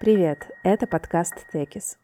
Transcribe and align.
Привет, 0.00 0.48
это 0.62 0.86
подкаст 0.86 1.34
«Текис». 1.52 1.98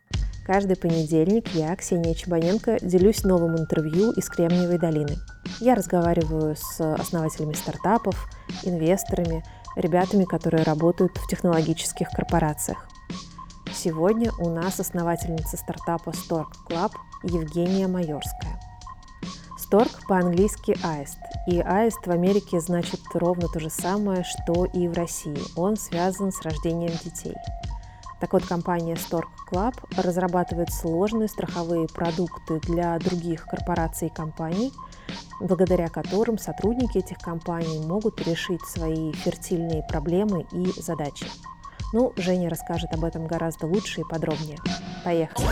Каждый 0.45 0.77
понедельник 0.77 1.49
я, 1.55 1.75
Ксения 1.77 2.13
Чебаненко, 2.13 2.77
делюсь 2.83 3.25
новым 3.25 3.57
интервью 3.57 4.13
из 4.13 4.29
Кремниевой 4.29 4.79
долины. 4.79 5.17
Я 5.61 5.75
разговариваю 5.75 6.57
с 6.57 6.79
основателями 6.79 7.55
стартапов, 7.55 8.29
инвесторами, 8.65 9.43
ребятами, 9.77 10.25
которые 10.25 10.63
работают 10.65 11.17
в 11.17 11.27
технологических 11.27 12.11
корпорациях. 12.11 12.87
Сегодня 13.73 14.31
у 14.39 14.51
нас 14.51 14.79
основательница 14.79 15.57
стартапа 15.57 16.11
Stork 16.11 16.53
Club 16.69 16.93
Евгения 17.23 17.89
Майорская. 17.89 18.61
Stork 19.59 19.91
по-английски 20.07 20.77
аист, 20.85 21.17
и 21.47 21.61
аист 21.61 22.07
в 22.07 22.11
Америке 22.11 22.61
значит 22.61 23.01
ровно 23.15 23.49
то 23.49 23.59
же 23.59 23.71
самое, 23.71 24.23
что 24.23 24.67
и 24.67 24.87
в 24.87 24.93
России. 24.93 25.39
Он 25.57 25.79
связан 25.79 26.31
с 26.31 26.43
рождением 26.43 26.93
детей– 27.03 27.37
так 28.21 28.33
вот, 28.33 28.47
компания 28.47 28.95
Stork 28.95 29.29
Club 29.51 29.75
разрабатывает 29.97 30.73
сложные 30.73 31.29
страховые 31.29 31.87
продукты 31.87 32.61
для 32.61 32.99
других 32.99 33.47
корпораций 33.47 34.09
и 34.09 34.15
компаний, 34.15 34.73
благодаря 35.41 35.89
которым 35.89 36.39
сотрудники 36.39 36.99
этих 36.99 37.19
компаний 37.19 37.85
могут 37.87 38.21
решить 38.27 38.63
свои 38.63 39.13
фертильные 39.13 39.83
проблемы 39.83 40.47
и 40.53 40.73
задачи. 40.81 41.27
Ну, 41.93 42.13
Женя 42.17 42.51
расскажет 42.51 42.93
об 42.93 43.05
этом 43.05 43.27
гораздо 43.27 43.67
лучше 43.67 44.01
и 44.01 44.05
подробнее. 44.05 44.59
Поехали! 45.05 45.47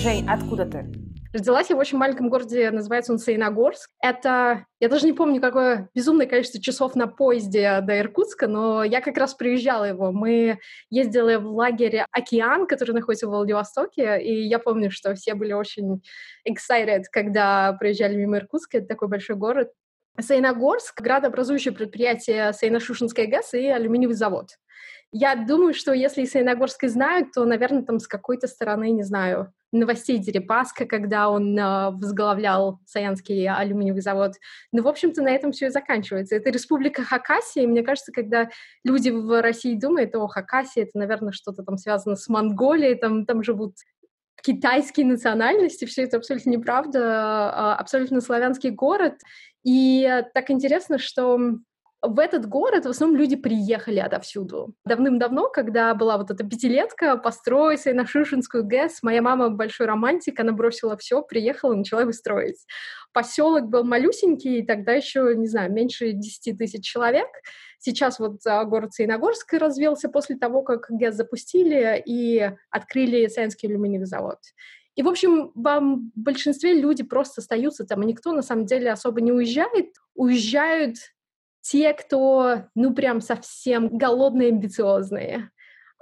Жень, 0.00 0.26
откуда 0.30 0.64
ты? 0.64 0.86
Родилась 1.34 1.68
я 1.68 1.76
в 1.76 1.78
очень 1.78 1.98
маленьком 1.98 2.30
городе, 2.30 2.70
называется 2.70 3.12
он 3.12 3.18
Саиногорск. 3.18 3.90
Это, 4.02 4.64
я 4.80 4.88
даже 4.88 5.04
не 5.04 5.12
помню, 5.12 5.42
какое 5.42 5.90
безумное 5.94 6.26
количество 6.26 6.58
часов 6.58 6.94
на 6.94 7.06
поезде 7.06 7.82
до 7.82 8.00
Иркутска, 8.00 8.48
но 8.48 8.82
я 8.82 9.02
как 9.02 9.18
раз 9.18 9.34
приезжала 9.34 9.84
его. 9.84 10.10
Мы 10.10 10.58
ездили 10.88 11.34
в 11.34 11.48
лагерь 11.48 12.06
«Океан», 12.12 12.66
который 12.66 12.92
находится 12.92 13.26
в 13.26 13.30
Владивостоке, 13.30 14.22
и 14.22 14.48
я 14.48 14.58
помню, 14.58 14.90
что 14.90 15.14
все 15.14 15.34
были 15.34 15.52
очень 15.52 16.02
excited, 16.48 17.02
когда 17.12 17.74
приезжали 17.74 18.16
мимо 18.16 18.38
Иркутска. 18.38 18.78
Это 18.78 18.86
такой 18.86 19.08
большой 19.08 19.36
город. 19.36 19.70
Саиногорск— 20.18 20.98
градообразующее 21.02 21.74
предприятие 21.74 22.52
Саино-Шушенская 22.54 23.26
ГЭС 23.26 23.52
и 23.52 23.66
алюминиевый 23.66 24.16
завод. 24.16 24.48
Я 25.12 25.34
думаю, 25.34 25.74
что 25.74 25.92
если 25.92 26.24
Саиногорск 26.24 26.84
и 26.84 26.88
знают, 26.88 27.32
то, 27.32 27.44
наверное, 27.44 27.82
там 27.82 27.98
с 27.98 28.06
какой-то 28.06 28.46
стороны, 28.46 28.92
не 28.92 29.02
знаю, 29.02 29.52
новостей 29.72 30.18
Дерипаска, 30.18 30.86
когда 30.86 31.28
он 31.28 31.58
э, 31.58 31.90
возглавлял 31.90 32.80
Саянский 32.86 33.48
алюминиевый 33.48 34.02
завод. 34.02 34.32
Ну, 34.72 34.82
в 34.82 34.88
общем-то, 34.88 35.22
на 35.22 35.30
этом 35.30 35.52
все 35.52 35.66
и 35.66 35.70
заканчивается. 35.70 36.36
Это 36.36 36.50
республика 36.50 37.02
Хакасия, 37.02 37.62
и 37.62 37.66
мне 37.66 37.82
кажется, 37.82 38.12
когда 38.12 38.50
люди 38.84 39.10
в 39.10 39.40
России 39.40 39.78
думают, 39.78 40.14
о, 40.14 40.26
Хакасия, 40.26 40.84
это, 40.84 40.98
наверное, 40.98 41.32
что-то 41.32 41.62
там 41.62 41.76
связано 41.76 42.16
с 42.16 42.28
Монголией, 42.28 42.96
там, 42.96 43.26
там 43.26 43.42
живут 43.42 43.74
китайские 44.42 45.06
национальности, 45.06 45.84
все 45.84 46.04
это 46.04 46.16
абсолютно 46.16 46.50
неправда, 46.50 47.00
а, 47.02 47.76
абсолютно 47.76 48.20
славянский 48.20 48.70
город. 48.70 49.14
И 49.64 50.24
так 50.34 50.50
интересно, 50.50 50.98
что 50.98 51.38
в 52.02 52.18
этот 52.18 52.46
город 52.48 52.86
в 52.86 52.88
основном 52.88 53.18
люди 53.18 53.36
приехали 53.36 53.98
отовсюду. 53.98 54.74
Давным-давно, 54.86 55.48
когда 55.48 55.94
была 55.94 56.16
вот 56.16 56.30
эта 56.30 56.44
пятилетка, 56.44 57.16
построить 57.16 57.84
на 57.84 58.06
Шишинскую 58.06 58.64
ГЭС, 58.64 59.02
моя 59.02 59.20
мама 59.20 59.50
большой 59.50 59.86
романтик, 59.86 60.40
она 60.40 60.52
бросила 60.52 60.96
все, 60.96 61.22
приехала, 61.22 61.74
начала 61.74 62.02
его. 62.02 62.12
Поселок 63.12 63.64
был 63.64 63.84
малюсенький, 63.84 64.64
тогда 64.64 64.92
еще, 64.92 65.34
не 65.36 65.46
знаю, 65.46 65.72
меньше 65.72 66.12
10 66.12 66.56
тысяч 66.56 66.84
человек. 66.84 67.28
Сейчас 67.78 68.18
вот 68.18 68.46
а, 68.46 68.64
город 68.64 68.94
Саиногорск 68.94 69.52
развился 69.54 70.08
после 70.08 70.36
того, 70.36 70.62
как 70.62 70.86
ГЭС 70.88 71.16
запустили 71.16 72.02
и 72.04 72.50
открыли 72.70 73.26
Саянский 73.26 73.68
алюминиевый 73.68 74.06
завод. 74.06 74.38
И, 74.94 75.02
в 75.02 75.08
общем, 75.08 75.52
в 75.54 75.98
большинстве 76.14 76.74
люди 76.74 77.02
просто 77.02 77.40
остаются 77.40 77.84
там, 77.84 78.02
и 78.02 78.06
никто, 78.06 78.32
на 78.32 78.42
самом 78.42 78.66
деле, 78.66 78.90
особо 78.90 79.20
не 79.20 79.32
уезжает. 79.32 79.94
Уезжают 80.14 80.96
те, 81.70 81.92
кто, 81.92 82.64
ну, 82.74 82.92
прям 82.92 83.20
совсем 83.20 83.96
голодные, 83.96 84.48
амбициозные. 84.48 85.50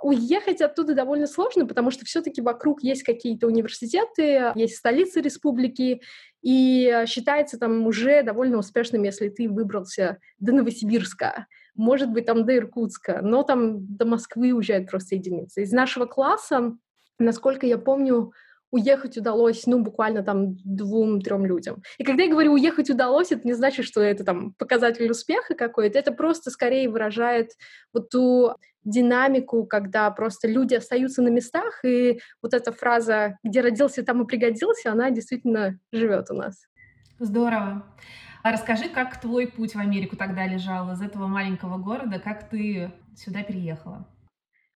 Уехать 0.02 0.62
оттуда 0.62 0.94
довольно 0.94 1.26
сложно, 1.26 1.66
потому 1.66 1.90
что 1.90 2.06
все-таки 2.06 2.40
вокруг 2.40 2.82
есть 2.82 3.02
какие-то 3.02 3.48
университеты, 3.48 4.52
есть 4.54 4.76
столицы 4.76 5.20
республики, 5.20 6.00
и 6.40 7.04
считается 7.06 7.58
там 7.58 7.86
уже 7.86 8.22
довольно 8.22 8.56
успешным, 8.58 9.02
если 9.02 9.28
ты 9.28 9.46
выбрался 9.46 10.18
до 10.38 10.52
Новосибирска, 10.52 11.46
может 11.74 12.10
быть, 12.10 12.24
там 12.24 12.46
до 12.46 12.56
Иркутска, 12.56 13.20
но 13.22 13.42
там 13.42 13.94
до 13.94 14.06
Москвы 14.06 14.52
уезжают 14.52 14.88
просто 14.88 15.16
единицы. 15.16 15.64
Из 15.64 15.72
нашего 15.72 16.06
класса, 16.06 16.78
насколько 17.18 17.66
я 17.66 17.76
помню, 17.76 18.32
уехать 18.70 19.16
удалось, 19.16 19.66
ну, 19.66 19.82
буквально 19.82 20.22
там 20.22 20.56
двум-трем 20.64 21.46
людям. 21.46 21.82
И 21.98 22.04
когда 22.04 22.24
я 22.24 22.30
говорю 22.30 22.52
«уехать 22.52 22.90
удалось», 22.90 23.32
это 23.32 23.46
не 23.46 23.54
значит, 23.54 23.86
что 23.86 24.00
это 24.00 24.24
там 24.24 24.52
показатель 24.58 25.10
успеха 25.10 25.54
какой-то, 25.54 25.98
это 25.98 26.12
просто 26.12 26.50
скорее 26.50 26.88
выражает 26.88 27.52
вот 27.92 28.10
ту 28.10 28.54
динамику, 28.84 29.64
когда 29.64 30.10
просто 30.10 30.48
люди 30.48 30.74
остаются 30.74 31.22
на 31.22 31.28
местах, 31.28 31.84
и 31.84 32.20
вот 32.42 32.54
эта 32.54 32.72
фраза 32.72 33.38
«где 33.42 33.60
родился, 33.60 34.02
там 34.02 34.22
и 34.22 34.26
пригодился», 34.26 34.92
она 34.92 35.10
действительно 35.10 35.78
живет 35.92 36.30
у 36.30 36.34
нас. 36.34 36.66
Здорово. 37.18 37.84
А 38.42 38.52
расскажи, 38.52 38.88
как 38.88 39.20
твой 39.20 39.48
путь 39.48 39.74
в 39.74 39.78
Америку 39.78 40.16
тогда 40.16 40.46
лежал 40.46 40.92
из 40.92 41.02
этого 41.02 41.26
маленького 41.26 41.76
города, 41.76 42.18
как 42.18 42.48
ты 42.48 42.92
сюда 43.16 43.42
переехала? 43.42 44.06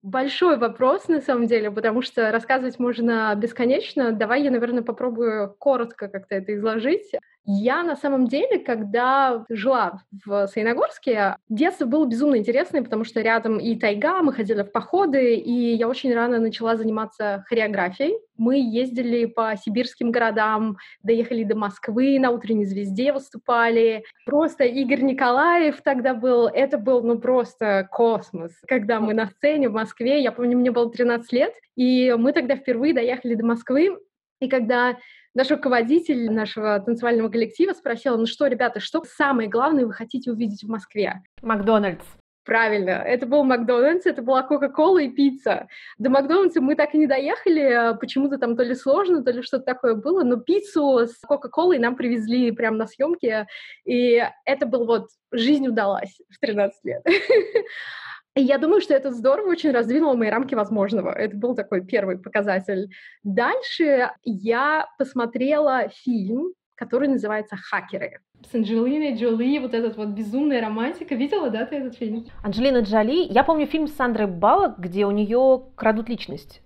Большой 0.03 0.59
вопрос, 0.59 1.07
на 1.07 1.21
самом 1.21 1.47
деле, 1.47 1.71
потому 1.71 2.03
что 2.03 2.33
рассказывать 2.33 2.81
можно 2.81 3.33
бесконечно. 3.37 4.11
Давай 4.11 4.43
я, 4.43 4.51
наверное, 4.51 4.83
попробую 4.83 5.55
коротко 5.59 6.09
как-то 6.09 6.35
это 6.35 6.55
изложить. 6.57 7.13
Я 7.45 7.83
на 7.83 7.97
самом 7.97 8.29
деле, 8.29 8.61
когда 8.61 9.45
жила 9.49 10.01
в 10.25 10.47
Саиногорске, 10.47 11.37
детство 11.49 11.87
было 11.87 12.07
безумно 12.07 12.37
интересное, 12.37 12.83
потому 12.83 13.03
что 13.05 13.21
рядом 13.21 13.59
и 13.59 13.75
тайга, 13.75 14.23
мы 14.23 14.33
ходили 14.33 14.63
в 14.63 14.71
походы, 14.71 15.35
и 15.35 15.75
я 15.75 15.89
очень 15.89 16.15
рано 16.15 16.39
начала 16.39 16.77
заниматься 16.77 17.45
хореографией. 17.49 18.15
Мы 18.37 18.61
ездили 18.61 19.27
по 19.27 19.57
сибирским 19.61 20.13
городам, 20.13 20.77
доехали 21.03 21.43
до 21.43 21.57
Москвы, 21.57 22.21
на 22.21 22.31
«Утренней 22.31 22.65
звезде» 22.65 23.13
выступали. 23.13 24.05
Просто 24.25 24.63
Игорь 24.65 25.03
Николаев 25.03 25.83
тогда 25.83 26.15
был, 26.15 26.47
это 26.47 26.79
был 26.79 27.03
ну 27.03 27.19
просто 27.19 27.89
космос. 27.91 28.53
Когда 28.69 29.01
мы 29.01 29.15
на 29.15 29.27
сцене 29.27 29.69
в 29.69 29.73
Москве, 29.73 30.23
я 30.23 30.31
помню, 30.31 30.57
мне 30.57 30.71
было 30.71 30.89
13 30.91 31.33
лет, 31.33 31.55
и 31.75 32.15
мы 32.17 32.33
тогда 32.33 32.55
впервые 32.55 32.95
доехали 32.95 33.35
до 33.35 33.45
Москвы, 33.45 33.99
и 34.41 34.49
когда 34.49 34.97
наш 35.35 35.51
руководитель 35.51 36.31
нашего 36.31 36.79
танцевального 36.81 37.29
коллектива 37.29 37.73
спросила, 37.73 38.17
ну 38.17 38.27
что, 38.27 38.47
ребята, 38.47 38.81
что 38.81 39.03
самое 39.05 39.49
главное 39.49 39.87
вы 39.87 39.93
хотите 39.93 40.31
увидеть 40.31 40.63
в 40.63 40.69
Москве? 40.69 41.23
Макдональдс. 41.43 42.05
Правильно, 42.45 42.91
это 42.91 43.25
был 43.25 43.45
Макдональдс, 43.45 44.05
это 44.05 44.21
была 44.21 44.43
Кока-Кола 44.43 44.99
и 44.99 45.09
пицца. 45.09 45.69
До 45.99 46.11
Макдональдса 46.11 46.61
мы 46.61 46.75
так 46.75 46.93
и 46.93 46.99
не 46.99 47.07
доехали, 47.07 47.97
почему-то 48.01 48.37
там 48.37 48.57
то 48.57 48.65
ли 48.65 48.75
сложно, 48.75 49.23
то 49.23 49.31
ли 49.31 49.43
что-то 49.43 49.65
такое 49.65 49.95
было, 49.95 50.25
но 50.25 50.39
пиццу 50.39 51.07
с 51.07 51.21
Кока-Колой 51.21 51.79
нам 51.79 51.95
привезли 51.95 52.51
прямо 52.51 52.79
на 52.79 52.87
съемке, 52.89 53.47
и 53.85 54.25
это 54.45 54.67
был 54.67 54.87
вот, 54.87 55.07
жизнь 55.31 55.69
удалась 55.69 56.19
в 56.31 56.41
13 56.41 56.85
лет. 56.85 57.07
И 58.35 58.41
я 58.41 58.57
думаю, 58.57 58.81
что 58.81 58.95
это 58.95 59.11
здорово 59.11 59.51
очень 59.51 59.73
раздвинуло 59.73 60.15
мои 60.15 60.31
рамки 60.31 60.55
возможного. 60.55 61.11
Это 61.11 61.37
был 61.37 61.55
такой 61.55 61.85
первый 61.85 62.19
показатель. 62.19 62.89
Дальше 63.23 64.11
я 64.23 64.87
посмотрела 64.99 65.89
фильм, 65.89 66.55
который 66.77 67.09
называется 67.09 67.57
«Хакеры». 67.57 68.21
С 68.51 68.55
Анджелиной 68.55 69.17
Джоли, 69.17 69.59
вот 69.59 69.75
этот 69.75 69.97
вот 69.99 70.09
безумная 70.09 70.63
романтика. 70.63 71.15
Видела, 71.15 71.51
да, 71.51 71.67
ты 71.67 71.77
этот 71.77 71.95
фильм? 71.95 72.27
Анджелина 72.43 72.81
Джоли. 72.81 73.27
Я 73.31 73.45
помню 73.45 73.67
фильм 73.67 73.87
с 73.87 73.93
Сандрой 73.93 74.27
Баллок, 74.27 74.79
где 74.79 75.05
у 75.05 75.11
нее 75.11 75.67
крадут 75.77 76.09
личность. 76.09 76.63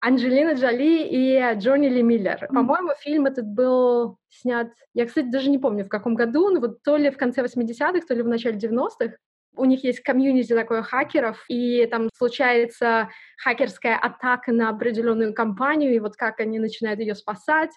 Анджелина 0.00 0.54
Джоли 0.54 1.06
и 1.10 1.58
Джонни 1.58 1.88
Ли 1.88 2.02
Миллер. 2.02 2.48
По-моему, 2.48 2.92
фильм 3.00 3.26
этот 3.26 3.46
был 3.46 4.16
снят, 4.30 4.68
я, 4.94 5.04
кстати, 5.04 5.26
даже 5.26 5.50
не 5.50 5.58
помню, 5.58 5.84
в 5.84 5.88
каком 5.88 6.14
году, 6.14 6.48
но 6.48 6.60
вот 6.60 6.82
то 6.82 6.96
ли 6.96 7.10
в 7.10 7.18
конце 7.18 7.42
80-х, 7.42 8.06
то 8.06 8.14
ли 8.14 8.22
в 8.22 8.28
начале 8.28 8.56
90-х. 8.56 9.16
У 9.60 9.66
них 9.66 9.84
есть 9.84 10.00
комьюнити 10.00 10.54
такое 10.54 10.82
хакеров, 10.82 11.44
и 11.48 11.86
там 11.86 12.08
случается 12.16 13.10
хакерская 13.36 13.96
атака 13.98 14.52
на 14.52 14.70
определенную 14.70 15.34
компанию, 15.34 15.94
и 15.94 15.98
вот 15.98 16.16
как 16.16 16.40
они 16.40 16.58
начинают 16.58 16.98
ее 16.98 17.14
спасать. 17.14 17.70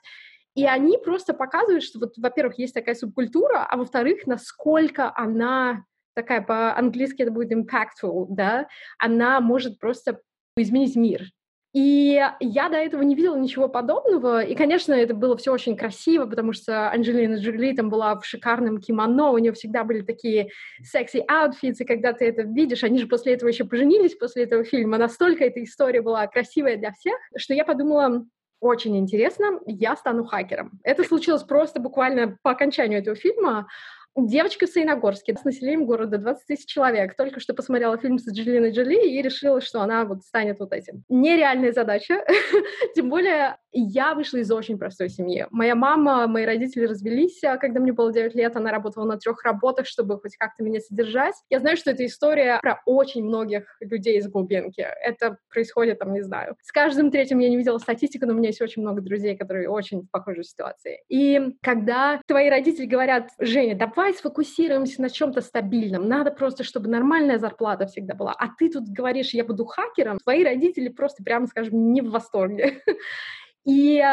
И 0.56 0.66
они 0.66 0.98
просто 0.98 1.34
показывают, 1.34 1.84
что 1.84 2.00
вот, 2.00 2.14
во-первых, 2.18 2.58
есть 2.58 2.74
такая 2.74 2.96
субкультура, 2.96 3.66
а 3.70 3.76
во-вторых, 3.76 4.28
насколько 4.28 5.12
она 5.14 5.84
такая 6.16 6.42
по-английски 6.42 7.24
это 7.24 7.32
будет 7.32 7.52
impactful, 7.52 8.28
да, 8.30 8.68
она 8.98 9.42
может 9.42 9.78
просто 9.80 10.22
изменить 10.56 10.96
мир. 10.96 11.24
И 11.74 12.22
я 12.40 12.70
до 12.70 12.78
этого 12.78 13.02
не 13.02 13.16
видела 13.16 13.36
ничего 13.36 13.68
подобного. 13.68 14.44
И, 14.44 14.54
конечно, 14.54 14.94
это 14.94 15.16
было 15.16 15.36
все 15.36 15.52
очень 15.52 15.76
красиво, 15.76 16.28
потому 16.28 16.54
что 16.54 16.92
Анджелина 16.92 17.38
Джоли 17.38 17.76
там 17.76 17.90
была 17.90 18.16
в 18.20 18.26
шикарном 18.26 18.80
кимоно, 18.80 19.32
у 19.32 19.40
нее 19.40 19.54
всегда 19.54 19.84
были 19.84 20.02
такие 20.02 20.50
секси 20.84 21.24
аутфиты, 21.28 21.84
когда 21.84 22.14
ты 22.14 22.26
это 22.26 22.44
видишь, 22.44 22.84
они 22.84 23.00
же 23.00 23.08
после 23.08 23.34
этого 23.34 23.50
еще 23.50 23.66
поженились 23.66 24.14
после 24.14 24.44
этого 24.44 24.64
фильма. 24.64 25.00
Настолько 25.00 25.44
эта 25.44 25.64
история 25.64 26.02
была 26.04 26.28
красивая 26.28 26.78
для 26.78 26.92
всех, 26.92 27.16
что 27.36 27.56
я 27.56 27.66
подумала, 27.66 28.24
очень 28.60 28.96
интересно, 28.98 29.60
я 29.66 29.96
стану 29.96 30.24
хакером. 30.26 30.80
Это 30.84 31.04
случилось 31.04 31.44
просто 31.44 31.82
буквально 31.82 32.38
по 32.44 32.52
окончанию 32.52 33.00
этого 33.00 33.16
фильма. 33.16 33.68
Девочка 34.16 34.68
в 34.68 34.70
Саиногорске 34.70 35.36
с 35.36 35.44
населением 35.44 35.86
города 35.86 36.20
20 36.20 36.46
тысяч 36.46 36.68
человек. 36.68 37.16
Только 37.16 37.40
что 37.40 37.56
посмотрела 37.56 37.98
фильм 37.98 38.20
с 38.20 38.32
Джолиной 38.32 38.72
Джоли 38.72 39.10
и 39.10 39.22
решила, 39.22 39.60
что 39.60 39.82
она 39.82 40.06
вот 40.06 40.24
станет 40.24 40.60
вот 40.60 40.72
этим. 40.72 41.04
Нереальная 41.10 41.72
задача. 41.72 42.24
Тем 42.96 43.10
более 43.10 43.58
я 43.80 44.14
вышла 44.14 44.38
из 44.38 44.52
очень 44.52 44.78
простой 44.78 45.10
семьи. 45.10 45.48
Моя 45.52 45.76
мама, 45.76 46.28
мои 46.28 46.46
родители 46.46 46.86
развелись, 46.86 47.44
а 47.44 47.58
когда 47.58 47.80
мне 47.80 47.92
было 47.92 48.12
9 48.12 48.36
лет. 48.36 48.56
Она 48.56 48.72
работала 48.72 49.06
на 49.06 49.18
трех 49.18 49.44
работах, 49.44 49.88
чтобы 49.88 50.20
хоть 50.20 50.38
как-то 50.38 50.64
меня 50.64 50.80
содержать. 50.80 51.36
Я 51.50 51.60
знаю, 51.60 51.78
что 51.78 51.92
это 51.92 52.06
история 52.06 52.60
про 52.62 52.82
очень 52.86 53.24
многих 53.24 53.64
людей 53.80 54.18
из 54.18 54.28
глубинки. 54.28 54.82
Это 54.82 55.38
происходит, 55.50 56.00
там, 56.00 56.14
не 56.14 56.22
знаю. 56.22 56.56
С 56.62 56.72
каждым 56.72 57.12
третьим 57.12 57.40
я 57.40 57.50
не 57.50 57.58
видела 57.58 57.78
статистику, 57.78 58.26
но 58.26 58.34
у 58.34 58.36
меня 58.36 58.50
есть 58.50 58.62
очень 58.62 58.82
много 58.82 59.02
друзей, 59.02 59.36
которые 59.36 59.70
очень 59.70 60.02
в 60.02 60.12
похожей 60.12 60.44
ситуации. 60.44 61.04
И 61.10 61.56
когда 61.62 62.22
твои 62.28 62.50
родители 62.50 62.86
говорят, 62.86 63.30
Женя, 63.40 63.76
давай 63.76 64.14
сфокусируемся 64.14 65.02
на 65.02 65.10
чем-то 65.10 65.42
стабильном, 65.42 66.08
надо 66.08 66.32
просто, 66.32 66.64
чтобы 66.64 66.90
нормальная 66.90 67.40
зарплата 67.40 67.88
всегда 67.88 68.14
была, 68.14 68.34
а 68.38 68.48
ты 68.58 68.70
тут 68.70 68.88
говоришь, 68.88 69.34
я 69.34 69.44
буду 69.44 69.66
хакером, 69.66 70.20
твои 70.20 70.44
родители 70.44 70.90
просто, 70.90 71.24
прямо 71.24 71.48
скажем, 71.48 71.92
не 71.92 72.02
в 72.02 72.12
восторге. 72.12 72.82
И 73.66 74.04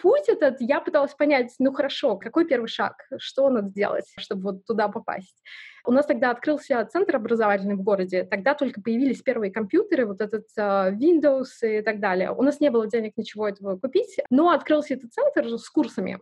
путь 0.00 0.28
этот 0.28 0.60
я 0.60 0.80
пыталась 0.80 1.14
понять, 1.14 1.54
ну 1.58 1.72
хорошо, 1.72 2.16
какой 2.16 2.44
первый 2.44 2.66
шаг, 2.66 2.94
что 3.18 3.48
надо 3.50 3.68
сделать, 3.68 4.06
чтобы 4.18 4.42
вот 4.42 4.64
туда 4.66 4.88
попасть. 4.88 5.42
У 5.84 5.92
нас 5.92 6.04
тогда 6.04 6.32
открылся 6.32 6.84
центр 6.90 7.14
образовательный 7.14 7.76
в 7.76 7.82
городе, 7.82 8.24
тогда 8.24 8.54
только 8.54 8.80
появились 8.80 9.22
первые 9.22 9.52
компьютеры, 9.52 10.06
вот 10.06 10.20
этот 10.20 10.46
uh, 10.58 10.92
Windows 10.92 11.46
и 11.62 11.80
так 11.82 12.00
далее. 12.00 12.32
У 12.32 12.42
нас 12.42 12.58
не 12.58 12.70
было 12.70 12.88
денег 12.88 13.12
ничего 13.16 13.48
этого 13.48 13.78
купить, 13.78 14.16
но 14.28 14.50
открылся 14.50 14.94
этот 14.94 15.12
центр 15.12 15.46
с 15.56 15.70
курсами. 15.70 16.18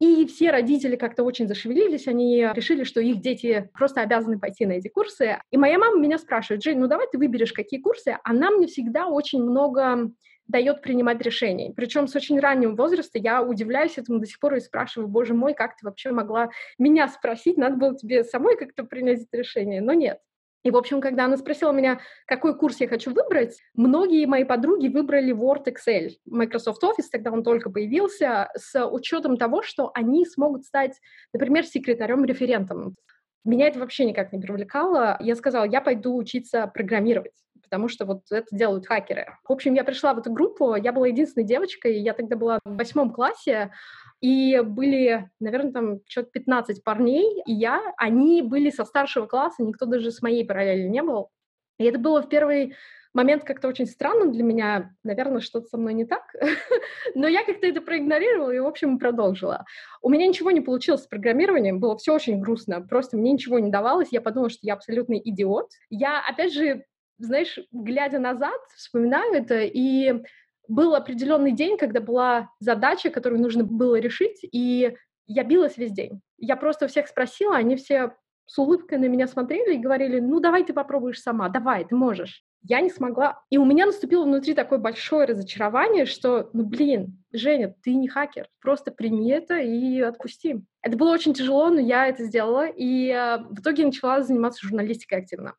И 0.00 0.26
все 0.26 0.50
родители 0.50 0.96
как-то 0.96 1.22
очень 1.22 1.46
зашевелились, 1.46 2.08
они 2.08 2.48
решили, 2.52 2.82
что 2.82 3.00
их 3.00 3.20
дети 3.20 3.70
просто 3.72 4.02
обязаны 4.02 4.38
пойти 4.38 4.66
на 4.66 4.72
эти 4.72 4.88
курсы. 4.88 5.38
И 5.50 5.56
моя 5.56 5.78
мама 5.78 5.98
меня 5.98 6.18
спрашивает, 6.18 6.62
Жень, 6.62 6.78
ну 6.78 6.88
давай 6.88 7.06
ты 7.10 7.16
выберешь, 7.16 7.52
какие 7.52 7.80
курсы. 7.80 8.18
Она 8.24 8.50
мне 8.50 8.66
всегда 8.66 9.06
очень 9.06 9.42
много 9.42 10.10
дает 10.48 10.82
принимать 10.82 11.20
решения. 11.20 11.72
Причем 11.74 12.06
с 12.06 12.16
очень 12.16 12.38
раннего 12.38 12.74
возраста 12.74 13.18
я 13.18 13.42
удивляюсь 13.42 13.98
этому 13.98 14.20
до 14.20 14.26
сих 14.26 14.38
пор 14.38 14.54
и 14.54 14.60
спрашиваю, 14.60 15.08
боже 15.08 15.34
мой, 15.34 15.54
как 15.54 15.76
ты 15.76 15.84
вообще 15.84 16.12
могла 16.12 16.50
меня 16.78 17.08
спросить, 17.08 17.56
надо 17.56 17.76
было 17.76 17.96
тебе 17.96 18.24
самой 18.24 18.56
как-то 18.56 18.84
принять 18.84 19.22
это 19.22 19.36
решение, 19.36 19.80
но 19.80 19.92
нет. 19.92 20.20
И, 20.62 20.70
в 20.72 20.76
общем, 20.76 21.00
когда 21.00 21.26
она 21.26 21.36
спросила 21.36 21.70
меня, 21.70 22.00
какой 22.26 22.58
курс 22.58 22.80
я 22.80 22.88
хочу 22.88 23.12
выбрать, 23.12 23.60
многие 23.74 24.26
мои 24.26 24.42
подруги 24.42 24.88
выбрали 24.88 25.32
Word 25.32 25.66
Excel. 25.66 26.10
Microsoft 26.24 26.82
Office, 26.82 27.06
тогда 27.12 27.30
он 27.30 27.44
только 27.44 27.70
появился, 27.70 28.50
с 28.56 28.84
учетом 28.84 29.36
того, 29.36 29.62
что 29.62 29.92
они 29.94 30.26
смогут 30.26 30.64
стать, 30.64 31.00
например, 31.32 31.64
секретарем-референтом. 31.66 32.96
Меня 33.44 33.68
это 33.68 33.78
вообще 33.78 34.06
никак 34.06 34.32
не 34.32 34.40
привлекало. 34.40 35.16
Я 35.20 35.36
сказала, 35.36 35.64
я 35.64 35.80
пойду 35.80 36.16
учиться 36.16 36.66
программировать 36.66 37.45
потому 37.66 37.88
что 37.88 38.06
вот 38.06 38.22
это 38.30 38.46
делают 38.50 38.86
хакеры. 38.86 39.36
В 39.48 39.52
общем, 39.52 39.74
я 39.74 39.84
пришла 39.84 40.14
в 40.14 40.18
эту 40.18 40.32
группу, 40.32 40.74
я 40.74 40.92
была 40.92 41.08
единственной 41.08 41.44
девочкой, 41.44 41.98
я 41.98 42.14
тогда 42.14 42.36
была 42.36 42.58
в 42.64 42.76
восьмом 42.76 43.12
классе, 43.12 43.72
и 44.20 44.60
были, 44.64 45.28
наверное, 45.40 45.72
там 45.72 46.00
что-то 46.08 46.30
15 46.30 46.82
парней, 46.82 47.42
и 47.46 47.52
я, 47.52 47.82
они 47.98 48.42
были 48.42 48.70
со 48.70 48.84
старшего 48.84 49.26
класса, 49.26 49.62
никто 49.62 49.86
даже 49.86 50.10
с 50.10 50.22
моей 50.22 50.44
параллели 50.44 50.88
не 50.88 51.02
был. 51.02 51.30
И 51.78 51.84
это 51.84 51.98
было 51.98 52.22
в 52.22 52.28
первый 52.28 52.74
момент 53.16 53.44
как-то 53.44 53.68
очень 53.68 53.86
странным 53.86 54.30
для 54.30 54.44
меня. 54.44 54.90
Наверное, 55.02 55.40
что-то 55.40 55.66
со 55.66 55.78
мной 55.78 55.94
не 55.94 56.04
так. 56.04 56.22
Но 57.14 57.26
я 57.26 57.44
как-то 57.44 57.66
это 57.66 57.80
проигнорировала 57.80 58.50
и, 58.50 58.58
в 58.58 58.66
общем, 58.66 58.98
продолжила. 58.98 59.64
У 60.02 60.10
меня 60.10 60.26
ничего 60.26 60.50
не 60.50 60.60
получилось 60.60 61.04
с 61.04 61.06
программированием, 61.06 61.80
было 61.80 61.96
все 61.96 62.14
очень 62.14 62.38
грустно. 62.38 62.82
Просто 62.82 63.16
мне 63.16 63.32
ничего 63.32 63.58
не 63.58 63.70
давалось. 63.70 64.08
Я 64.10 64.20
подумала, 64.20 64.50
что 64.50 64.60
я 64.62 64.74
абсолютный 64.74 65.20
идиот. 65.24 65.70
Я, 65.88 66.20
опять 66.20 66.52
же, 66.52 66.84
знаешь, 67.18 67.58
глядя 67.72 68.18
назад, 68.18 68.60
вспоминаю 68.74 69.34
это, 69.34 69.60
и 69.60 70.22
был 70.68 70.94
определенный 70.94 71.52
день, 71.52 71.76
когда 71.76 72.00
была 72.00 72.50
задача, 72.58 73.10
которую 73.10 73.40
нужно 73.40 73.64
было 73.64 73.96
решить, 73.96 74.40
и 74.42 74.96
я 75.26 75.44
билась 75.44 75.76
весь 75.76 75.92
день. 75.92 76.20
Я 76.38 76.56
просто 76.56 76.88
всех 76.88 77.08
спросила, 77.08 77.56
они 77.56 77.76
все 77.76 78.14
с 78.46 78.58
улыбкой 78.58 78.98
на 78.98 79.06
меня 79.06 79.26
смотрели 79.26 79.74
и 79.74 79.80
говорили, 79.80 80.20
ну 80.20 80.40
давай 80.40 80.64
ты 80.64 80.72
попробуешь 80.72 81.20
сама, 81.20 81.48
давай, 81.48 81.84
ты 81.84 81.94
можешь. 81.94 82.44
Я 82.62 82.80
не 82.80 82.90
смогла. 82.90 83.42
И 83.50 83.58
у 83.58 83.64
меня 83.64 83.86
наступило 83.86 84.24
внутри 84.24 84.54
такое 84.54 84.78
большое 84.78 85.26
разочарование, 85.26 86.04
что, 86.04 86.50
ну 86.52 86.64
блин, 86.64 87.22
Женя, 87.32 87.74
ты 87.82 87.94
не 87.94 88.08
хакер, 88.08 88.48
просто 88.60 88.90
прими 88.90 89.30
это 89.30 89.58
и 89.58 90.00
отпусти. 90.00 90.64
Это 90.82 90.96
было 90.96 91.12
очень 91.12 91.34
тяжело, 91.34 91.70
но 91.70 91.80
я 91.80 92.06
это 92.06 92.24
сделала, 92.24 92.66
и 92.66 93.08
э, 93.08 93.38
в 93.50 93.60
итоге 93.60 93.86
начала 93.86 94.22
заниматься 94.22 94.66
журналистикой 94.66 95.18
активно. 95.18 95.54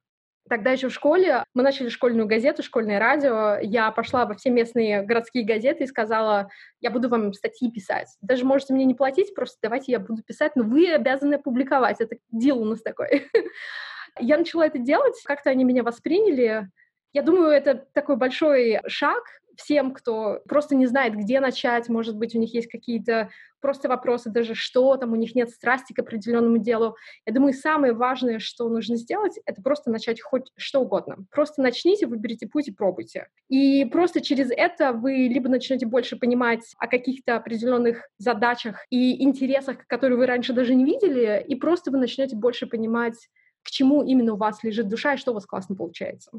Тогда 0.49 0.71
еще 0.71 0.89
в 0.89 0.94
школе 0.94 1.44
мы 1.53 1.63
начали 1.63 1.89
школьную 1.89 2.27
газету, 2.27 2.63
школьное 2.63 2.99
радио. 2.99 3.57
Я 3.61 3.91
пошла 3.91 4.25
во 4.25 4.35
все 4.35 4.49
местные 4.49 5.01
городские 5.01 5.45
газеты 5.45 5.83
и 5.83 5.88
сказала, 5.88 6.49
я 6.79 6.89
буду 6.89 7.09
вам 7.09 7.33
статьи 7.33 7.71
писать. 7.71 8.07
Даже 8.21 8.45
можете 8.45 8.73
мне 8.73 8.85
не 8.85 8.95
платить, 8.95 9.35
просто 9.35 9.57
давайте 9.61 9.91
я 9.91 9.99
буду 9.99 10.23
писать, 10.23 10.55
но 10.55 10.63
вы 10.63 10.91
обязаны 10.91 11.38
публиковать. 11.38 11.99
Это 11.99 12.17
дел 12.31 12.61
у 12.61 12.65
нас 12.65 12.81
такой. 12.81 13.27
Я 14.19 14.39
начала 14.39 14.65
это 14.65 14.79
делать, 14.79 15.13
как-то 15.25 15.51
они 15.51 15.63
меня 15.63 15.83
восприняли. 15.83 16.69
Я 17.13 17.21
думаю, 17.21 17.51
это 17.51 17.85
такой 17.93 18.15
большой 18.15 18.79
шаг, 18.88 19.23
всем, 19.57 19.94
кто 19.94 20.39
просто 20.48 20.75
не 20.75 20.86
знает, 20.86 21.15
где 21.15 21.39
начать, 21.39 21.89
может 21.89 22.15
быть, 22.15 22.36
у 22.36 22.39
них 22.39 22.54
есть 22.54 22.68
какие-то 22.68 23.30
просто 23.59 23.89
вопросы, 23.89 24.30
даже 24.30 24.54
что 24.54 24.95
там, 24.98 25.13
у 25.13 25.15
них 25.15 25.36
нет 25.36 25.50
страсти 25.50 25.94
к 25.94 26.00
определенному 26.00 26.57
делу. 26.57 26.95
Я 27.25 27.33
думаю, 27.33 27.54
самое 27.54 27.94
важное, 27.94 28.39
что 28.39 28.69
нужно 28.69 28.95
сделать, 28.95 29.39
это 29.45 29.62
просто 29.62 29.89
начать 29.89 30.21
хоть 30.21 30.51
что 30.56 30.81
угодно. 30.81 31.18
Просто 31.31 31.62
начните, 31.62 32.06
выберите 32.06 32.48
путь 32.48 32.68
и 32.68 32.71
пробуйте. 32.71 33.27
И 33.50 33.86
просто 33.86 34.21
через 34.21 34.51
это 34.51 34.94
вы 34.94 35.27
либо 35.27 35.50
начнете 35.50 35.86
больше 35.86 36.18
понимать 36.18 36.62
о 36.77 36.88
каких-то 36.88 37.36
определенных 37.36 38.08
задачах 38.17 38.86
и 38.89 39.24
интересах, 39.24 39.88
которые 39.88 40.17
вы 40.17 40.27
раньше 40.27 40.53
даже 40.53 40.75
не 40.75 40.86
видели, 40.86 41.43
и 41.48 41.55
просто 41.55 41.91
вы 41.91 41.98
начнете 41.98 42.36
больше 42.36 42.67
понимать, 42.67 43.17
к 43.63 43.70
чему 43.70 44.03
именно 44.03 44.34
у 44.34 44.38
вас 44.38 44.63
лежит 44.63 44.88
душа 44.88 45.15
и 45.15 45.17
что 45.17 45.31
у 45.31 45.34
вас 45.34 45.46
классно 45.46 45.75
получается. 45.75 46.31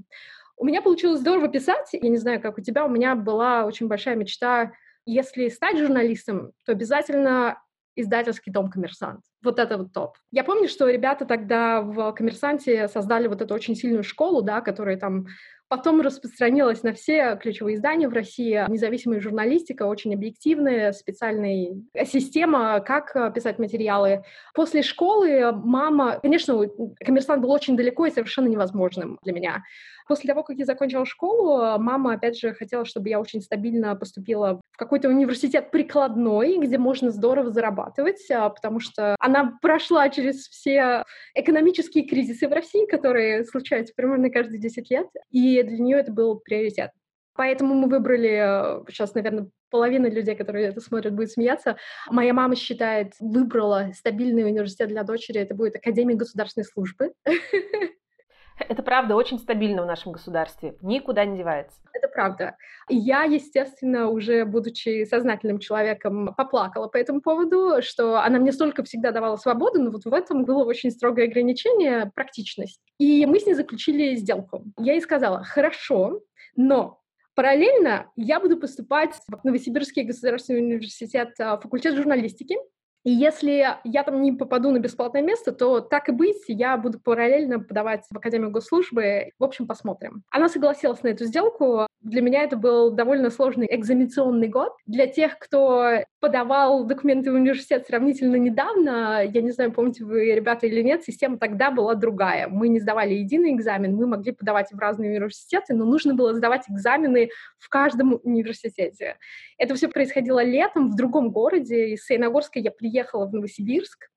У 0.58 0.64
меня 0.64 0.82
получилось 0.82 1.20
здорово 1.20 1.48
писать. 1.48 1.88
Я 1.92 2.08
не 2.08 2.16
знаю, 2.16 2.40
как 2.40 2.58
у 2.58 2.60
тебя. 2.60 2.84
У 2.84 2.88
меня 2.88 3.14
была 3.14 3.64
очень 3.64 3.86
большая 3.86 4.16
мечта. 4.16 4.72
Если 5.06 5.48
стать 5.48 5.78
журналистом, 5.78 6.52
то 6.66 6.72
обязательно 6.72 7.62
издательский 7.94 8.52
дом 8.52 8.70
«Коммерсант». 8.70 9.20
Вот 9.42 9.58
это 9.58 9.78
вот 9.78 9.92
топ. 9.92 10.16
Я 10.30 10.44
помню, 10.44 10.68
что 10.68 10.88
ребята 10.88 11.24
тогда 11.24 11.80
в 11.80 12.12
«Коммерсанте» 12.12 12.88
создали 12.88 13.28
вот 13.28 13.40
эту 13.40 13.54
очень 13.54 13.74
сильную 13.74 14.04
школу, 14.04 14.42
да, 14.42 14.60
которая 14.60 14.96
там 14.96 15.26
Потом 15.68 16.00
распространилась 16.00 16.82
на 16.82 16.92
все 16.92 17.36
ключевые 17.36 17.76
издания 17.76 18.08
в 18.08 18.12
России. 18.12 18.64
Независимая 18.68 19.20
журналистика, 19.20 19.84
очень 19.84 20.14
объективная, 20.14 20.92
специальная 20.92 21.76
система, 22.06 22.80
как 22.80 23.14
э, 23.14 23.30
писать 23.34 23.58
материалы. 23.58 24.24
После 24.54 24.82
школы 24.82 25.52
мама... 25.52 26.20
Конечно, 26.20 26.64
коммерсант 27.04 27.42
был 27.42 27.50
очень 27.50 27.76
далеко 27.76 28.06
и 28.06 28.10
совершенно 28.10 28.48
невозможным 28.48 29.18
для 29.22 29.32
меня. 29.32 29.64
После 30.08 30.26
того, 30.26 30.42
как 30.42 30.56
я 30.56 30.64
закончила 30.64 31.04
школу, 31.04 31.78
мама, 31.78 32.14
опять 32.14 32.38
же, 32.38 32.54
хотела, 32.54 32.86
чтобы 32.86 33.10
я 33.10 33.20
очень 33.20 33.42
стабильно 33.42 33.94
поступила 33.94 34.58
в 34.72 34.78
какой-то 34.78 35.10
университет 35.10 35.70
прикладной, 35.70 36.56
где 36.56 36.78
можно 36.78 37.10
здорово 37.10 37.50
зарабатывать, 37.50 38.24
а, 38.30 38.48
потому 38.48 38.80
что 38.80 39.16
она 39.20 39.58
прошла 39.60 40.08
через 40.08 40.48
все 40.48 41.04
экономические 41.34 42.06
кризисы 42.06 42.48
в 42.48 42.52
России, 42.52 42.86
которые 42.86 43.44
случаются 43.44 43.92
примерно 43.94 44.30
каждые 44.30 44.58
10 44.58 44.90
лет, 44.90 45.08
и 45.30 45.57
для 45.62 45.78
нее 45.78 45.98
это 45.98 46.12
был 46.12 46.38
приоритет. 46.40 46.90
Поэтому 47.34 47.74
мы 47.74 47.88
выбрали, 47.88 48.82
сейчас, 48.90 49.14
наверное, 49.14 49.48
половина 49.70 50.06
людей, 50.08 50.34
которые 50.34 50.68
это 50.68 50.80
смотрят, 50.80 51.14
будет 51.14 51.30
смеяться. 51.30 51.76
Моя 52.08 52.32
мама 52.34 52.56
считает, 52.56 53.14
выбрала 53.20 53.92
стабильный 53.94 54.44
университет 54.44 54.88
для 54.88 55.04
дочери, 55.04 55.40
это 55.40 55.54
будет 55.54 55.76
Академия 55.76 56.16
государственной 56.16 56.64
службы. 56.64 57.12
Это 58.58 58.82
правда 58.82 59.14
очень 59.14 59.38
стабильно 59.38 59.82
в 59.82 59.86
нашем 59.86 60.12
государстве, 60.12 60.76
никуда 60.82 61.24
не 61.24 61.36
девается. 61.36 61.80
Это 61.92 62.08
правда. 62.08 62.56
Я, 62.88 63.22
естественно, 63.22 64.08
уже 64.08 64.44
будучи 64.44 65.04
сознательным 65.04 65.58
человеком, 65.58 66.34
поплакала 66.36 66.88
по 66.88 66.96
этому 66.96 67.20
поводу, 67.20 67.82
что 67.82 68.20
она 68.20 68.38
мне 68.38 68.52
столько 68.52 68.82
всегда 68.84 69.12
давала 69.12 69.36
свободу, 69.36 69.80
но 69.80 69.90
вот 69.90 70.04
в 70.04 70.12
этом 70.12 70.44
было 70.44 70.64
очень 70.64 70.90
строгое 70.90 71.26
ограничение, 71.26 72.10
практичность. 72.14 72.80
И 72.98 73.26
мы 73.26 73.40
с 73.40 73.46
ней 73.46 73.54
заключили 73.54 74.14
сделку. 74.16 74.64
Я 74.78 74.92
ей 74.92 75.00
сказала, 75.00 75.44
хорошо, 75.44 76.20
но 76.56 76.98
Параллельно 77.38 78.10
я 78.16 78.40
буду 78.40 78.56
поступать 78.56 79.14
в 79.28 79.44
Новосибирский 79.44 80.02
государственный 80.02 80.58
университет 80.58 81.38
а, 81.38 81.56
факультет 81.56 81.94
журналистики. 81.94 82.56
И 83.08 83.10
если 83.10 83.66
я 83.84 84.04
там 84.04 84.20
не 84.20 84.32
попаду 84.32 84.70
на 84.70 84.80
бесплатное 84.80 85.22
место, 85.22 85.52
то 85.52 85.80
так 85.80 86.10
и 86.10 86.12
быть, 86.12 86.44
я 86.46 86.76
буду 86.76 87.00
параллельно 87.00 87.58
подавать 87.58 88.04
в 88.10 88.14
Академию 88.14 88.50
госслужбы. 88.50 89.30
В 89.38 89.44
общем, 89.44 89.66
посмотрим. 89.66 90.24
Она 90.28 90.50
согласилась 90.50 91.02
на 91.02 91.08
эту 91.08 91.24
сделку. 91.24 91.87
Для 92.08 92.22
меня 92.22 92.42
это 92.42 92.56
был 92.56 92.90
довольно 92.90 93.28
сложный 93.28 93.66
экзаменационный 93.70 94.48
год. 94.48 94.72
Для 94.86 95.06
тех, 95.06 95.38
кто 95.38 96.04
подавал 96.20 96.84
документы 96.84 97.30
в 97.30 97.34
университет 97.34 97.86
сравнительно 97.86 98.36
недавно, 98.36 99.22
я 99.22 99.42
не 99.42 99.50
знаю, 99.50 99.72
помните 99.72 100.04
вы, 100.04 100.34
ребята, 100.34 100.66
или 100.66 100.80
нет, 100.80 101.04
система 101.04 101.38
тогда 101.38 101.70
была 101.70 101.94
другая. 101.94 102.48
Мы 102.48 102.68
не 102.68 102.80
сдавали 102.80 103.12
единый 103.12 103.52
экзамен, 103.52 103.94
мы 103.94 104.06
могли 104.06 104.32
подавать 104.32 104.72
в 104.72 104.78
разные 104.78 105.10
университеты, 105.10 105.74
но 105.74 105.84
нужно 105.84 106.14
было 106.14 106.32
сдавать 106.32 106.64
экзамены 106.70 107.28
в 107.58 107.68
каждом 107.68 108.18
университете. 108.22 109.18
Это 109.58 109.74
все 109.74 109.88
происходило 109.88 110.42
летом 110.42 110.90
в 110.90 110.96
другом 110.96 111.30
городе. 111.30 111.90
Из 111.90 112.06
Саяногорска 112.06 112.58
я 112.58 112.70
приехала 112.70 113.26
в 113.26 113.34
Новосибирск. 113.34 114.08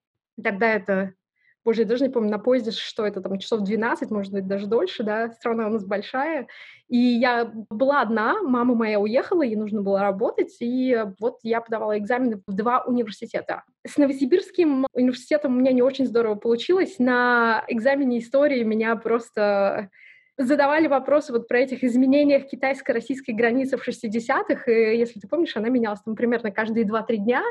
Тогда 0.42 0.74
это 0.74 1.14
Боже, 1.64 1.82
я 1.82 1.88
даже 1.88 2.04
не 2.04 2.10
помню, 2.10 2.32
на 2.32 2.40
поезде, 2.40 2.72
что 2.72 3.06
это 3.06 3.22
там, 3.22 3.38
часов 3.38 3.62
12, 3.62 4.10
может 4.10 4.34
быть, 4.34 4.48
даже 4.48 4.66
дольше, 4.68 5.04
да, 5.04 5.32
страна 5.32 5.68
у 5.68 5.70
нас 5.70 5.86
большая. 5.86 6.48
И 6.88 6.98
я 6.98 7.52
была 7.70 8.02
одна, 8.02 8.42
мама 8.42 8.74
моя 8.76 9.00
уехала, 9.00 9.44
ей 9.44 9.56
нужно 9.56 9.82
было 9.82 10.02
работать, 10.02 10.58
и 10.60 11.06
вот 11.20 11.40
я 11.44 11.62
подавала 11.62 11.98
экзамены 11.98 12.42
в 12.48 12.54
два 12.54 12.84
университета. 12.84 13.64
С 13.86 13.98
Новосибирским 13.98 14.88
университетом 14.94 15.56
у 15.56 15.60
меня 15.60 15.72
не 15.72 15.82
очень 15.82 16.08
здорово 16.08 16.36
получилось. 16.36 16.96
На 17.00 17.64
экзамене 17.68 18.20
истории 18.20 18.64
меня 18.64 18.96
просто 18.96 19.90
задавали 20.38 20.88
вопросы 20.88 21.34
вот 21.34 21.48
про 21.48 21.60
этих 21.60 21.84
изменениях 21.84 22.48
китайско-российской 22.48 23.32
границы 23.32 23.78
в 23.78 23.88
60-х, 23.88 24.72
и 24.72 24.98
если 24.98 25.20
ты 25.20 25.28
помнишь, 25.28 25.56
она 25.56 25.70
менялась 25.70 26.02
там 26.02 26.16
примерно 26.16 26.52
каждые 26.52 26.86
2-3 26.86 27.18
дня. 27.18 27.44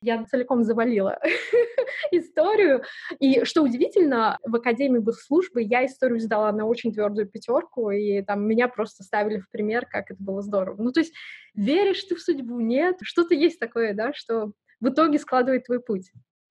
Я 0.00 0.24
целиком 0.24 0.64
завалила 0.64 1.20
историю. 2.10 2.82
И 3.18 3.44
что 3.44 3.62
удивительно, 3.62 4.38
в 4.44 4.56
Академии 4.56 4.98
госслужбы 4.98 5.62
я 5.62 5.86
историю 5.86 6.20
сдала 6.20 6.52
на 6.52 6.66
очень 6.66 6.92
твердую 6.92 7.28
пятерку, 7.28 7.90
и 7.90 8.22
там 8.22 8.46
меня 8.46 8.68
просто 8.68 9.04
ставили 9.04 9.38
в 9.38 9.50
пример, 9.50 9.86
как 9.86 10.10
это 10.10 10.22
было 10.22 10.42
здорово. 10.42 10.82
Ну, 10.82 10.92
то 10.92 11.00
есть 11.00 11.14
веришь 11.54 12.04
ты 12.04 12.14
в 12.14 12.20
судьбу, 12.20 12.60
нет? 12.60 12.98
Что-то 13.02 13.34
есть 13.34 13.58
такое, 13.58 13.94
да, 13.94 14.12
что 14.12 14.52
в 14.80 14.88
итоге 14.88 15.18
складывает 15.18 15.64
твой 15.66 15.80
путь. 15.80 16.10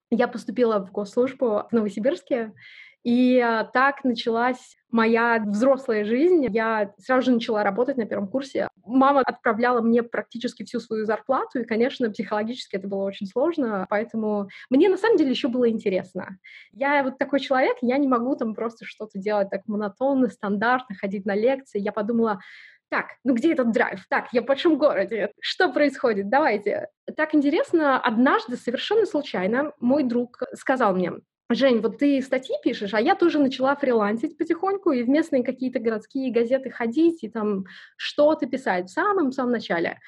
Я 0.10 0.28
поступила 0.28 0.80
в 0.80 0.92
госслужбу 0.92 1.64
в 1.70 1.72
Новосибирске, 1.72 2.54
и 3.04 3.40
а, 3.40 3.64
так 3.64 4.04
началась 4.04 4.78
моя 4.92 5.42
взрослая 5.46 6.04
жизнь. 6.04 6.48
Я 6.52 6.94
сразу 7.00 7.28
же 7.28 7.32
начала 7.32 7.64
работать 7.64 7.98
на 7.98 8.06
первом 8.06 8.28
курсе. 8.28 8.68
Мама 8.86 9.22
отправляла 9.22 9.82
мне 9.82 10.04
практически 10.04 10.64
всю 10.64 10.80
свою 10.80 11.06
зарплату, 11.06 11.60
и, 11.60 11.66
конечно, 11.66 12.12
психологически 12.12 12.76
это 12.76 12.88
было 12.88 13.04
очень 13.04 13.28
сложно, 13.28 13.88
поэтому 13.90 14.50
мне 14.70 14.90
на 14.90 14.98
самом 14.98 15.18
деле 15.18 15.32
еще 15.32 15.48
было 15.48 15.70
интересно. 15.70 16.38
Я 16.72 17.04
вот 17.04 17.18
такой 17.18 17.40
человек, 17.40 17.78
я 17.82 17.98
не 17.98 18.08
могу 18.08 18.36
там 18.36 18.54
просто 18.54 18.86
что-то 18.86 19.18
делать 19.18 19.50
так 19.50 19.62
монотонно, 19.68 20.28
стандартно, 20.28 20.96
ходить 20.96 21.26
на 21.26 21.36
лекции. 21.36 21.80
Я 21.80 21.92
подумала, 21.94 22.42
так, 22.90 23.12
ну 23.24 23.34
где 23.34 23.54
этот 23.54 23.72
драйв? 23.72 24.06
Так, 24.10 24.28
я 24.34 24.42
в 24.42 24.46
большом 24.46 24.78
городе. 24.78 25.32
Что 25.40 25.72
происходит? 25.72 26.30
Давайте. 26.30 26.90
Так 27.16 27.34
интересно, 27.34 27.98
однажды 27.98 28.58
совершенно 28.58 29.06
случайно 29.06 29.72
мой 29.80 30.04
друг 30.04 30.42
сказал 30.54 30.94
мне, 30.94 31.14
Жень, 31.54 31.82
вот 31.82 31.98
ты 31.98 32.22
статьи 32.22 32.56
пишешь, 32.64 32.94
а 32.94 33.02
я 33.02 33.16
тоже 33.16 33.40
начала 33.40 33.76
фрилансить 33.76 34.38
потихоньку 34.38 34.92
и 34.92 35.04
в 35.04 35.10
местные 35.10 35.44
какие-то 35.44 35.80
городские 35.80 36.32
газеты 36.32 36.70
ходить 36.70 37.24
и 37.24 37.30
там 37.30 37.66
что-то 37.98 38.46
писать 38.46 38.90
в 38.90 38.94
самом-самом 38.94 39.52
начале. 39.52 40.00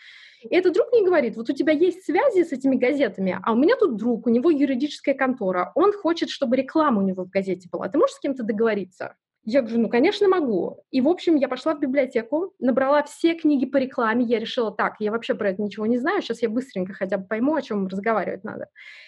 И 0.42 0.56
этот 0.56 0.74
друг 0.74 0.92
мне 0.92 1.06
говорит, 1.06 1.36
вот 1.36 1.50
у 1.50 1.54
тебя 1.54 1.74
есть 1.74 2.04
связи 2.04 2.44
с 2.44 2.52
этими 2.52 2.76
газетами, 2.76 3.40
а 3.44 3.54
у 3.54 3.56
меня 3.56 3.76
тут 3.78 3.96
друг, 3.96 4.28
у 4.28 4.30
него 4.30 4.50
юридическая 4.50 5.16
контора, 5.16 5.72
он 5.76 5.94
хочет, 5.94 6.30
чтобы 6.30 6.58
реклама 6.58 7.02
у 7.02 7.06
него 7.06 7.24
в 7.24 7.30
газете 7.30 7.70
была. 7.72 7.88
Ты 7.88 7.98
можешь 7.98 8.16
с 8.16 8.20
кем-то 8.20 8.44
договориться? 8.44 9.16
Я 9.46 9.62
говорю, 9.62 9.80
ну, 9.82 9.90
конечно, 9.90 10.30
могу. 10.30 10.84
И, 10.90 11.02
в 11.02 11.08
общем, 11.08 11.36
я 11.36 11.50
пошла 11.50 11.76
в 11.76 11.80
библиотеку, 11.80 12.54
набрала 12.60 13.04
все 13.04 13.34
книги 13.34 13.66
по 13.66 13.76
рекламе, 13.76 14.24
я 14.24 14.40
решила, 14.40 14.72
так, 14.72 14.96
я 15.00 15.12
вообще 15.12 15.36
про 15.36 15.50
это 15.50 15.62
ничего 15.62 15.86
не 15.86 15.98
знаю, 15.98 16.22
сейчас 16.22 16.42
я 16.42 16.50
быстренько 16.50 16.94
хотя 16.94 17.18
бы 17.18 17.26
пойму, 17.26 17.56
о 17.56 17.62
чем 17.62 17.88
разговаривать 17.88 18.46
надо. 18.46 18.68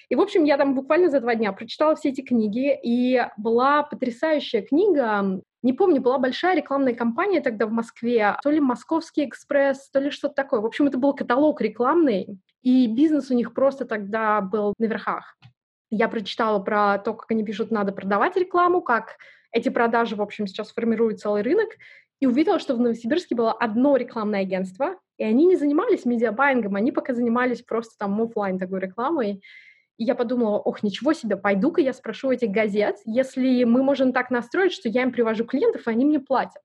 И, 0.10 0.16
в 0.16 0.20
общем, 0.20 0.44
я 0.44 0.58
там 0.58 0.76
буквально 0.76 1.10
за 1.10 1.22
два 1.22 1.36
дня 1.36 1.54
прочитала 1.54 1.96
все 1.96 2.10
эти 2.10 2.20
книги, 2.20 2.78
и 2.84 3.26
была 3.38 3.84
потрясающая 3.84 4.62
книга, 4.62 5.42
не 5.64 5.72
помню, 5.72 6.02
была 6.02 6.18
большая 6.18 6.58
рекламная 6.58 6.94
кампания 6.94 7.40
тогда 7.40 7.66
в 7.66 7.72
Москве, 7.72 8.36
то 8.44 8.52
ли 8.52 8.60
Московский 8.60 9.26
экспресс, 9.26 9.90
то 9.90 10.00
ли 10.00 10.12
что-то 10.12 10.36
такое. 10.36 10.60
В 10.60 10.66
общем, 10.66 10.88
это 10.88 10.98
был 10.98 11.14
каталог 11.14 11.62
рекламный, 11.62 12.38
и 12.62 12.88
бизнес 12.88 13.32
у 13.32 13.36
них 13.36 13.54
просто 13.54 13.86
тогда 13.86 14.42
был 14.42 14.74
на 14.80 14.86
верхах. 14.86 15.38
Я 15.90 16.10
прочитала 16.10 16.60
про 16.60 16.98
то, 16.98 17.14
как 17.14 17.32
они 17.32 17.46
пишут, 17.46 17.72
надо 17.72 17.94
продавать 17.94 18.36
рекламу, 18.36 18.82
как 18.82 19.16
эти 19.56 19.70
продажи, 19.70 20.18
в 20.18 20.22
общем, 20.22 20.48
сейчас 20.48 20.72
формируют 20.72 21.22
целый 21.22 21.42
рынок, 21.42 21.70
и 22.20 22.28
увидела, 22.28 22.60
что 22.60 22.76
в 22.76 22.80
Новосибирске 22.80 23.36
было 23.36 23.54
одно 23.54 23.96
рекламное 23.96 24.42
агентство, 24.42 25.00
и 25.18 25.24
они 25.24 25.46
не 25.46 25.56
занимались 25.56 26.04
медиабайингом, 26.04 26.76
они 26.76 26.92
пока 26.92 27.14
занимались 27.14 27.62
просто 27.62 27.98
там 27.98 28.22
офлайн 28.22 28.60
такой 28.60 28.82
рекламой. 28.82 29.42
И 29.98 30.04
я 30.04 30.14
подумала, 30.14 30.60
ох, 30.60 30.84
ничего 30.84 31.14
себе, 31.14 31.38
пойду-ка 31.38 31.80
я 31.80 31.94
спрошу 31.94 32.32
этих 32.32 32.50
газет, 32.50 32.98
если 33.06 33.64
мы 33.64 33.82
можем 33.82 34.12
так 34.12 34.30
настроить, 34.30 34.74
что 34.74 34.90
я 34.90 35.04
им 35.04 35.14
привожу 35.14 35.46
клиентов, 35.46 35.88
и 35.88 35.90
они 35.90 36.04
мне 36.04 36.20
платят. 36.20 36.62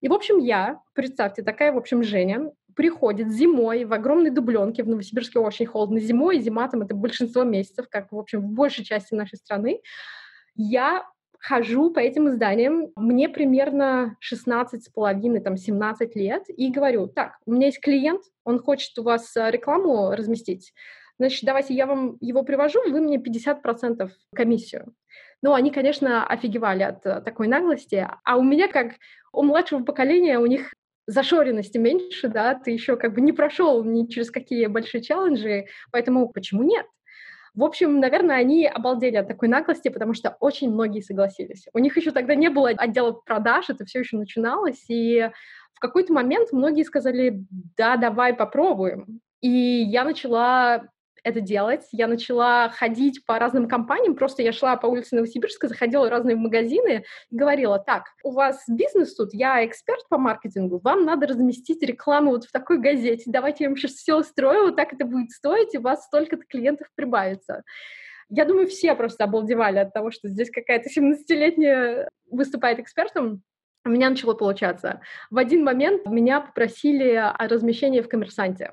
И, 0.00 0.08
в 0.08 0.12
общем, 0.12 0.38
я, 0.38 0.80
представьте, 0.94 1.42
такая, 1.42 1.72
в 1.72 1.78
общем, 1.78 2.02
Женя, 2.02 2.50
приходит 2.74 3.30
зимой 3.30 3.84
в 3.84 3.92
огромной 3.92 4.30
дубленке, 4.30 4.82
в 4.82 4.88
Новосибирске 4.88 5.38
очень 5.38 5.66
холодно 5.66 6.00
зимой, 6.00 6.40
зима 6.40 6.68
там 6.68 6.82
это 6.82 6.94
большинство 6.94 7.44
месяцев, 7.44 7.86
как, 7.88 8.10
в 8.10 8.18
общем, 8.18 8.40
в 8.40 8.50
большей 8.50 8.84
части 8.84 9.14
нашей 9.14 9.36
страны. 9.36 9.80
Я 10.56 11.04
хожу 11.38 11.90
по 11.90 12.00
этим 12.00 12.28
изданиям, 12.28 12.90
мне 12.96 13.28
примерно 13.28 14.16
16 14.20 14.84
с 14.84 14.88
половиной, 14.88 15.40
там, 15.40 15.56
17 15.56 16.16
лет, 16.16 16.44
и 16.48 16.70
говорю, 16.70 17.06
так, 17.06 17.38
у 17.46 17.52
меня 17.52 17.66
есть 17.66 17.80
клиент, 17.80 18.22
он 18.44 18.58
хочет 18.58 18.98
у 18.98 19.02
вас 19.02 19.36
э, 19.36 19.50
рекламу 19.50 20.10
разместить, 20.10 20.72
значит, 21.18 21.44
давайте 21.44 21.74
я 21.74 21.86
вам 21.86 22.16
его 22.20 22.42
привожу, 22.42 22.80
вы 22.90 23.00
мне 23.00 23.18
50% 23.18 24.10
комиссию. 24.34 24.94
Ну, 25.40 25.54
они, 25.54 25.70
конечно, 25.70 26.26
офигевали 26.26 26.82
от 26.82 27.06
э, 27.06 27.20
такой 27.20 27.46
наглости, 27.46 28.06
а 28.24 28.36
у 28.36 28.42
меня, 28.42 28.68
как 28.68 28.94
у 29.32 29.42
младшего 29.42 29.84
поколения, 29.84 30.38
у 30.38 30.46
них 30.46 30.72
зашоренности 31.06 31.78
меньше, 31.78 32.28
да, 32.28 32.54
ты 32.54 32.70
еще 32.72 32.96
как 32.96 33.14
бы 33.14 33.20
не 33.20 33.32
прошел 33.32 33.82
ни 33.82 34.06
через 34.06 34.30
какие 34.30 34.66
большие 34.66 35.02
челленджи, 35.02 35.66
поэтому 35.90 36.28
почему 36.28 36.62
нет? 36.64 36.86
В 37.58 37.64
общем, 37.64 37.98
наверное, 37.98 38.36
они 38.36 38.68
обалдели 38.68 39.16
от 39.16 39.26
такой 39.26 39.48
наглости, 39.48 39.88
потому 39.88 40.14
что 40.14 40.36
очень 40.38 40.70
многие 40.70 41.00
согласились. 41.00 41.66
У 41.72 41.80
них 41.80 41.96
еще 41.96 42.12
тогда 42.12 42.36
не 42.36 42.50
было 42.50 42.68
отдела 42.68 43.10
продаж, 43.10 43.68
это 43.68 43.84
все 43.84 43.98
еще 43.98 44.16
начиналось, 44.16 44.84
и 44.86 45.28
в 45.74 45.80
какой-то 45.80 46.12
момент 46.12 46.52
многие 46.52 46.84
сказали, 46.84 47.44
да, 47.76 47.96
давай 47.96 48.32
попробуем. 48.32 49.20
И 49.40 49.48
я 49.48 50.04
начала 50.04 50.84
это 51.28 51.40
делать. 51.40 51.86
Я 51.92 52.06
начала 52.06 52.68
ходить 52.70 53.24
по 53.26 53.38
разным 53.38 53.68
компаниям, 53.68 54.14
просто 54.14 54.42
я 54.42 54.52
шла 54.52 54.76
по 54.76 54.86
улице 54.86 55.14
Новосибирска, 55.16 55.68
заходила 55.68 56.06
в 56.06 56.10
разные 56.10 56.36
магазины 56.36 57.04
и 57.30 57.36
говорила, 57.36 57.78
так, 57.78 58.04
у 58.24 58.32
вас 58.32 58.64
бизнес 58.68 59.14
тут, 59.14 59.34
я 59.34 59.64
эксперт 59.64 60.08
по 60.08 60.18
маркетингу, 60.18 60.80
вам 60.82 61.04
надо 61.04 61.26
разместить 61.26 61.82
рекламу 61.82 62.32
вот 62.32 62.44
в 62.44 62.52
такой 62.52 62.78
газете, 62.78 63.24
давайте 63.26 63.64
я 63.64 63.70
вам 63.70 63.76
сейчас 63.76 63.92
все 63.92 64.16
устрою, 64.16 64.64
вот 64.64 64.76
так 64.76 64.92
это 64.92 65.04
будет 65.04 65.30
стоить, 65.30 65.74
и 65.74 65.78
у 65.78 65.82
вас 65.82 66.04
столько-то 66.04 66.44
клиентов 66.48 66.88
прибавится. 66.94 67.62
Я 68.30 68.44
думаю, 68.44 68.66
все 68.66 68.94
просто 68.94 69.24
обалдевали 69.24 69.78
от 69.78 69.92
того, 69.92 70.10
что 70.10 70.28
здесь 70.28 70.50
какая-то 70.50 70.90
17-летняя 70.90 72.08
выступает 72.30 72.78
экспертом. 72.78 73.42
У 73.84 73.90
меня 73.90 74.10
начало 74.10 74.34
получаться. 74.34 75.00
В 75.30 75.38
один 75.38 75.64
момент 75.64 76.04
меня 76.06 76.40
попросили 76.40 77.14
о 77.14 77.48
размещении 77.48 78.02
в 78.02 78.08
«Коммерсанте». 78.08 78.72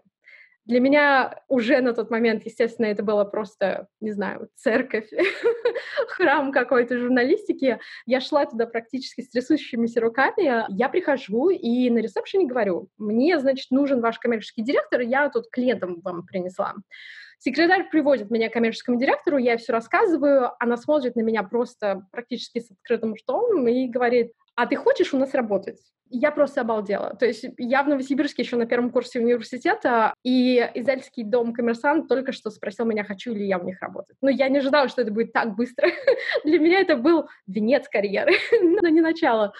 Для 0.65 0.79
меня 0.79 1.43
уже 1.47 1.79
на 1.81 1.93
тот 1.93 2.09
момент, 2.09 2.43
естественно, 2.45 2.87
это 2.87 3.03
было 3.03 3.23
просто, 3.23 3.87
не 4.01 4.11
знаю, 4.11 4.49
церковь, 4.55 5.07
храм 6.07 6.51
какой-то 6.51 6.97
журналистики. 6.97 7.79
Я 8.07 8.19
шла 8.19 8.45
туда 8.45 8.65
практически 8.65 9.21
с 9.21 9.29
трясущимися 9.29 10.01
руками. 10.01 10.65
Я 10.69 10.89
прихожу 10.89 11.49
и 11.49 11.89
на 11.91 11.99
ресепшене 11.99 12.47
говорю, 12.47 12.89
мне, 12.97 13.39
значит, 13.39 13.69
нужен 13.69 14.01
ваш 14.01 14.17
коммерческий 14.17 14.63
директор, 14.63 15.01
я 15.01 15.29
тут 15.29 15.49
клиентам 15.51 16.01
вам 16.01 16.25
принесла. 16.25 16.73
Секретарь 17.37 17.89
приводит 17.89 18.31
меня 18.31 18.49
к 18.49 18.53
коммерческому 18.53 18.97
директору, 18.97 19.37
я 19.37 19.57
все 19.57 19.71
рассказываю, 19.73 20.51
она 20.59 20.77
смотрит 20.77 21.15
на 21.15 21.21
меня 21.21 21.43
просто 21.43 22.07
практически 22.11 22.59
с 22.59 22.71
открытым 22.71 23.13
ртом 23.13 23.67
и 23.67 23.87
говорит, 23.87 24.31
а 24.55 24.65
ты 24.65 24.75
хочешь 24.75 25.13
у 25.13 25.17
нас 25.17 25.33
работать? 25.33 25.79
Я 26.09 26.31
просто 26.31 26.61
обалдела. 26.61 27.15
То 27.15 27.25
есть 27.25 27.45
я 27.57 27.83
в 27.83 27.89
Новосибирске 27.89 28.43
еще 28.43 28.55
на 28.55 28.65
первом 28.65 28.91
курсе 28.91 29.19
университета, 29.19 30.13
и 30.23 30.57
Израильский 30.75 31.23
дом 31.23 31.51
коммерсант 31.51 32.07
только 32.07 32.31
что 32.31 32.51
спросил 32.51 32.85
меня, 32.85 33.03
хочу 33.03 33.33
ли 33.33 33.45
я 33.47 33.57
у 33.57 33.63
них 33.63 33.81
работать. 33.81 34.15
Но 34.21 34.29
я 34.29 34.47
не 34.47 34.59
ожидала, 34.59 34.87
что 34.87 35.01
это 35.01 35.11
будет 35.11 35.33
так 35.33 35.55
быстро. 35.55 35.89
Для 36.45 36.59
меня 36.59 36.79
это 36.79 36.95
был 36.95 37.27
венец 37.47 37.87
карьеры, 37.89 38.33
но 38.61 38.87
не 38.87 39.01
начало. 39.01 39.53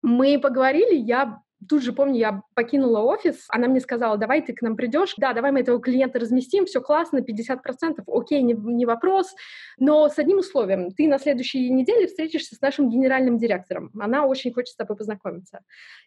Мы 0.00 0.38
поговорили, 0.38 0.94
я 0.94 1.40
тут 1.68 1.82
же, 1.82 1.92
помню, 1.92 2.18
я 2.18 2.42
покинула 2.54 3.00
офис, 3.00 3.46
она 3.48 3.68
мне 3.68 3.80
сказала, 3.80 4.16
давай 4.16 4.42
ты 4.42 4.52
к 4.52 4.62
нам 4.62 4.76
придешь, 4.76 5.14
да, 5.16 5.32
давай 5.32 5.52
мы 5.52 5.60
этого 5.60 5.80
клиента 5.80 6.18
разместим, 6.18 6.66
все 6.66 6.80
классно, 6.80 7.18
50%, 7.18 8.02
окей, 8.06 8.42
не, 8.42 8.54
не 8.54 8.86
вопрос, 8.86 9.34
но 9.78 10.08
с 10.08 10.18
одним 10.18 10.38
условием, 10.38 10.90
ты 10.90 11.08
на 11.08 11.18
следующей 11.18 11.70
неделе 11.70 12.06
встретишься 12.06 12.54
с 12.54 12.60
нашим 12.60 12.88
генеральным 12.88 13.38
директором, 13.38 13.90
она 13.98 14.24
очень 14.24 14.52
хочет 14.52 14.74
с 14.74 14.76
тобой 14.76 14.96
познакомиться. 14.96 15.60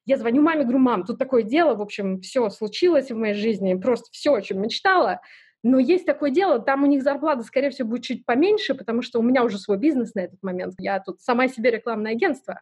Я 0.06 0.18
звоню 0.18 0.42
маме, 0.42 0.64
говорю, 0.64 0.80
мам, 0.80 1.06
тут 1.06 1.20
такое 1.20 1.44
дело, 1.44 1.76
в 1.76 1.82
общем, 1.82 2.22
все 2.22 2.50
случилось 2.50 3.12
в 3.12 3.16
моей 3.16 3.36
жизни, 3.36 3.76
просто 3.76 4.08
все, 4.12 4.34
о 4.34 4.42
чем 4.42 4.62
мечтала, 4.62 5.22
но 5.64 5.80
есть 5.80 6.06
такое 6.06 6.30
дело, 6.30 6.60
там 6.60 6.84
у 6.84 6.88
них 6.88 7.04
зарплата, 7.04 7.44
скорее 7.44 7.70
всего, 7.70 7.88
будет 7.88 8.04
чуть 8.04 8.26
поменьше, 8.26 8.76
потому 8.76 9.02
что 9.02 9.20
у 9.20 9.22
меня 9.22 9.44
уже 9.44 9.58
свой 9.58 9.78
бизнес 9.78 10.14
на 10.14 10.20
этот 10.20 10.44
момент. 10.44 10.74
Я 10.78 11.00
тут 11.00 11.22
сама 11.22 11.48
себе 11.48 11.72
рекламное 11.72 12.12
агентство. 12.12 12.60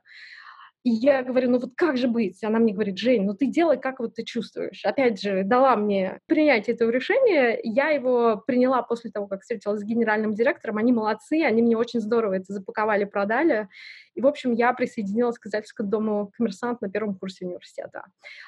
И 0.83 0.89
я 0.89 1.21
говорю, 1.21 1.51
ну 1.51 1.59
вот 1.59 1.71
как 1.75 1.97
же 1.97 2.07
быть? 2.07 2.43
Она 2.43 2.57
мне 2.57 2.73
говорит, 2.73 2.97
Жень, 2.97 3.23
ну 3.23 3.35
ты 3.35 3.45
делай, 3.45 3.79
как 3.79 3.99
вот 3.99 4.15
ты 4.15 4.23
чувствуешь. 4.23 4.83
Опять 4.83 5.21
же, 5.21 5.43
дала 5.43 5.75
мне 5.75 6.19
принять 6.25 6.69
это 6.69 6.89
решение. 6.89 7.59
Я 7.63 7.89
его 7.89 8.43
приняла 8.47 8.81
после 8.81 9.11
того, 9.11 9.27
как 9.27 9.41
встретилась 9.41 9.81
с 9.81 9.83
генеральным 9.83 10.33
директором. 10.33 10.77
Они 10.77 10.91
молодцы, 10.91 11.43
они 11.43 11.61
мне 11.61 11.77
очень 11.77 11.99
здорово 11.99 12.33
это 12.33 12.53
запаковали, 12.53 13.03
продали. 13.03 13.67
И, 14.15 14.21
в 14.21 14.27
общем, 14.27 14.53
я 14.53 14.73
присоединилась 14.73 15.37
к 15.37 15.45
издательскому 15.45 15.89
дому 15.89 16.31
«Коммерсант» 16.35 16.81
на 16.81 16.89
первом 16.89 17.15
курсе 17.15 17.45
университета. 17.45 18.05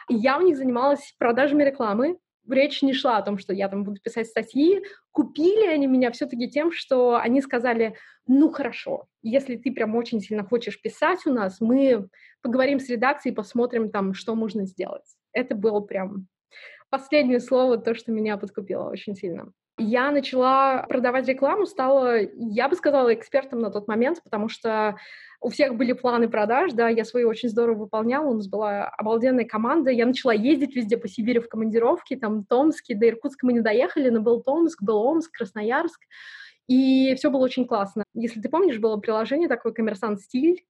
И 0.09 0.15
я 0.15 0.37
у 0.39 0.41
них 0.41 0.57
занималась 0.57 1.13
продажами 1.19 1.63
рекламы, 1.63 2.17
речь 2.49 2.81
не 2.81 2.93
шла 2.93 3.17
о 3.17 3.21
том, 3.21 3.37
что 3.37 3.53
я 3.53 3.69
там 3.69 3.83
буду 3.83 3.99
писать 4.01 4.27
статьи. 4.27 4.83
Купили 5.11 5.65
они 5.67 5.87
меня 5.87 6.11
все-таки 6.11 6.49
тем, 6.49 6.71
что 6.71 7.17
они 7.17 7.41
сказали, 7.41 7.95
ну 8.27 8.51
хорошо, 8.51 9.07
если 9.21 9.55
ты 9.55 9.71
прям 9.71 9.95
очень 9.95 10.19
сильно 10.19 10.43
хочешь 10.43 10.81
писать 10.81 11.25
у 11.25 11.33
нас, 11.33 11.59
мы 11.59 12.07
поговорим 12.41 12.79
с 12.79 12.89
редакцией, 12.89 13.35
посмотрим 13.35 13.91
там, 13.91 14.13
что 14.13 14.35
можно 14.35 14.65
сделать. 14.65 15.05
Это 15.31 15.55
было 15.55 15.79
прям 15.79 16.27
последнее 16.89 17.39
слово, 17.39 17.77
то, 17.77 17.95
что 17.95 18.11
меня 18.11 18.37
подкупило 18.37 18.89
очень 18.89 19.15
сильно. 19.15 19.51
Я 19.79 20.11
начала 20.11 20.83
продавать 20.83 21.27
рекламу, 21.27 21.65
стала, 21.65 22.19
я 22.21 22.69
бы 22.69 22.75
сказала, 22.75 23.11
экспертом 23.13 23.59
на 23.59 23.71
тот 23.71 23.87
момент, 23.87 24.21
потому 24.23 24.47
что 24.47 24.97
у 25.43 25.49
всех 25.49 25.75
были 25.75 25.91
планы 25.91 26.29
продаж, 26.29 26.71
да, 26.71 26.87
я 26.87 27.03
свои 27.03 27.25
очень 27.25 27.49
здорово 27.49 27.79
выполняла, 27.79 28.27
у 28.27 28.33
нас 28.33 28.47
была 28.47 28.85
обалденная 28.85 29.45
команда, 29.45 29.91
я 29.91 30.05
начала 30.05 30.33
ездить 30.33 30.75
везде 30.75 30.97
по 30.97 31.09
Сибири 31.09 31.39
в 31.39 31.49
командировки, 31.49 32.15
там, 32.15 32.45
Томске, 32.45 32.95
до 32.95 33.09
Иркутска 33.09 33.45
мы 33.45 33.53
не 33.53 33.59
доехали, 33.59 34.09
но 34.09 34.21
был 34.21 34.41
Томск, 34.41 34.81
был 34.81 34.97
Омск, 34.97 35.31
Красноярск, 35.31 35.99
и 36.67 37.13
все 37.15 37.29
было 37.29 37.43
очень 37.43 37.67
классно. 37.67 38.05
Если 38.13 38.39
ты 38.39 38.47
помнишь, 38.47 38.79
было 38.79 38.97
приложение 38.97 39.49
такое 39.49 39.73
«Коммерсант 39.73 40.21
Стиль», 40.21 40.63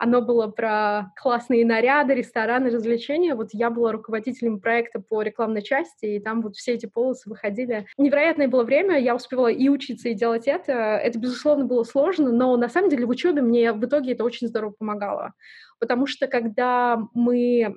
оно 0.00 0.22
было 0.22 0.46
про 0.46 1.12
классные 1.14 1.66
наряды, 1.66 2.14
рестораны, 2.14 2.70
развлечения. 2.70 3.34
Вот 3.34 3.50
я 3.52 3.68
была 3.68 3.92
руководителем 3.92 4.58
проекта 4.58 4.98
по 4.98 5.20
рекламной 5.20 5.60
части, 5.60 6.06
и 6.06 6.20
там 6.20 6.40
вот 6.40 6.56
все 6.56 6.72
эти 6.72 6.86
полосы 6.86 7.28
выходили. 7.28 7.86
Невероятное 7.98 8.48
было 8.48 8.64
время, 8.64 8.98
я 8.98 9.14
успевала 9.14 9.48
и 9.48 9.68
учиться, 9.68 10.08
и 10.08 10.14
делать 10.14 10.48
это. 10.48 10.72
Это, 10.72 11.18
безусловно, 11.18 11.66
было 11.66 11.84
сложно, 11.84 12.32
но 12.32 12.56
на 12.56 12.70
самом 12.70 12.88
деле 12.88 13.04
в 13.04 13.10
учебе 13.10 13.42
мне 13.42 13.74
в 13.74 13.84
итоге 13.84 14.12
это 14.12 14.24
очень 14.24 14.48
здорово 14.48 14.72
помогало. 14.78 15.34
Потому 15.78 16.06
что 16.06 16.28
когда 16.28 16.98
мы 17.12 17.76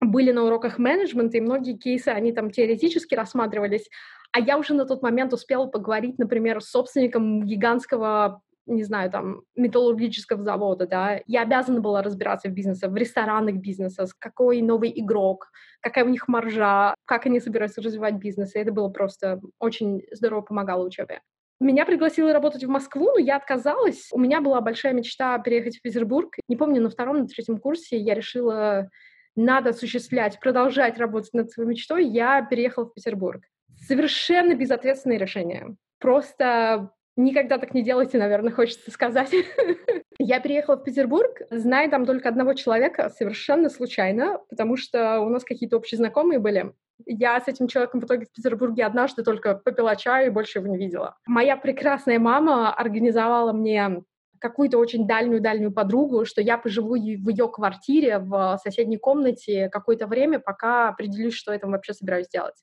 были 0.00 0.30
на 0.30 0.44
уроках 0.44 0.78
менеджмента, 0.78 1.38
и 1.38 1.40
многие 1.40 1.76
кейсы, 1.76 2.08
они 2.08 2.32
там 2.32 2.52
теоретически 2.52 3.16
рассматривались, 3.16 3.90
а 4.30 4.38
я 4.38 4.58
уже 4.58 4.74
на 4.74 4.86
тот 4.86 5.02
момент 5.02 5.32
успела 5.32 5.66
поговорить, 5.66 6.20
например, 6.20 6.60
с 6.60 6.70
собственником 6.70 7.44
гигантского 7.44 8.42
не 8.66 8.84
знаю, 8.84 9.10
там, 9.10 9.42
металлургического 9.56 10.42
завода, 10.42 10.86
да, 10.86 11.20
я 11.26 11.42
обязана 11.42 11.80
была 11.80 12.02
разбираться 12.02 12.48
в 12.48 12.52
бизнесе, 12.52 12.88
в 12.88 12.96
ресторанных 12.96 13.60
бизнесах, 13.60 14.14
какой 14.18 14.62
новый 14.62 14.92
игрок, 14.94 15.50
какая 15.80 16.04
у 16.04 16.08
них 16.08 16.28
маржа, 16.28 16.94
как 17.04 17.26
они 17.26 17.40
собираются 17.40 17.82
развивать 17.82 18.14
бизнес, 18.14 18.54
и 18.54 18.58
это 18.58 18.72
было 18.72 18.88
просто 18.88 19.40
очень 19.58 20.02
здорово 20.12 20.42
помогало 20.42 20.86
учебе. 20.86 21.20
Меня 21.60 21.86
пригласили 21.86 22.30
работать 22.30 22.64
в 22.64 22.68
Москву, 22.68 23.12
но 23.12 23.18
я 23.18 23.36
отказалась. 23.36 24.08
У 24.12 24.18
меня 24.18 24.40
была 24.40 24.60
большая 24.60 24.92
мечта 24.92 25.38
переехать 25.38 25.78
в 25.78 25.82
Петербург. 25.82 26.34
Не 26.48 26.56
помню, 26.56 26.82
на 26.82 26.90
втором, 26.90 27.20
на 27.20 27.26
третьем 27.26 27.58
курсе 27.58 27.96
я 27.96 28.14
решила, 28.14 28.90
надо 29.36 29.70
осуществлять, 29.70 30.40
продолжать 30.40 30.98
работать 30.98 31.32
над 31.32 31.50
своей 31.50 31.70
мечтой. 31.70 32.06
Я 32.06 32.42
переехала 32.42 32.86
в 32.86 32.94
Петербург. 32.94 33.42
Совершенно 33.86 34.54
безответственное 34.54 35.16
решение. 35.16 35.76
Просто 36.00 36.90
Никогда 37.16 37.58
так 37.58 37.74
не 37.74 37.82
делайте, 37.82 38.18
наверное, 38.18 38.52
хочется 38.52 38.90
сказать. 38.90 39.30
Я 40.18 40.40
переехала 40.40 40.76
в 40.76 40.82
Петербург, 40.82 41.42
зная 41.50 41.88
там 41.88 42.06
только 42.06 42.28
одного 42.28 42.54
человека 42.54 43.10
совершенно 43.10 43.68
случайно, 43.70 44.40
потому 44.48 44.76
что 44.76 45.20
у 45.20 45.28
нас 45.28 45.44
какие-то 45.44 45.76
общие 45.76 45.96
знакомые 45.96 46.40
были. 46.40 46.72
Я 47.06 47.40
с 47.40 47.48
этим 47.48 47.68
человеком 47.68 48.00
в 48.00 48.04
итоге 48.04 48.26
в 48.26 48.32
Петербурге 48.32 48.84
однажды 48.84 49.22
только 49.22 49.54
попила 49.54 49.96
чаю 49.96 50.28
и 50.28 50.30
больше 50.30 50.58
его 50.58 50.68
не 50.68 50.78
видела. 50.78 51.16
Моя 51.26 51.56
прекрасная 51.56 52.18
мама 52.18 52.72
организовала 52.72 53.52
мне 53.52 54.02
какую-то 54.40 54.78
очень 54.78 55.06
дальнюю-дальнюю 55.06 55.72
подругу, 55.72 56.24
что 56.24 56.42
я 56.42 56.58
поживу 56.58 56.94
в 56.94 56.96
ее 56.96 57.48
квартире 57.48 58.18
в 58.18 58.58
соседней 58.62 58.98
комнате 58.98 59.68
какое-то 59.70 60.06
время, 60.06 60.38
пока 60.38 60.88
определюсь, 60.88 61.34
что 61.34 61.52
я 61.52 61.58
там 61.58 61.70
вообще 61.70 61.94
собираюсь 61.94 62.28
делать. 62.28 62.56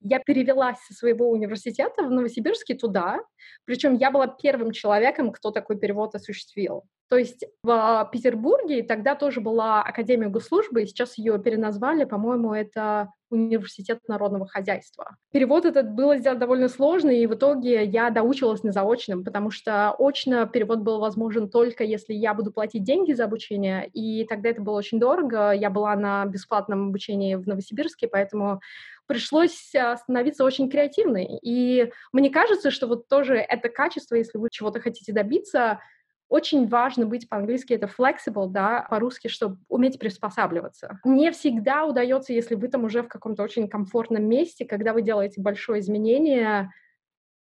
Я 0.00 0.18
перевелась 0.18 0.78
со 0.86 0.94
своего 0.94 1.30
университета 1.30 2.02
в 2.02 2.10
Новосибирске 2.10 2.74
туда, 2.74 3.20
причем 3.64 3.94
я 3.94 4.10
была 4.10 4.26
первым 4.26 4.72
человеком, 4.72 5.32
кто 5.32 5.50
такой 5.50 5.78
перевод 5.78 6.14
осуществил. 6.14 6.84
То 7.08 7.16
есть 7.16 7.44
в 7.62 8.08
Петербурге 8.12 8.82
тогда 8.82 9.14
тоже 9.14 9.40
была 9.40 9.82
Академия 9.82 10.28
госслужбы, 10.28 10.82
и 10.82 10.86
сейчас 10.86 11.18
ее 11.18 11.38
переназвали, 11.38 12.04
по-моему, 12.04 12.52
это 12.52 13.10
Университет 13.28 13.98
народного 14.06 14.46
хозяйства. 14.46 15.16
Перевод 15.32 15.64
этот 15.64 15.90
было 15.90 16.16
сделать 16.16 16.38
довольно 16.38 16.68
сложно, 16.68 17.10
и 17.10 17.26
в 17.26 17.34
итоге 17.34 17.84
я 17.84 18.10
доучилась 18.10 18.62
на 18.62 18.70
заочном, 18.70 19.24
потому 19.24 19.50
что 19.50 19.96
очно 19.98 20.46
перевод 20.46 20.78
был 20.80 21.00
возможен 21.00 21.50
только 21.50 21.82
если 21.82 22.14
я 22.14 22.34
буду 22.34 22.52
платить 22.52 22.84
деньги 22.84 23.12
за 23.14 23.24
обучение, 23.24 23.88
и 23.92 24.24
тогда 24.26 24.50
это 24.50 24.62
было 24.62 24.76
очень 24.76 25.00
дорого. 25.00 25.50
Я 25.50 25.70
была 25.70 25.96
на 25.96 26.24
бесплатном 26.26 26.90
обучении 26.90 27.34
в 27.34 27.48
Новосибирске, 27.48 28.06
поэтому 28.06 28.60
пришлось 29.06 29.74
а, 29.74 29.96
становиться 29.96 30.44
очень 30.44 30.68
креативной. 30.68 31.38
И 31.42 31.90
мне 32.12 32.30
кажется, 32.30 32.70
что 32.70 32.86
вот 32.86 33.08
тоже 33.08 33.36
это 33.36 33.68
качество, 33.68 34.14
если 34.14 34.38
вы 34.38 34.48
чего-то 34.50 34.80
хотите 34.80 35.12
добиться, 35.12 35.80
очень 36.28 36.66
важно 36.66 37.06
быть 37.06 37.28
по-английски 37.28 37.72
это 37.74 37.86
flexible, 37.86 38.48
да, 38.48 38.86
по-русски, 38.90 39.28
чтобы 39.28 39.58
уметь 39.68 39.98
приспосабливаться. 39.98 40.98
Не 41.04 41.30
всегда 41.30 41.84
удается, 41.84 42.32
если 42.32 42.56
вы 42.56 42.68
там 42.68 42.84
уже 42.84 43.02
в 43.02 43.08
каком-то 43.08 43.42
очень 43.42 43.68
комфортном 43.68 44.24
месте, 44.24 44.64
когда 44.64 44.92
вы 44.92 45.02
делаете 45.02 45.40
большое 45.40 45.80
изменение, 45.80 46.70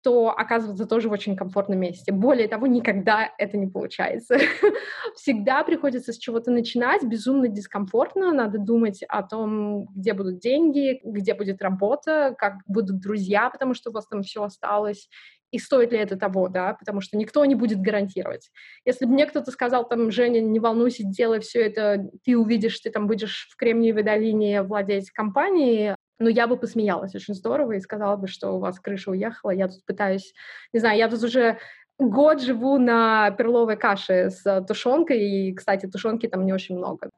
то 0.04 0.30
оказывается 0.30 0.86
тоже 0.86 1.10
в 1.10 1.14
очень 1.14 1.36
комфортном 1.36 1.80
месте. 1.80 2.12
Более 2.12 2.48
того, 2.48 2.68
никогда 2.68 3.32
это 3.38 3.58
не 3.58 3.68
получается. 3.68 4.38
Всегда 5.16 5.64
приходится 5.64 6.12
с 6.12 6.18
чего-то 6.18 6.52
начинать, 6.52 7.04
безумно 7.04 7.48
дискомфортно, 7.48 8.34
надо 8.34 8.60
думать 8.60 9.04
о 9.08 9.24
том, 9.24 9.86
где 9.96 10.14
будут 10.14 10.40
деньги, 10.40 11.00
где 11.04 11.34
будет 11.34 11.62
работа, 11.62 12.36
как 12.38 12.56
будут 12.68 13.00
друзья, 13.00 13.50
потому 13.50 13.74
что 13.74 13.90
у 13.90 13.94
вас 13.94 14.08
там 14.08 14.24
все 14.24 14.44
осталось, 14.44 15.10
и 15.54 15.60
стоит 15.60 15.92
ли 15.92 16.00
это 16.00 16.18
того, 16.18 16.50
да, 16.50 16.74
потому 16.74 17.00
что 17.00 17.16
никто 17.16 17.46
не 17.46 17.54
будет 17.54 17.80
гарантировать. 17.80 18.50
Если 18.86 19.06
бы 19.06 19.14
мне 19.14 19.28
кто-то 19.28 19.52
сказал, 19.52 19.88
там, 19.88 20.10
Женя, 20.10 20.42
не 20.42 20.60
волнуйся, 20.60 21.04
делай 21.06 21.40
все 21.42 21.62
это, 21.62 22.10
ты 22.26 22.36
увидишь, 22.36 22.80
ты 22.80 22.90
там 22.90 23.06
будешь 23.06 23.48
в 23.52 23.56
Кремниевой 23.56 24.02
долине 24.02 24.64
владеть 24.64 25.12
компанией, 25.12 25.96
но 26.20 26.30
я 26.30 26.48
бы 26.48 26.58
посмеялась 26.58 27.16
очень 27.16 27.34
здорово 27.34 27.74
и 27.74 27.80
сказала 27.80 28.16
бы, 28.18 28.28
что 28.28 28.52
у 28.52 28.60
вас 28.60 28.80
крыша 28.80 29.12
уехала, 29.12 29.52
я 29.52 29.68
тут 29.68 29.86
пытаюсь, 29.86 30.34
не 30.74 30.80
знаю, 30.80 30.98
я 30.98 31.10
тут 31.10 31.24
уже 31.24 31.60
год 32.00 32.42
живу 32.42 32.78
на 32.80 33.32
перловой 33.32 33.78
каше 33.78 34.30
с 34.30 34.62
тушенкой, 34.68 35.22
и, 35.22 35.54
кстати, 35.54 35.86
тушенки 35.88 36.28
там 36.28 36.46
не 36.46 36.54
очень 36.54 36.78
много. 36.78 37.10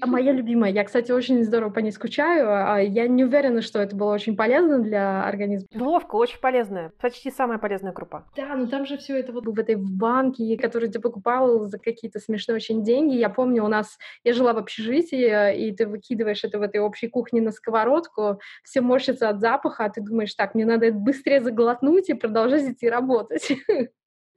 А 0.00 0.06
моя 0.06 0.32
любимая. 0.32 0.72
Я, 0.72 0.84
кстати, 0.84 1.12
очень 1.12 1.44
здорово 1.44 1.70
по 1.70 1.80
ней 1.80 1.92
скучаю. 1.92 2.48
А 2.50 2.80
я 2.80 3.06
не 3.06 3.24
уверена, 3.24 3.60
что 3.60 3.80
это 3.80 3.94
было 3.94 4.12
очень 4.12 4.36
полезно 4.36 4.78
для 4.78 5.24
организма. 5.24 5.68
Перловка 5.70 6.16
очень 6.16 6.40
полезная. 6.40 6.92
Почти 7.00 7.30
самая 7.30 7.58
полезная 7.58 7.92
крупа. 7.92 8.26
Да, 8.36 8.56
но 8.56 8.66
там 8.66 8.86
же 8.86 8.96
все 8.96 9.18
это 9.18 9.32
вот 9.32 9.46
в 9.46 9.58
этой 9.58 9.76
банке, 9.76 10.56
которую 10.56 10.90
ты 10.90 11.00
покупал 11.00 11.66
за 11.66 11.78
какие-то 11.78 12.20
смешные 12.20 12.56
очень 12.56 12.82
деньги. 12.82 13.14
Я 13.16 13.28
помню, 13.28 13.64
у 13.64 13.68
нас... 13.68 13.98
Я 14.24 14.32
жила 14.32 14.54
в 14.54 14.58
общежитии, 14.58 15.66
и 15.66 15.74
ты 15.74 15.86
выкидываешь 15.86 16.44
это 16.44 16.58
в 16.58 16.62
этой 16.62 16.80
общей 16.80 17.08
кухне 17.08 17.40
на 17.40 17.50
сковородку, 17.50 18.40
все 18.64 18.80
морщатся 18.80 19.28
от 19.28 19.40
запаха, 19.40 19.84
а 19.84 19.90
ты 19.90 20.00
думаешь, 20.00 20.34
так, 20.34 20.54
мне 20.54 20.64
надо 20.64 20.90
быстрее 20.92 21.40
заглотнуть 21.40 22.08
и 22.08 22.14
продолжать 22.14 22.64
идти 22.64 22.88
работать. 22.88 23.52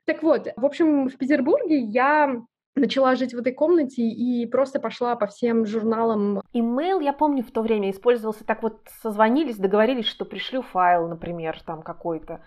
Так 0.08 0.22
вот, 0.22 0.48
в 0.56 0.64
общем, 0.64 1.10
в 1.10 1.18
Петербурге 1.18 1.80
я 1.80 2.40
начала 2.76 3.16
жить 3.16 3.34
в 3.34 3.40
этой 3.40 3.54
комнате 3.54 4.04
и 4.04 4.46
просто 4.46 4.80
пошла 4.80 5.16
по 5.16 5.28
всем 5.28 5.66
журналам. 5.66 6.42
Имейл, 6.54 7.00
я 7.00 7.14
помню, 7.14 7.44
в 7.44 7.52
то 7.52 7.62
время 7.62 7.92
использовался 7.92 8.46
так 8.46 8.64
вот, 8.64 8.80
созвонились, 9.02 9.58
договорились, 9.58 10.06
что 10.06 10.26
пришлю 10.26 10.62
файл, 10.62 11.08
например, 11.08 11.62
там 11.66 11.82
какой-то, 11.82 12.42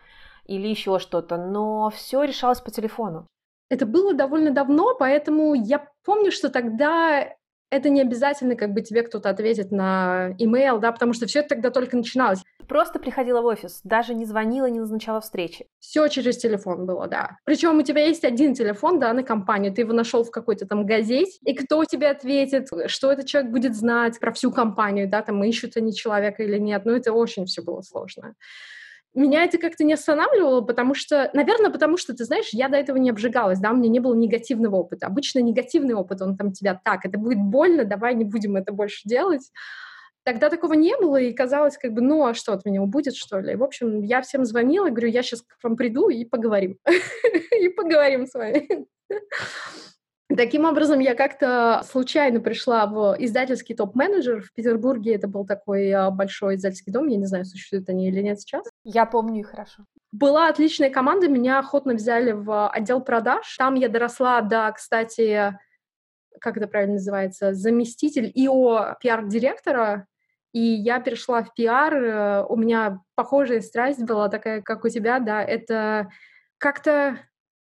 или 0.46 0.68
еще 0.68 0.98
что-то, 0.98 1.36
но 1.36 1.90
все 1.90 2.22
решалось 2.24 2.60
по 2.60 2.70
телефону. 2.70 3.26
Это 3.70 3.84
было 3.84 4.14
довольно 4.14 4.50
давно, 4.50 4.94
поэтому 4.98 5.54
я 5.54 5.88
помню, 6.04 6.32
что 6.32 6.48
тогда 6.48 7.34
это 7.70 7.88
не 7.90 8.00
обязательно 8.00 8.56
как 8.56 8.72
бы 8.72 8.80
тебе 8.80 9.02
кто-то 9.02 9.30
ответит 9.30 9.70
на 9.70 10.34
имейл, 10.38 10.78
да, 10.78 10.92
потому 10.92 11.12
что 11.12 11.26
все 11.26 11.40
это 11.40 11.50
тогда 11.50 11.70
только 11.70 11.96
начиналось. 11.96 12.42
Просто 12.66 12.98
приходила 12.98 13.40
в 13.40 13.46
офис, 13.46 13.80
даже 13.84 14.14
не 14.14 14.24
звонила, 14.24 14.66
не 14.66 14.80
назначала 14.80 15.20
встречи. 15.20 15.66
Все 15.78 16.08
через 16.08 16.36
телефон 16.36 16.86
было, 16.86 17.06
да. 17.06 17.38
Причем 17.44 17.78
у 17.78 17.82
тебя 17.82 18.04
есть 18.04 18.24
один 18.24 18.54
телефон, 18.54 18.98
да, 18.98 19.12
на 19.12 19.22
компанию, 19.22 19.72
ты 19.72 19.82
его 19.82 19.92
нашел 19.92 20.24
в 20.24 20.30
какой-то 20.30 20.66
там 20.66 20.86
газете, 20.86 21.38
и 21.42 21.54
кто 21.54 21.84
тебе 21.84 22.08
ответит, 22.10 22.68
что 22.86 23.12
этот 23.12 23.26
человек 23.26 23.50
будет 23.50 23.74
знать 23.74 24.18
про 24.20 24.32
всю 24.32 24.50
компанию, 24.50 25.08
да, 25.08 25.22
там 25.22 25.42
ищут 25.44 25.76
они 25.76 25.94
человека 25.94 26.42
или 26.42 26.58
нет, 26.58 26.82
ну 26.84 26.92
это 26.92 27.12
очень 27.12 27.46
все 27.46 27.62
было 27.62 27.80
сложно 27.82 28.34
меня 29.14 29.44
это 29.44 29.58
как-то 29.58 29.84
не 29.84 29.94
останавливало, 29.94 30.60
потому 30.60 30.94
что, 30.94 31.30
наверное, 31.34 31.70
потому 31.70 31.96
что, 31.96 32.14
ты 32.14 32.24
знаешь, 32.24 32.50
я 32.52 32.68
до 32.68 32.76
этого 32.76 32.96
не 32.98 33.10
обжигалась, 33.10 33.58
да, 33.58 33.72
у 33.72 33.76
меня 33.76 33.88
не 33.88 34.00
было 34.00 34.14
негативного 34.14 34.76
опыта. 34.76 35.06
Обычно 35.06 35.40
негативный 35.40 35.94
опыт, 35.94 36.22
он 36.22 36.36
там 36.36 36.52
тебя 36.52 36.80
так, 36.84 37.04
это 37.04 37.18
будет 37.18 37.38
больно, 37.38 37.84
давай 37.84 38.14
не 38.14 38.24
будем 38.24 38.56
это 38.56 38.72
больше 38.72 39.08
делать. 39.08 39.50
Тогда 40.24 40.50
такого 40.50 40.74
не 40.74 40.96
было, 40.96 41.16
и 41.16 41.32
казалось, 41.32 41.78
как 41.78 41.94
бы, 41.94 42.02
ну, 42.02 42.26
а 42.26 42.34
что 42.34 42.52
от 42.52 42.66
меня 42.66 42.82
убудет, 42.82 43.14
что 43.14 43.40
ли? 43.40 43.56
В 43.56 43.64
общем, 43.64 44.02
я 44.02 44.20
всем 44.20 44.44
звонила, 44.44 44.90
говорю, 44.90 45.08
я 45.08 45.22
сейчас 45.22 45.42
к 45.42 45.56
вам 45.62 45.76
приду 45.76 46.10
и 46.10 46.24
поговорим. 46.24 46.78
И 47.58 47.68
поговорим 47.70 48.26
с 48.26 48.34
вами. 48.34 48.86
Таким 50.36 50.66
образом, 50.66 50.98
я 50.98 51.14
как-то 51.14 51.82
случайно 51.88 52.40
пришла 52.40 52.86
в 52.86 53.16
издательский 53.18 53.74
топ-менеджер 53.74 54.42
в 54.42 54.52
Петербурге. 54.52 55.14
Это 55.14 55.26
был 55.26 55.46
такой 55.46 55.90
а, 55.90 56.10
большой 56.10 56.56
издательский 56.56 56.92
дом. 56.92 57.06
Я 57.06 57.16
не 57.16 57.24
знаю, 57.24 57.46
существуют 57.46 57.88
они 57.88 58.08
или 58.08 58.20
нет 58.20 58.38
сейчас. 58.38 58.66
Я 58.84 59.06
помню 59.06 59.40
их 59.40 59.50
хорошо. 59.50 59.84
Была 60.12 60.48
отличная 60.48 60.90
команда. 60.90 61.28
Меня 61.28 61.58
охотно 61.58 61.94
взяли 61.94 62.32
в 62.32 62.68
отдел 62.68 63.00
продаж. 63.00 63.56
Там 63.56 63.74
я 63.74 63.88
доросла 63.88 64.42
до, 64.42 64.70
кстати, 64.76 65.58
как 66.40 66.58
это 66.58 66.66
правильно 66.66 66.94
называется, 66.94 67.54
заместитель 67.54 68.30
ИО 68.34 68.96
пиар-директора. 69.00 70.06
И 70.52 70.60
я 70.60 71.00
перешла 71.00 71.42
в 71.42 71.54
пиар. 71.54 71.94
Э, 71.94 72.44
у 72.46 72.56
меня 72.56 73.00
похожая 73.14 73.62
страсть 73.62 74.02
была 74.02 74.28
такая, 74.28 74.60
как 74.60 74.84
у 74.84 74.88
тебя, 74.90 75.20
да. 75.20 75.42
Это 75.42 76.10
как-то 76.58 77.18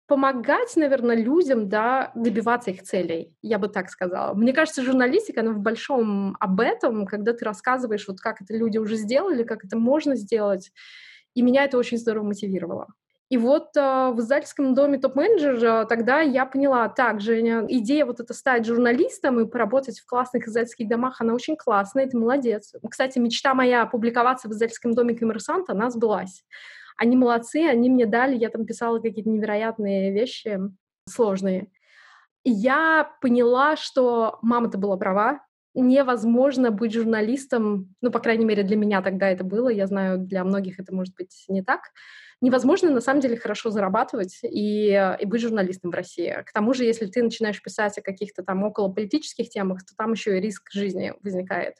помогать, 0.10 0.76
наверное, 0.76 1.15
людям, 1.15 1.69
да, 1.69 2.12
добиваться 2.15 2.72
их 2.72 2.82
целей, 2.82 3.34
я 3.41 3.60
бы 3.60 3.69
так 3.69 3.89
сказала. 3.89 4.34
Мне 4.34 4.52
кажется, 4.52 4.82
журналистика, 4.82 5.41
она 5.41 5.52
в 5.52 5.60
большом 5.60 6.36
об 6.39 6.60
этом, 6.60 7.06
когда 7.06 7.32
ты 7.34 7.45
рассказываешь, 7.45 8.08
вот 8.08 8.19
как 8.19 8.41
это 8.41 8.58
люди 8.58 8.80
уже 8.80 8.95
сделали, 8.95 9.43
как 9.43 9.63
это 9.63 9.78
можно 9.78 10.15
сделать, 10.15 10.72
и 11.36 11.43
меня 11.43 11.63
это 11.63 11.78
очень 11.78 11.98
здорово 11.98 12.26
мотивировало. 12.26 12.88
И 13.30 13.38
вот 13.38 13.78
э, 13.78 14.12
в 14.12 14.19
издательском 14.19 14.74
доме 14.74 14.98
топ-менеджер 14.98 15.63
э, 15.63 15.86
тогда 15.86 16.19
я 16.22 16.48
поняла, 16.48 16.89
так, 16.89 17.22
Женя, 17.22 17.63
идея 17.67 18.06
вот 18.06 18.19
это 18.19 18.34
стать 18.34 18.65
журналистом 18.65 19.39
и 19.39 19.48
поработать 19.48 20.00
в 20.00 20.08
классных 20.08 20.48
издательских 20.48 20.89
домах, 20.89 21.22
она 21.22 21.36
очень 21.36 21.56
классная, 21.56 22.08
ты 22.08 22.17
молодец. 22.17 22.74
Кстати, 22.89 23.19
мечта 23.19 23.54
моя 23.54 23.86
публиковаться 23.86 24.50
в 24.50 24.52
издательском 24.54 24.95
доме 24.95 25.13
коммерсанта, 25.13 25.74
она 25.74 25.91
сбылась. 25.91 26.43
Они 27.00 27.16
молодцы, 27.16 27.66
они 27.66 27.90
мне 27.90 28.06
дали, 28.06 28.36
я 28.36 28.50
там 28.50 28.66
писала 28.66 29.00
какие-то 29.00 29.30
невероятные 29.30 30.12
вещи, 30.14 30.60
сложные. 31.08 31.72
И 32.44 32.52
я 32.52 33.10
поняла, 33.22 33.78
что 33.78 34.38
мама-то 34.42 34.78
была 34.78 34.98
права, 34.98 35.40
невозможно 35.74 36.72
быть 36.72 36.94
журналистом, 36.94 37.96
ну, 38.02 38.12
по 38.12 38.20
крайней 38.20 38.44
мере, 38.44 38.64
для 38.64 38.76
меня 38.76 39.02
тогда 39.02 39.30
это 39.30 39.46
было, 39.46 39.70
я 39.70 39.88
знаю, 39.88 40.20
для 40.20 40.44
многих 40.44 40.78
это 40.80 40.94
может 40.94 41.16
быть 41.16 41.46
не 41.48 41.64
так, 41.64 41.84
невозможно 42.42 42.90
на 42.90 43.00
самом 43.00 43.22
деле 43.22 43.38
хорошо 43.38 43.70
зарабатывать 43.70 44.40
и, 44.44 45.16
и 45.20 45.26
быть 45.26 45.42
журналистом 45.42 45.92
в 45.92 45.96
России. 45.96 46.44
К 46.46 46.52
тому 46.52 46.74
же, 46.74 46.84
если 46.84 47.06
ты 47.06 47.24
начинаешь 47.24 47.62
писать 47.62 47.98
о 47.98 48.02
каких-то 48.02 48.44
там 48.44 48.64
околополитических 48.64 49.50
темах, 49.50 49.86
то 49.86 49.94
там 49.96 50.12
еще 50.12 50.38
и 50.38 50.42
риск 50.42 50.70
жизни 50.72 51.14
возникает. 51.24 51.76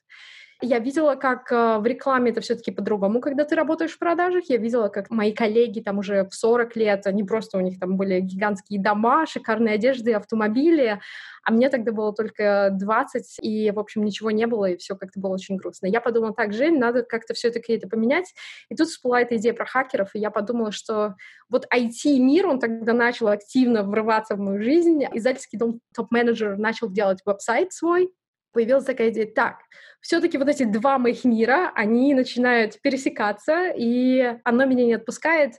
Я 0.62 0.80
видела, 0.80 1.16
как 1.16 1.50
э, 1.54 1.78
в 1.78 1.86
рекламе 1.86 2.32
это 2.32 2.42
все-таки 2.42 2.72
по-другому, 2.72 3.22
когда 3.22 3.46
ты 3.46 3.56
работаешь 3.56 3.94
в 3.94 3.98
продажах. 3.98 4.44
Я 4.50 4.58
видела, 4.58 4.90
как 4.90 5.10
мои 5.10 5.32
коллеги 5.32 5.80
там 5.80 6.00
уже 6.00 6.26
в 6.26 6.36
40 6.36 6.76
лет, 6.76 7.08
они 7.08 7.24
просто 7.24 7.58
у 7.58 7.62
них 7.62 7.80
там 7.80 7.96
были 7.96 8.20
гигантские 8.20 8.82
дома, 8.82 9.26
шикарные 9.26 9.76
одежды, 9.76 10.14
автомобили, 10.14 11.00
а 11.46 11.52
мне 11.54 11.70
тогда 11.70 11.94
было 11.94 12.14
только 12.14 12.72
20, 12.74 13.38
и, 13.42 13.72
в 13.72 13.80
общем, 13.80 14.04
ничего 14.04 14.32
не 14.32 14.48
было, 14.48 14.66
и 14.66 14.76
все 14.76 14.98
как-то 14.98 15.22
было 15.22 15.36
очень 15.36 15.56
грустно. 15.56 15.88
Я 15.88 16.02
подумала, 16.02 16.34
так, 16.34 16.52
Жень, 16.52 16.78
надо 16.78 17.04
как-то 17.04 17.34
все-таки 17.34 17.72
это 17.72 17.88
поменять. 17.88 18.34
И 18.68 18.76
тут 18.76 18.90
всплыла 18.90 19.22
эта 19.22 19.38
идея 19.38 19.54
про 19.54 19.66
хакеров, 19.66 20.14
и 20.14 20.20
я 20.20 20.30
подумала, 20.30 20.74
что 20.74 21.16
вот 21.50 21.68
IT-мир, 21.74 22.48
он 22.48 22.60
тогда 22.60 22.92
начал 22.92 23.30
активно 23.30 23.84
врываться 23.84 24.36
в 24.36 24.40
мою 24.40 24.62
жизнь. 24.62 25.06
Издательский 25.14 25.58
дом 25.58 25.80
топ-менеджер 25.96 26.58
начал 26.58 26.90
делать 26.90 27.20
веб-сайт 27.26 27.72
свой, 27.72 28.12
появилась 28.52 28.86
такая 28.86 29.10
идея, 29.10 29.28
так, 29.28 29.60
все-таки 30.02 30.38
вот 30.38 30.48
эти 30.48 30.64
два 30.64 30.98
моих 30.98 31.24
мира, 31.26 31.72
они 31.76 32.14
начинают 32.14 32.82
пересекаться, 32.82 33.70
и 33.76 34.38
оно 34.44 34.66
меня 34.66 34.86
не 34.86 34.94
отпускает. 34.94 35.54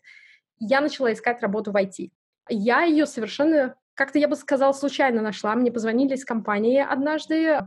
Я 0.59 0.81
начала 0.81 1.12
искать 1.12 1.42
работу 1.42 1.72
в 1.72 1.76
IT. 1.76 2.11
Я 2.48 2.83
ее 2.83 3.07
совершенно, 3.07 3.74
как-то 3.94 4.18
я 4.18 4.29
бы 4.29 4.37
сказала, 4.37 4.72
случайно 4.72 5.22
нашла. 5.22 5.55
Мне 5.55 5.70
позвонили 5.70 6.14
из 6.14 6.24
компании 6.24 6.81
однажды 6.81 7.61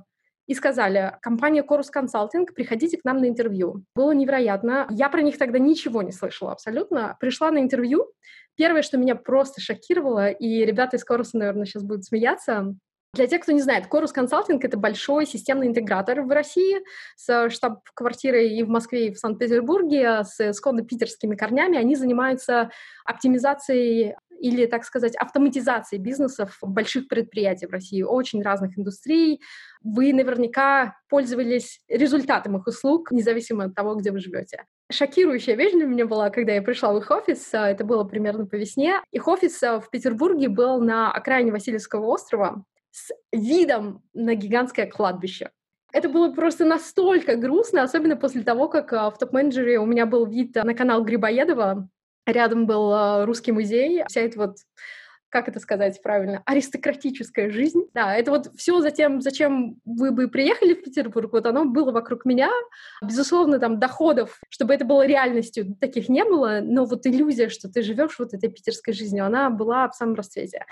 и 0.45 0.53
сказали, 0.55 1.17
компания 1.21 1.63
Chorus 1.63 1.87
Consulting, 1.95 2.51
приходите 2.53 2.97
к 2.97 3.05
нам 3.05 3.17
на 3.17 3.29
интервью. 3.29 3.85
Было 3.95 4.11
невероятно. 4.11 4.87
Я 4.89 5.09
про 5.09 5.21
них 5.21 5.37
тогда 5.37 5.57
ничего 5.57 6.01
не 6.01 6.11
слышала 6.11 6.51
абсолютно. 6.51 7.15
Пришла 7.19 7.49
на 7.51 7.59
интервью. 7.59 8.11
Первое, 8.55 8.81
что 8.81 8.97
меня 8.97 9.15
просто 9.15 9.61
шокировало, 9.61 10.29
и 10.29 10.65
ребята 10.65 10.97
из 10.97 11.05
Chorus, 11.09 11.29
наверное, 11.33 11.65
сейчас 11.65 11.83
будут 11.83 12.05
смеяться, 12.05 12.75
для 13.13 13.27
тех, 13.27 13.41
кто 13.41 13.51
не 13.51 13.61
знает, 13.61 13.85
Chorus 13.89 14.09
Consulting— 14.15 14.59
это 14.61 14.75
большой 14.75 15.27
системный 15.27 15.67
интегратор 15.67 16.21
в 16.21 16.31
России 16.31 16.81
с 17.15 17.49
штаб-квартирой 17.49 18.49
и 18.49 18.63
в 18.63 18.69
Москве, 18.69 19.07
и 19.07 19.13
в 19.13 19.19
Санкт-Петербурге, 19.19 20.23
с 20.23 20.39
исконно-питерскими 20.39 21.35
корнями. 21.35 21.77
Они 21.77 21.95
занимаются 21.95 22.71
оптимизацией 23.05 24.15
или, 24.39 24.65
так 24.65 24.83
сказать, 24.83 25.15
автоматизацией 25.15 26.01
бизнесов 26.01 26.57
больших 26.61 27.07
предприятий 27.07 27.67
в 27.67 27.71
России, 27.71 28.01
очень 28.01 28.41
разных 28.41 28.77
индустрий. 28.79 29.41
Вы 29.83 30.11
наверняка 30.11 30.97
пользовались 31.07 31.81
результатом 31.87 32.57
их 32.57 32.65
услуг, 32.65 33.11
независимо 33.11 33.65
от 33.65 33.75
того, 33.75 33.93
где 33.93 34.11
вы 34.11 34.19
живете. 34.19 34.65
Шокирующая 34.91 35.55
вещь 35.55 35.73
для 35.73 35.85
меня 35.85 36.07
была, 36.07 36.29
когда 36.29 36.53
я 36.53 36.61
пришла 36.61 36.91
в 36.93 36.97
их 36.97 37.09
офис, 37.11 37.53
а, 37.53 37.69
это 37.69 37.85
было 37.85 38.03
примерно 38.03 38.45
по 38.45 38.55
весне. 38.55 39.01
Их 39.11 39.27
офис 39.27 39.61
а, 39.63 39.79
в 39.79 39.89
Петербурге 39.89 40.49
был 40.49 40.81
на 40.81 41.11
окраине 41.11 41.51
Васильевского 41.51 42.05
острова, 42.07 42.65
с 42.93 43.11
видом 43.31 44.03
на 44.13 44.35
гигантское 44.35 44.85
кладбище. 44.85 45.49
Это 45.91 46.09
было 46.09 46.31
просто 46.31 46.63
настолько 46.63 47.35
грустно, 47.35 47.83
особенно 47.83 48.15
после 48.15 48.43
того, 48.43 48.69
как 48.69 48.93
а, 48.93 49.09
в 49.09 49.17
топ-менеджере 49.17 49.79
у 49.79 49.85
меня 49.85 50.05
был 50.05 50.25
вид 50.25 50.55
на 50.55 50.73
канал 50.73 51.03
Грибоедова, 51.03 51.87
рядом 52.25 52.65
был 52.65 52.93
а, 52.93 53.25
русский 53.25 53.51
музей, 53.51 54.03
вся 54.07 54.21
эта 54.21 54.39
вот 54.39 54.57
как 55.33 55.47
это 55.47 55.59
сказать 55.59 55.99
правильно, 56.03 56.43
аристократическая 56.45 57.49
жизнь. 57.49 57.87
Да, 57.95 58.15
это 58.15 58.29
вот 58.29 58.51
все 58.55 58.81
затем, 58.81 59.19
зачем 59.19 59.79
вы 59.83 60.11
бы 60.11 60.27
приехали 60.27 60.75
в 60.75 60.83
Петербург, 60.83 61.33
вот 61.33 61.47
оно 61.47 61.65
было 61.65 61.91
вокруг 61.91 62.23
меня. 62.23 62.51
Безусловно, 63.01 63.57
там 63.57 63.79
доходов, 63.79 64.39
чтобы 64.49 64.75
это 64.75 64.85
было 64.85 65.07
реальностью, 65.07 65.75
таких 65.81 66.07
не 66.07 66.23
было, 66.23 66.59
но 66.61 66.85
вот 66.85 67.07
иллюзия, 67.07 67.49
что 67.49 67.67
ты 67.67 67.81
живешь 67.81 68.19
вот 68.19 68.35
этой 68.35 68.47
питерской 68.47 68.93
жизнью, 68.93 69.25
она 69.25 69.49
была 69.49 69.89
в 69.89 69.95
самом 69.95 70.13
расцвете. 70.13 70.67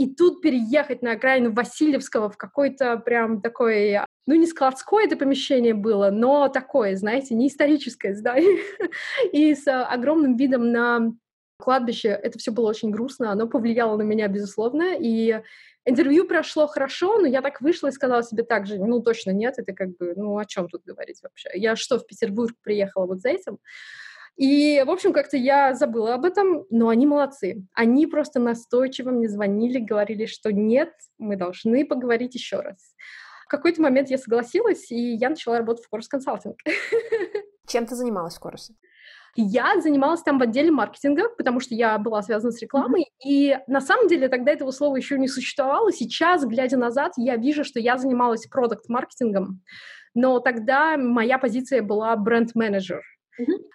И 0.00 0.06
тут 0.06 0.40
переехать 0.40 1.02
на 1.02 1.12
окраину 1.12 1.52
Васильевского 1.52 2.30
в 2.30 2.38
какой-то 2.38 2.96
прям 2.96 3.42
такой, 3.42 3.98
ну 4.26 4.34
не 4.34 4.46
складское 4.46 5.04
это 5.04 5.14
помещение 5.14 5.74
было, 5.74 6.08
но 6.08 6.48
такое, 6.48 6.96
знаете, 6.96 7.34
не 7.34 7.48
историческое 7.48 8.14
здание. 8.14 8.62
И 9.32 9.54
с 9.54 9.68
огромным 9.68 10.36
видом 10.38 10.72
на 10.72 11.12
кладбище. 11.58 12.08
Это 12.08 12.38
все 12.38 12.50
было 12.50 12.70
очень 12.70 12.90
грустно, 12.90 13.30
оно 13.30 13.46
повлияло 13.46 13.98
на 13.98 14.02
меня, 14.02 14.28
безусловно. 14.28 14.96
И 14.98 15.42
интервью 15.84 16.26
прошло 16.26 16.66
хорошо, 16.66 17.18
но 17.18 17.26
я 17.26 17.42
так 17.42 17.60
вышла 17.60 17.88
и 17.88 17.92
сказала 17.92 18.22
себе 18.22 18.42
так 18.42 18.66
же, 18.66 18.78
ну 18.78 19.02
точно 19.02 19.32
нет, 19.32 19.56
это 19.58 19.74
как 19.74 19.94
бы, 19.98 20.14
ну 20.16 20.38
о 20.38 20.46
чем 20.46 20.70
тут 20.70 20.80
говорить 20.86 21.20
вообще? 21.22 21.50
Я 21.52 21.76
что, 21.76 21.98
в 21.98 22.06
Петербург 22.06 22.54
приехала 22.62 23.04
вот 23.04 23.20
за 23.20 23.28
этим? 23.28 23.58
И, 24.40 24.82
в 24.86 24.90
общем, 24.90 25.12
как-то 25.12 25.36
я 25.36 25.74
забыла 25.74 26.14
об 26.14 26.24
этом, 26.24 26.64
но 26.70 26.88
они 26.88 27.04
молодцы. 27.04 27.62
Они 27.74 28.06
просто 28.06 28.40
настойчиво 28.40 29.10
мне 29.10 29.28
звонили, 29.28 29.78
говорили, 29.78 30.24
что 30.24 30.50
нет, 30.50 30.94
мы 31.18 31.36
должны 31.36 31.84
поговорить 31.84 32.34
еще 32.36 32.60
раз. 32.60 32.94
В 33.44 33.50
какой-то 33.50 33.82
момент 33.82 34.08
я 34.08 34.16
согласилась, 34.16 34.90
и 34.90 35.12
я 35.16 35.28
начала 35.28 35.58
работать 35.58 35.84
в 35.84 35.94
Course 35.94 36.06
Consulting. 36.14 36.54
Чем 37.66 37.84
ты 37.84 37.94
занималась 37.94 38.38
в 38.38 38.42
Course? 38.42 38.72
Я 39.36 39.78
занималась 39.78 40.22
там 40.22 40.38
в 40.38 40.42
отделе 40.42 40.70
маркетинга, 40.70 41.28
потому 41.36 41.60
что 41.60 41.74
я 41.74 41.98
была 41.98 42.22
связана 42.22 42.50
с 42.50 42.62
рекламой, 42.62 43.02
mm-hmm. 43.02 43.28
и 43.28 43.58
на 43.66 43.82
самом 43.82 44.08
деле 44.08 44.28
тогда 44.28 44.52
этого 44.52 44.70
слова 44.70 44.96
еще 44.96 45.18
не 45.18 45.28
существовало. 45.28 45.92
Сейчас, 45.92 46.46
глядя 46.46 46.78
назад, 46.78 47.12
я 47.18 47.36
вижу, 47.36 47.62
что 47.62 47.78
я 47.78 47.98
занималась 47.98 48.46
продукт-маркетингом, 48.46 49.60
но 50.14 50.40
тогда 50.40 50.96
моя 50.96 51.36
позиция 51.36 51.82
была 51.82 52.16
бренд-менеджер. 52.16 53.02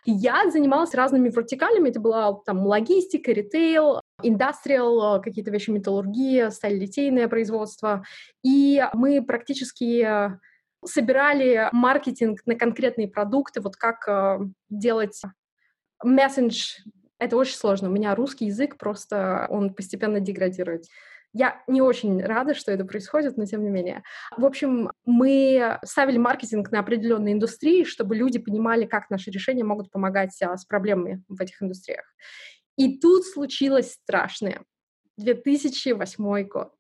Я 0.06 0.50
занималась 0.52 0.94
разными 0.94 1.30
вертикалями. 1.30 1.90
Это 1.90 2.00
была 2.00 2.34
там 2.46 2.66
логистика, 2.66 3.32
ритейл, 3.32 4.02
индастриал, 4.22 5.22
какие-то 5.22 5.52
вещи 5.52 5.70
металлургия, 5.70 6.50
сталь-литейное 6.50 7.28
производство. 7.28 8.04
И 8.44 8.84
мы 8.94 9.24
практически 9.24 10.38
собирали 10.86 11.70
маркетинг 11.72 12.42
на 12.46 12.56
конкретные 12.56 13.08
продукты, 13.08 13.62
вот 13.62 13.76
как 13.76 14.08
э, 14.08 14.40
делать 14.70 15.20
мессендж. 16.04 16.78
Это 17.18 17.38
очень 17.38 17.56
сложно. 17.56 17.90
У 17.90 17.92
меня 17.92 18.14
русский 18.14 18.46
язык 18.46 18.78
просто, 18.78 19.48
он 19.50 19.74
постепенно 19.74 20.20
деградирует. 20.20 20.86
Я 21.38 21.62
не 21.68 21.82
очень 21.82 22.24
рада, 22.24 22.54
что 22.54 22.72
это 22.72 22.86
происходит, 22.86 23.36
но 23.36 23.44
тем 23.44 23.62
не 23.62 23.70
менее. 23.70 24.04
В 24.38 24.46
общем, 24.46 24.94
мы 25.04 25.80
ставили 25.84 26.18
маркетинг 26.18 26.72
на 26.72 26.80
определенные 26.80 27.34
индустрии, 27.34 27.84
чтобы 27.84 28.16
люди 28.16 28.40
понимали, 28.40 28.86
как 28.86 29.10
наши 29.10 29.32
решения 29.32 29.66
могут 29.66 29.92
помогать 29.92 30.42
а, 30.42 30.56
с 30.56 30.64
проблемами 30.64 31.26
в 31.28 31.42
этих 31.42 31.62
индустриях. 31.62 32.06
И 32.78 33.00
тут 33.00 33.26
случилось 33.26 33.92
страшное. 33.92 34.64
2008 35.18 36.48
год. 36.48 36.72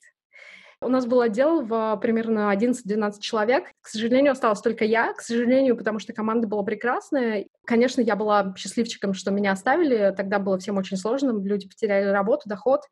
У 0.80 0.88
нас 0.88 1.06
был 1.06 1.20
отдел 1.20 1.62
в 1.62 1.98
примерно 2.02 2.54
11-12 2.56 3.20
человек. 3.20 3.66
К 3.82 3.90
сожалению, 3.90 4.32
осталась 4.32 4.62
только 4.62 4.86
я. 4.86 5.12
К 5.12 5.20
сожалению, 5.20 5.76
потому 5.76 6.00
что 6.00 6.14
команда 6.14 6.48
была 6.48 6.64
прекрасная. 6.64 7.48
Конечно, 7.66 8.00
я 8.00 8.16
была 8.16 8.54
счастливчиком, 8.56 9.14
что 9.16 9.32
меня 9.32 9.52
оставили. 9.52 10.14
Тогда 10.16 10.40
было 10.40 10.58
всем 10.60 10.78
очень 10.78 10.96
сложно. 10.96 11.38
Люди 11.44 11.68
потеряли 11.68 12.06
работу, 12.06 12.48
доход. 12.48 12.84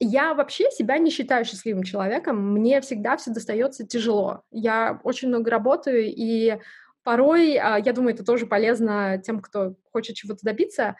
Я 0.00 0.34
вообще 0.34 0.70
себя 0.70 0.98
не 0.98 1.10
считаю 1.10 1.44
счастливым 1.44 1.84
человеком. 1.84 2.52
Мне 2.52 2.80
всегда 2.80 3.16
все 3.16 3.30
достается 3.30 3.86
тяжело. 3.86 4.42
Я 4.50 5.00
очень 5.04 5.28
много 5.28 5.50
работаю, 5.50 6.04
и 6.06 6.58
порой, 7.04 7.56
а, 7.56 7.78
я 7.78 7.92
думаю, 7.92 8.14
это 8.14 8.24
тоже 8.24 8.46
полезно 8.46 9.18
тем, 9.18 9.40
кто 9.40 9.74
хочет 9.92 10.16
чего-то 10.16 10.40
добиться, 10.42 10.96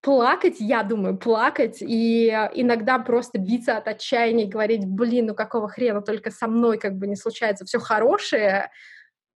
плакать, 0.00 0.56
я 0.60 0.82
думаю, 0.84 1.18
плакать, 1.18 1.78
и 1.80 2.28
иногда 2.54 2.98
просто 3.00 3.38
биться 3.38 3.76
от 3.76 3.88
отчаяния 3.88 4.44
и 4.44 4.48
говорить, 4.48 4.86
блин, 4.86 5.26
ну 5.26 5.34
какого 5.34 5.68
хрена, 5.68 6.00
только 6.00 6.30
со 6.30 6.46
мной 6.46 6.78
как 6.78 6.94
бы 6.96 7.08
не 7.08 7.16
случается 7.16 7.64
все 7.64 7.80
хорошее, 7.80 8.70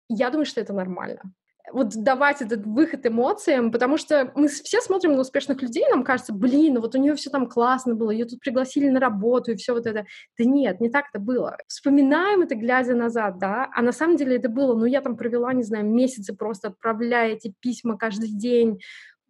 я 0.08 0.30
думаю, 0.30 0.44
что 0.44 0.60
это 0.60 0.72
нормально 0.72 1.22
вот 1.72 1.88
давать 1.96 2.42
этот 2.42 2.64
выход 2.66 3.06
эмоциям, 3.06 3.72
потому 3.72 3.96
что 3.96 4.30
мы 4.34 4.48
все 4.48 4.80
смотрим 4.80 5.14
на 5.14 5.20
успешных 5.20 5.62
людей, 5.62 5.84
нам 5.90 6.04
кажется, 6.04 6.32
блин, 6.32 6.74
ну 6.74 6.80
вот 6.80 6.94
у 6.94 6.98
нее 6.98 7.14
все 7.14 7.30
там 7.30 7.48
классно 7.48 7.94
было, 7.94 8.10
ее 8.10 8.24
тут 8.24 8.40
пригласили 8.40 8.88
на 8.88 9.00
работу 9.00 9.52
и 9.52 9.56
все 9.56 9.72
вот 9.72 9.86
это. 9.86 10.06
Да 10.38 10.44
нет, 10.44 10.80
не 10.80 10.90
так 10.90 11.06
это 11.12 11.18
было. 11.18 11.56
Вспоминаем 11.66 12.42
это, 12.42 12.54
глядя 12.54 12.94
назад, 12.94 13.38
да, 13.38 13.68
а 13.74 13.82
на 13.82 13.92
самом 13.92 14.16
деле 14.16 14.36
это 14.36 14.48
было, 14.48 14.74
ну 14.74 14.84
я 14.84 15.00
там 15.00 15.16
провела, 15.16 15.52
не 15.52 15.62
знаю, 15.62 15.84
месяцы 15.84 16.34
просто 16.34 16.68
отправляя 16.68 17.32
эти 17.32 17.52
письма 17.60 17.98
каждый 17.98 18.30
день, 18.30 18.78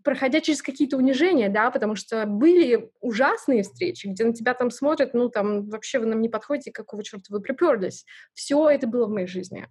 проходя 0.07 0.41
через 0.41 0.63
какие-то 0.63 0.97
унижения, 0.97 1.49
да, 1.49 1.71
потому 1.73 1.97
что 1.97 2.27
были 2.27 2.93
ужасные 3.01 3.65
встречи, 3.65 4.07
где 4.07 4.25
на 4.25 4.33
тебя 4.33 4.55
там 4.55 4.71
смотрят, 4.71 5.15
ну, 5.15 5.29
там, 5.29 5.69
вообще 5.69 5.99
вы 5.99 6.07
нам 6.07 6.21
не 6.21 6.29
подходите, 6.29 6.71
какого 6.71 7.03
черта 7.03 7.25
вы 7.31 7.41
приперлись. 7.41 8.05
Все 8.33 8.69
это 8.71 8.87
было 8.87 9.07
в 9.07 9.11
моей 9.11 9.27
жизни. 9.27 9.67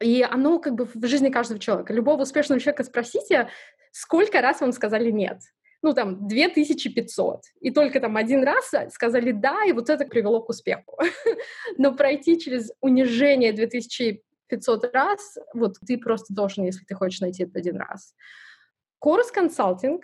И 0.00 0.22
оно 0.22 0.58
как 0.58 0.74
бы 0.74 0.86
в 0.92 1.06
жизни 1.06 1.28
каждого 1.28 1.60
человека. 1.60 1.92
Любого 1.92 2.22
успешного 2.22 2.60
человека 2.60 2.84
спросите, 2.84 3.48
сколько 3.92 4.40
раз 4.40 4.60
вам 4.60 4.72
сказали 4.72 5.10
«нет». 5.10 5.40
Ну, 5.82 5.94
там, 5.94 6.28
2500. 6.28 7.42
И 7.60 7.70
только 7.70 8.00
там 8.00 8.16
один 8.16 8.42
раз 8.42 8.70
сказали 8.90 9.32
«да», 9.32 9.64
и 9.66 9.72
вот 9.72 9.88
это 9.88 10.04
привело 10.06 10.42
к 10.42 10.48
успеху. 10.48 10.98
Но 11.78 11.94
пройти 11.94 12.38
через 12.38 12.70
унижение 12.80 13.52
2500 13.52 14.94
раз, 14.94 15.38
вот 15.54 15.76
ты 15.86 15.98
просто 15.98 16.34
должен, 16.34 16.64
если 16.64 16.84
ты 16.84 16.94
хочешь 16.94 17.20
найти 17.20 17.44
это 17.44 17.58
один 17.58 17.76
раз. 17.76 18.14
Chorus 19.02 19.32
Consulting 19.34 20.00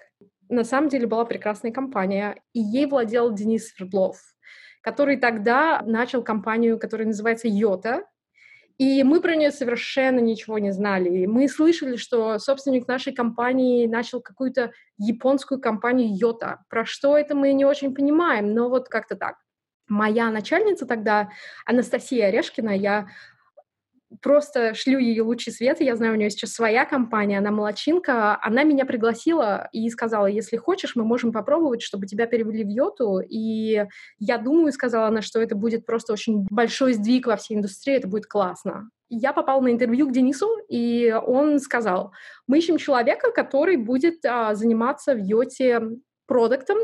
на 0.48 0.64
самом 0.64 0.88
деле 0.88 1.06
была 1.06 1.24
прекрасная 1.24 1.72
компания, 1.72 2.40
и 2.52 2.60
ей 2.60 2.86
владел 2.86 3.32
Денис 3.32 3.68
Свердлов, 3.68 4.18
который 4.80 5.16
тогда 5.18 5.82
начал 5.82 6.22
компанию, 6.22 6.78
которая 6.78 7.06
называется 7.06 7.48
Йота, 7.48 8.04
и 8.78 9.02
мы 9.04 9.20
про 9.22 9.36
нее 9.36 9.50
совершенно 9.50 10.20
ничего 10.20 10.58
не 10.58 10.70
знали. 10.70 11.20
И 11.20 11.26
мы 11.26 11.48
слышали, 11.48 11.96
что 11.96 12.38
собственник 12.38 12.86
нашей 12.86 13.14
компании 13.14 13.86
начал 13.86 14.20
какую-то 14.20 14.72
японскую 14.98 15.60
компанию 15.60 16.14
Йота. 16.14 16.64
Про 16.68 16.84
что 16.84 17.16
это 17.16 17.34
мы 17.34 17.52
не 17.52 17.64
очень 17.64 17.94
понимаем, 17.94 18.52
но 18.52 18.68
вот 18.68 18.88
как-то 18.88 19.16
так. 19.16 19.36
Моя 19.88 20.30
начальница 20.30 20.84
тогда, 20.84 21.30
Анастасия 21.64 22.28
Орешкина, 22.28 22.76
я 22.76 23.08
просто 24.20 24.74
шлю 24.74 24.98
ей 24.98 25.20
лучи 25.20 25.50
света. 25.50 25.84
Я 25.84 25.96
знаю, 25.96 26.14
у 26.14 26.16
нее 26.16 26.30
сейчас 26.30 26.52
своя 26.52 26.84
компания, 26.84 27.38
она 27.38 27.50
молочинка. 27.50 28.38
Она 28.42 28.62
меня 28.62 28.84
пригласила 28.84 29.68
и 29.72 29.88
сказала, 29.90 30.26
если 30.26 30.56
хочешь, 30.56 30.96
мы 30.96 31.04
можем 31.04 31.32
попробовать, 31.32 31.82
чтобы 31.82 32.06
тебя 32.06 32.26
перевели 32.26 32.64
в 32.64 32.68
Йоту. 32.68 33.20
И 33.20 33.84
я 34.18 34.38
думаю, 34.38 34.72
сказала 34.72 35.08
она, 35.08 35.22
что 35.22 35.40
это 35.40 35.54
будет 35.54 35.86
просто 35.86 36.12
очень 36.12 36.46
большой 36.50 36.94
сдвиг 36.94 37.26
во 37.26 37.36
всей 37.36 37.56
индустрии, 37.56 37.96
это 37.96 38.08
будет 38.08 38.26
классно. 38.26 38.90
Я 39.08 39.32
попала 39.32 39.60
на 39.60 39.70
интервью 39.70 40.08
к 40.08 40.12
Денису, 40.12 40.48
и 40.68 41.14
он 41.24 41.60
сказал, 41.60 42.12
мы 42.48 42.58
ищем 42.58 42.76
человека, 42.76 43.30
который 43.30 43.76
будет 43.76 44.24
а, 44.24 44.54
заниматься 44.54 45.14
в 45.14 45.18
Йоте 45.18 45.80
продуктом 46.26 46.78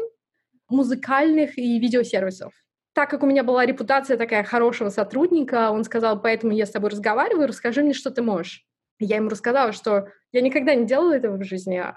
музыкальных 0.68 1.58
и 1.58 1.80
видеосервисов 1.80 2.52
так 2.94 3.10
как 3.10 3.22
у 3.22 3.26
меня 3.26 3.42
была 3.42 3.64
репутация 3.64 4.16
такая 4.16 4.44
хорошего 4.44 4.88
сотрудника, 4.90 5.70
он 5.70 5.84
сказал, 5.84 6.20
поэтому 6.20 6.52
я 6.52 6.66
с 6.66 6.70
тобой 6.70 6.90
разговариваю, 6.90 7.48
расскажи 7.48 7.82
мне, 7.82 7.94
что 7.94 8.10
ты 8.10 8.22
можешь. 8.22 8.64
Я 8.98 9.16
ему 9.16 9.28
рассказала, 9.28 9.72
что 9.72 10.08
я 10.32 10.40
никогда 10.40 10.74
не 10.74 10.86
делала 10.86 11.12
этого 11.12 11.36
в 11.36 11.44
жизни. 11.44 11.82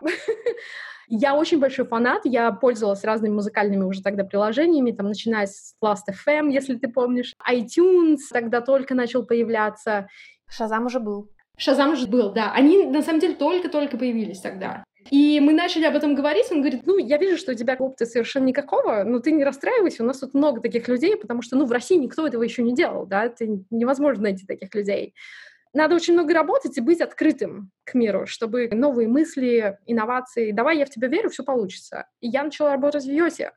Я 1.08 1.36
очень 1.36 1.60
большой 1.60 1.86
фанат, 1.86 2.22
я 2.26 2.52
пользовалась 2.52 3.04
разными 3.04 3.34
музыкальными 3.34 3.84
уже 3.84 4.02
тогда 4.02 4.24
приложениями, 4.24 4.92
там, 4.92 5.08
начиная 5.08 5.46
с 5.46 5.76
Last.fm, 5.84 6.52
если 6.52 6.78
ты 6.78 6.88
помнишь, 6.88 7.34
iTunes 7.48 8.22
тогда 8.32 8.60
только 8.60 8.96
начал 8.96 9.24
появляться. 9.24 10.08
Шазам 10.50 10.88
уже 10.88 11.00
был. 11.00 11.30
Шазам 11.58 11.94
уже 11.94 12.08
был, 12.08 12.34
да. 12.34 12.52
Они, 12.54 12.86
на 12.86 13.04
самом 13.04 13.20
деле, 13.20 13.36
только-только 13.36 13.98
появились 13.98 14.42
тогда. 14.42 14.84
И 15.12 15.40
мы 15.40 15.54
начали 15.54 15.86
об 15.86 15.96
этом 15.96 16.16
говорить, 16.16 16.48
он 16.52 16.62
говорит, 16.62 16.88
ну, 16.88 16.98
я 16.98 17.18
вижу, 17.18 17.38
что 17.38 17.52
у 17.52 17.56
тебя 17.56 17.76
опыта 17.78 18.06
совершенно 18.06 18.46
никакого, 18.46 19.04
но 19.04 19.20
ты 19.20 19.32
не 19.32 19.44
расстраивайся, 19.44 20.04
у 20.04 20.06
нас 20.06 20.20
тут 20.20 20.34
много 20.34 20.62
таких 20.62 20.88
людей, 20.88 21.16
потому 21.16 21.44
что, 21.44 21.56
ну, 21.56 21.66
в 21.66 21.72
России 21.72 21.96
никто 21.96 22.26
этого 22.26 22.42
еще 22.42 22.64
не 22.64 22.74
делал, 22.74 23.06
да, 23.06 23.26
это 23.26 23.46
невозможно 23.70 24.24
найти 24.24 24.46
таких 24.48 24.74
людей. 24.74 25.14
Надо 25.74 25.94
очень 25.96 26.14
много 26.14 26.34
работать 26.34 26.78
и 26.78 26.82
быть 26.82 27.02
открытым 27.02 27.70
к 27.84 27.94
миру, 27.94 28.26
чтобы 28.26 28.70
новые 28.72 29.08
мысли, 29.08 29.78
инновации, 29.86 30.52
давай, 30.52 30.80
я 30.80 30.86
в 30.86 30.90
тебя 30.90 31.08
верю, 31.08 31.30
все 31.30 31.44
получится. 31.44 32.08
И 32.22 32.28
я 32.28 32.44
начала 32.44 32.72
работать 32.72 33.04
в 33.04 33.12
Йоте. 33.12 33.52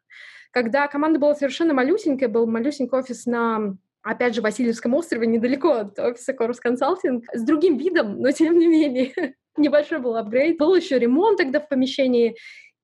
Когда 0.51 0.89
команда 0.89 1.19
была 1.19 1.35
совершенно 1.35 1.75
малюсенькая, 1.75 2.29
был 2.29 2.47
малюсенький 2.47 2.99
офис 2.99 3.25
на 3.25 3.77
опять 4.03 4.35
же, 4.35 4.41
Васильевском 4.41 4.95
острове, 4.95 5.27
недалеко 5.27 5.73
от 5.73 5.99
офиса 5.99 6.33
Корус 6.33 6.61
Консалтинг, 6.61 7.25
с 7.33 7.43
другим 7.43 7.77
видом, 7.77 8.21
но 8.21 8.31
тем 8.33 8.59
не 8.59 8.67
менее. 8.67 9.35
Небольшой 9.59 9.99
был 9.99 10.16
апгрейд. 10.16 10.59
Был 10.59 10.75
еще 10.75 10.99
ремонт 10.99 11.38
тогда 11.38 11.61
в 11.61 11.68
помещении. 11.68 12.37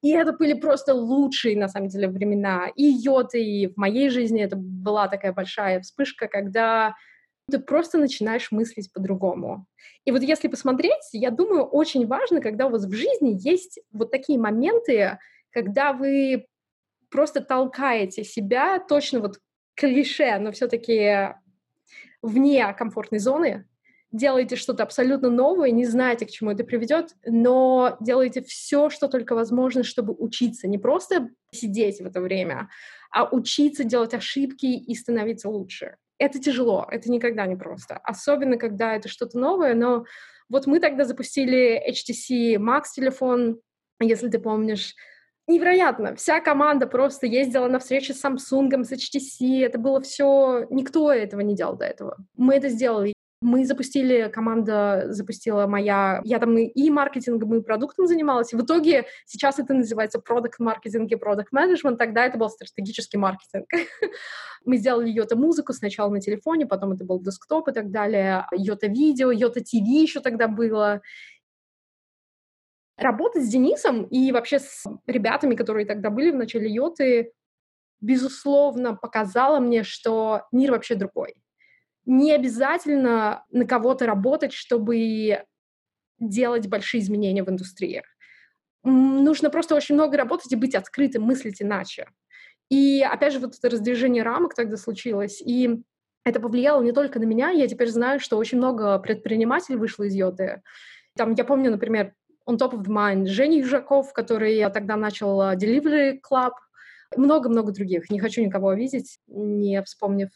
И 0.02 0.10
это 0.10 0.32
были 0.32 0.52
просто 0.52 0.92
лучшие, 0.92 1.56
на 1.56 1.68
самом 1.68 1.88
деле, 1.88 2.08
времена. 2.08 2.68
И 2.76 2.84
йоты, 2.84 3.42
и 3.42 3.68
в 3.68 3.76
моей 3.76 4.10
жизни 4.10 4.42
это 4.42 4.56
была 4.56 5.08
такая 5.08 5.32
большая 5.32 5.80
вспышка, 5.80 6.28
когда 6.28 6.94
ты 7.50 7.58
просто 7.58 7.98
начинаешь 7.98 8.50
мыслить 8.50 8.92
по-другому. 8.92 9.66
И 10.04 10.10
вот 10.10 10.22
если 10.22 10.48
посмотреть, 10.48 11.08
я 11.12 11.30
думаю, 11.30 11.64
очень 11.64 12.06
важно, 12.06 12.40
когда 12.40 12.66
у 12.66 12.70
вас 12.70 12.84
в 12.84 12.92
жизни 12.92 13.36
есть 13.38 13.80
вот 13.92 14.10
такие 14.10 14.38
моменты, 14.38 15.18
когда 15.50 15.92
вы 15.92 16.46
просто 17.10 17.40
толкаете 17.40 18.24
себя 18.24 18.78
точно 18.78 19.20
вот 19.20 19.38
клише, 19.74 20.38
но 20.38 20.52
все-таки 20.52 21.34
вне 22.22 22.72
комфортной 22.74 23.20
зоны, 23.20 23.66
делаете 24.14 24.54
что-то 24.54 24.84
абсолютно 24.84 25.28
новое, 25.28 25.70
не 25.72 25.84
знаете, 25.84 26.24
к 26.24 26.30
чему 26.30 26.52
это 26.52 26.62
приведет, 26.62 27.14
но 27.26 27.96
делаете 28.00 28.42
все, 28.42 28.88
что 28.88 29.08
только 29.08 29.34
возможно, 29.34 29.82
чтобы 29.82 30.14
учиться. 30.16 30.68
Не 30.68 30.78
просто 30.78 31.30
сидеть 31.50 32.00
в 32.00 32.06
это 32.06 32.20
время, 32.20 32.68
а 33.10 33.24
учиться 33.24 33.82
делать 33.82 34.14
ошибки 34.14 34.66
и 34.66 34.94
становиться 34.94 35.48
лучше. 35.48 35.96
Это 36.18 36.38
тяжело, 36.38 36.86
это 36.90 37.10
никогда 37.10 37.44
не 37.46 37.56
просто. 37.56 37.96
Особенно, 38.04 38.56
когда 38.56 38.94
это 38.94 39.08
что-то 39.08 39.36
новое, 39.36 39.74
но 39.74 40.04
вот 40.48 40.66
мы 40.66 40.78
тогда 40.78 41.04
запустили 41.04 41.82
HTC 41.90 42.56
Max 42.56 42.84
телефон, 42.94 43.60
если 44.00 44.28
ты 44.28 44.38
помнишь, 44.38 44.94
невероятно. 45.48 46.14
Вся 46.14 46.40
команда 46.40 46.86
просто 46.86 47.26
ездила 47.26 47.66
на 47.66 47.80
встречи 47.80 48.12
с 48.12 48.24
Samsung, 48.24 48.84
с 48.84 48.92
HTC. 48.92 49.64
Это 49.64 49.78
было 49.78 50.00
все... 50.00 50.66
Никто 50.70 51.12
этого 51.12 51.40
не 51.40 51.56
делал 51.56 51.76
до 51.76 51.84
этого. 51.84 52.16
Мы 52.36 52.54
это 52.54 52.68
сделали. 52.68 53.13
Мы 53.44 53.66
запустили, 53.66 54.30
команда 54.32 55.04
запустила 55.10 55.66
моя, 55.66 56.22
я 56.24 56.38
там 56.38 56.56
и 56.56 56.90
маркетингом, 56.90 57.54
и 57.56 57.60
продуктом 57.60 58.06
занималась. 58.06 58.54
И 58.54 58.56
в 58.56 58.62
итоге 58.62 59.04
сейчас 59.26 59.58
это 59.58 59.74
называется 59.74 60.18
продукт 60.18 60.58
маркетинг 60.58 61.12
и 61.12 61.16
продукт 61.16 61.52
менеджмент. 61.52 61.98
Тогда 61.98 62.24
это 62.24 62.38
был 62.38 62.48
стратегический 62.48 63.18
маркетинг. 63.18 63.66
Мы 64.64 64.78
сделали 64.78 65.10
Йота 65.10 65.36
музыку 65.36 65.74
сначала 65.74 66.08
на 66.08 66.22
телефоне, 66.22 66.64
потом 66.64 66.92
это 66.92 67.04
был 67.04 67.20
десктоп 67.20 67.68
и 67.68 67.72
так 67.72 67.90
далее. 67.90 68.46
Йота 68.50 68.86
видео, 68.86 69.30
Йота 69.30 69.60
ТВ 69.60 69.74
еще 69.74 70.20
тогда 70.20 70.48
было. 70.48 71.02
Работа 72.96 73.42
с 73.42 73.48
Денисом 73.48 74.04
и 74.04 74.32
вообще 74.32 74.58
с 74.58 74.84
ребятами, 75.06 75.54
которые 75.54 75.84
тогда 75.84 76.08
были 76.08 76.30
в 76.30 76.36
начале 76.36 76.72
Йоты, 76.72 77.32
безусловно, 78.00 78.94
показала 78.94 79.60
мне, 79.60 79.82
что 79.82 80.44
мир 80.50 80.70
вообще 80.70 80.94
другой. 80.94 81.34
Не 82.06 82.32
обязательно 82.32 83.44
на 83.50 83.66
кого-то 83.66 84.06
работать, 84.06 84.52
чтобы 84.52 85.44
делать 86.18 86.68
большие 86.68 87.00
изменения 87.00 87.42
в 87.42 87.48
индустриях. 87.48 88.04
Нужно 88.82 89.50
просто 89.50 89.74
очень 89.74 89.94
много 89.94 90.16
работать 90.16 90.52
и 90.52 90.56
быть 90.56 90.74
открытым, 90.74 91.22
мыслить 91.22 91.62
иначе. 91.62 92.06
И 92.68 93.02
опять 93.02 93.32
же, 93.32 93.38
вот 93.38 93.54
это 93.56 93.70
раздвижение 93.70 94.22
рамок 94.22 94.54
тогда 94.54 94.76
случилось, 94.76 95.40
и 95.40 95.82
это 96.24 96.40
повлияло 96.40 96.82
не 96.82 96.92
только 96.92 97.18
на 97.18 97.24
меня, 97.24 97.50
я 97.50 97.68
теперь 97.68 97.88
знаю, 97.88 98.20
что 98.20 98.36
очень 98.36 98.58
много 98.58 98.98
предпринимателей 98.98 99.76
вышло 99.76 100.04
из 100.04 100.14
йоты. 100.14 100.62
Там, 101.16 101.32
я 101.32 101.44
помню, 101.44 101.70
например, 101.70 102.14
on 102.48 102.58
top 102.58 102.72
of 102.72 102.86
mind 102.86 103.26
Женя 103.26 103.58
Южаков, 103.58 104.12
который 104.12 104.58
тогда 104.70 104.96
начал 104.96 105.40
э, 105.42 105.56
Delivery 105.56 106.18
Club, 106.20 106.52
много-много 107.16 107.72
других. 107.72 108.10
Не 108.10 108.20
хочу 108.20 108.42
никого 108.42 108.72
видеть, 108.74 109.18
не 109.26 109.82
вспомнив 109.82 110.30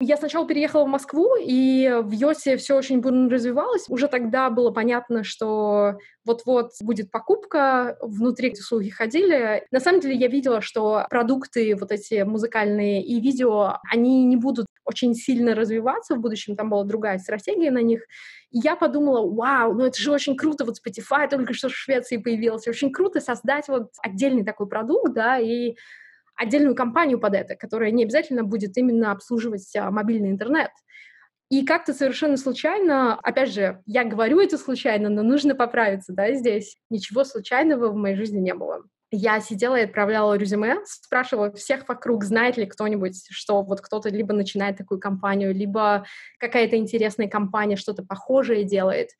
я 0.00 0.16
сначала 0.16 0.46
переехала 0.46 0.84
в 0.84 0.88
Москву, 0.88 1.36
и 1.40 2.00
в 2.02 2.10
Йосе 2.10 2.56
все 2.56 2.76
очень 2.76 3.00
бурно 3.00 3.30
развивалось. 3.30 3.88
Уже 3.88 4.08
тогда 4.08 4.50
было 4.50 4.70
понятно, 4.70 5.22
что 5.22 5.98
вот-вот 6.24 6.72
будет 6.82 7.10
покупка, 7.10 7.96
внутри 8.00 8.54
слухи 8.56 8.90
ходили. 8.90 9.64
На 9.70 9.80
самом 9.80 10.00
деле 10.00 10.16
я 10.16 10.26
видела, 10.26 10.60
что 10.60 11.06
продукты 11.10 11.76
вот 11.76 11.92
эти 11.92 12.22
музыкальные 12.22 13.04
и 13.04 13.20
видео, 13.20 13.78
они 13.90 14.24
не 14.24 14.36
будут 14.36 14.66
очень 14.84 15.14
сильно 15.14 15.54
развиваться 15.54 16.16
в 16.16 16.20
будущем, 16.20 16.56
там 16.56 16.70
была 16.70 16.84
другая 16.84 17.18
стратегия 17.18 17.70
на 17.70 17.82
них. 17.82 18.02
И 18.50 18.58
я 18.58 18.76
подумала, 18.76 19.26
вау, 19.28 19.74
ну 19.74 19.84
это 19.84 19.98
же 20.00 20.10
очень 20.12 20.36
круто, 20.36 20.64
вот 20.64 20.76
Spotify 20.84 21.28
только 21.28 21.54
что 21.54 21.68
в 21.68 21.74
Швеции 21.76 22.16
появился, 22.16 22.70
очень 22.70 22.92
круто 22.92 23.20
создать 23.20 23.68
вот 23.68 23.90
отдельный 24.02 24.44
такой 24.44 24.68
продукт, 24.68 25.12
да, 25.14 25.38
и 25.38 25.76
отдельную 26.36 26.74
компанию 26.74 27.18
под 27.18 27.34
это, 27.34 27.56
которая 27.56 27.90
не 27.90 28.04
обязательно 28.04 28.44
будет 28.44 28.76
именно 28.76 29.12
обслуживать 29.12 29.74
а, 29.76 29.90
мобильный 29.90 30.30
интернет. 30.30 30.70
И 31.50 31.64
как-то 31.64 31.92
совершенно 31.92 32.36
случайно, 32.36 33.14
опять 33.16 33.52
же, 33.52 33.82
я 33.86 34.04
говорю 34.04 34.40
это 34.40 34.58
случайно, 34.58 35.08
но 35.08 35.22
нужно 35.22 35.54
поправиться, 35.54 36.12
да, 36.12 36.32
здесь. 36.32 36.76
Ничего 36.90 37.24
случайного 37.24 37.88
в 37.88 37.94
моей 37.94 38.16
жизни 38.16 38.40
не 38.40 38.54
было. 38.54 38.82
Я 39.10 39.40
сидела 39.40 39.76
и 39.76 39.84
отправляла 39.84 40.34
резюме, 40.34 40.78
спрашивала 40.86 41.52
всех 41.52 41.86
вокруг, 41.88 42.24
знает 42.24 42.56
ли 42.56 42.66
кто-нибудь, 42.66 43.26
что 43.30 43.62
вот 43.62 43.80
кто-то 43.80 44.08
либо 44.08 44.34
начинает 44.34 44.76
такую 44.76 44.98
компанию, 44.98 45.54
либо 45.54 46.04
какая-то 46.40 46.76
интересная 46.76 47.28
компания 47.28 47.76
что-то 47.76 48.02
похожее 48.02 48.64
делает. 48.64 49.10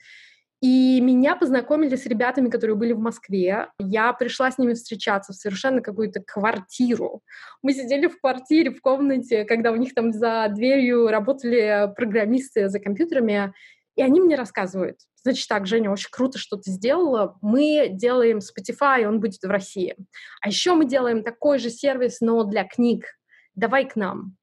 И 0.65 0.99
меня 1.03 1.37
познакомили 1.37 1.95
с 1.95 2.07
ребятами, 2.07 2.49
которые 2.49 2.75
были 2.75 2.95
в 2.95 2.99
Москве. 2.99 3.69
Я 3.79 4.15
пришла 4.15 4.51
с 4.51 4.57
ними 4.57 4.73
встречаться 4.73 5.35
в 5.35 5.37
совершенно 5.37 5.83
какую-то 5.83 6.23
квартиру. 6.23 7.21
Мы 7.61 7.75
сидели 7.75 8.07
в 8.07 8.19
квартире, 8.19 8.71
в 8.71 8.81
комнате, 8.81 9.45
когда 9.45 9.73
у 9.73 9.77
них 9.77 9.93
там 9.93 10.11
за 10.11 10.49
дверью 10.49 11.09
работали 11.09 11.93
программисты 11.95 12.71
за 12.71 12.81
компьютерами, 12.81 13.53
и 13.95 14.03
они 14.03 14.23
мне 14.23 14.37
рассказывают, 14.37 14.97
значит 15.23 15.47
так, 15.49 15.67
Женя, 15.67 15.91
очень 15.91 16.09
круто, 16.11 16.39
что 16.39 16.57
ты 16.57 16.71
сделала. 16.71 17.37
Мы 17.43 17.91
делаем 17.93 18.39
Spotify, 18.39 19.05
он 19.05 19.21
будет 19.21 19.43
в 19.43 19.51
России. 19.51 19.95
А 20.41 20.49
еще 20.49 20.73
мы 20.73 20.87
делаем 20.87 21.23
такой 21.23 21.59
же 21.59 21.69
сервис, 21.69 22.23
но 22.23 22.43
для 22.45 22.65
книг. 22.65 23.05
Давай 23.55 23.87
к 23.87 23.97
нам. 23.97 24.39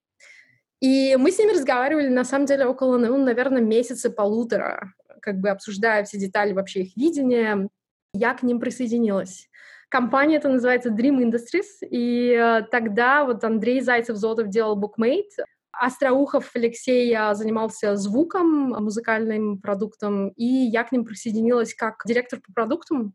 И 0.78 1.16
мы 1.16 1.32
с 1.32 1.38
ними 1.38 1.52
разговаривали, 1.52 2.08
на 2.08 2.24
самом 2.24 2.46
деле, 2.46 2.66
около, 2.66 2.96
ну, 2.96 3.16
наверное, 3.16 3.60
месяца 3.60 4.08
полутора 4.08 4.92
как 5.22 5.38
бы 5.38 5.48
обсуждая 5.48 6.04
все 6.04 6.18
детали 6.18 6.52
вообще 6.52 6.82
их 6.82 6.96
видения, 6.96 7.68
я 8.12 8.34
к 8.34 8.42
ним 8.42 8.60
присоединилась. 8.60 9.48
Компания 9.88 10.36
это 10.36 10.48
называется 10.48 10.88
Dream 10.90 11.18
Industries, 11.22 11.86
и 11.88 12.32
э, 12.32 12.62
тогда 12.70 13.24
вот 13.24 13.44
Андрей 13.44 13.80
Зайцев-Зотов 13.80 14.48
делал 14.48 14.80
Bookmate, 14.80 15.44
Остроухов 15.72 16.50
Алексей 16.54 17.14
э, 17.14 17.34
занимался 17.34 17.96
звуком, 17.96 18.70
музыкальным 18.70 19.58
продуктом, 19.58 20.28
и 20.30 20.44
я 20.44 20.84
к 20.84 20.92
ним 20.92 21.04
присоединилась 21.04 21.74
как 21.74 22.02
директор 22.06 22.40
по 22.40 22.52
продуктам. 22.52 23.14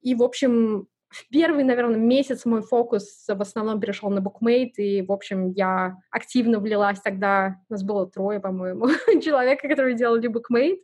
И, 0.00 0.14
в 0.14 0.22
общем, 0.22 0.88
в 1.08 1.28
первый, 1.30 1.64
наверное, 1.64 1.98
месяц 1.98 2.44
мой 2.44 2.62
фокус 2.62 3.24
в 3.28 3.40
основном 3.40 3.80
перешел 3.80 4.10
на 4.10 4.18
Bookmate, 4.18 4.76
и, 4.76 5.02
в 5.02 5.12
общем, 5.12 5.50
я 5.52 5.96
активно 6.10 6.58
влилась 6.58 7.00
тогда, 7.00 7.56
у 7.68 7.72
нас 7.72 7.82
было 7.82 8.10
трое, 8.10 8.40
по-моему, 8.40 8.88
человека, 9.22 9.68
которые 9.68 9.94
делали 9.94 10.28
Bookmate, 10.28 10.78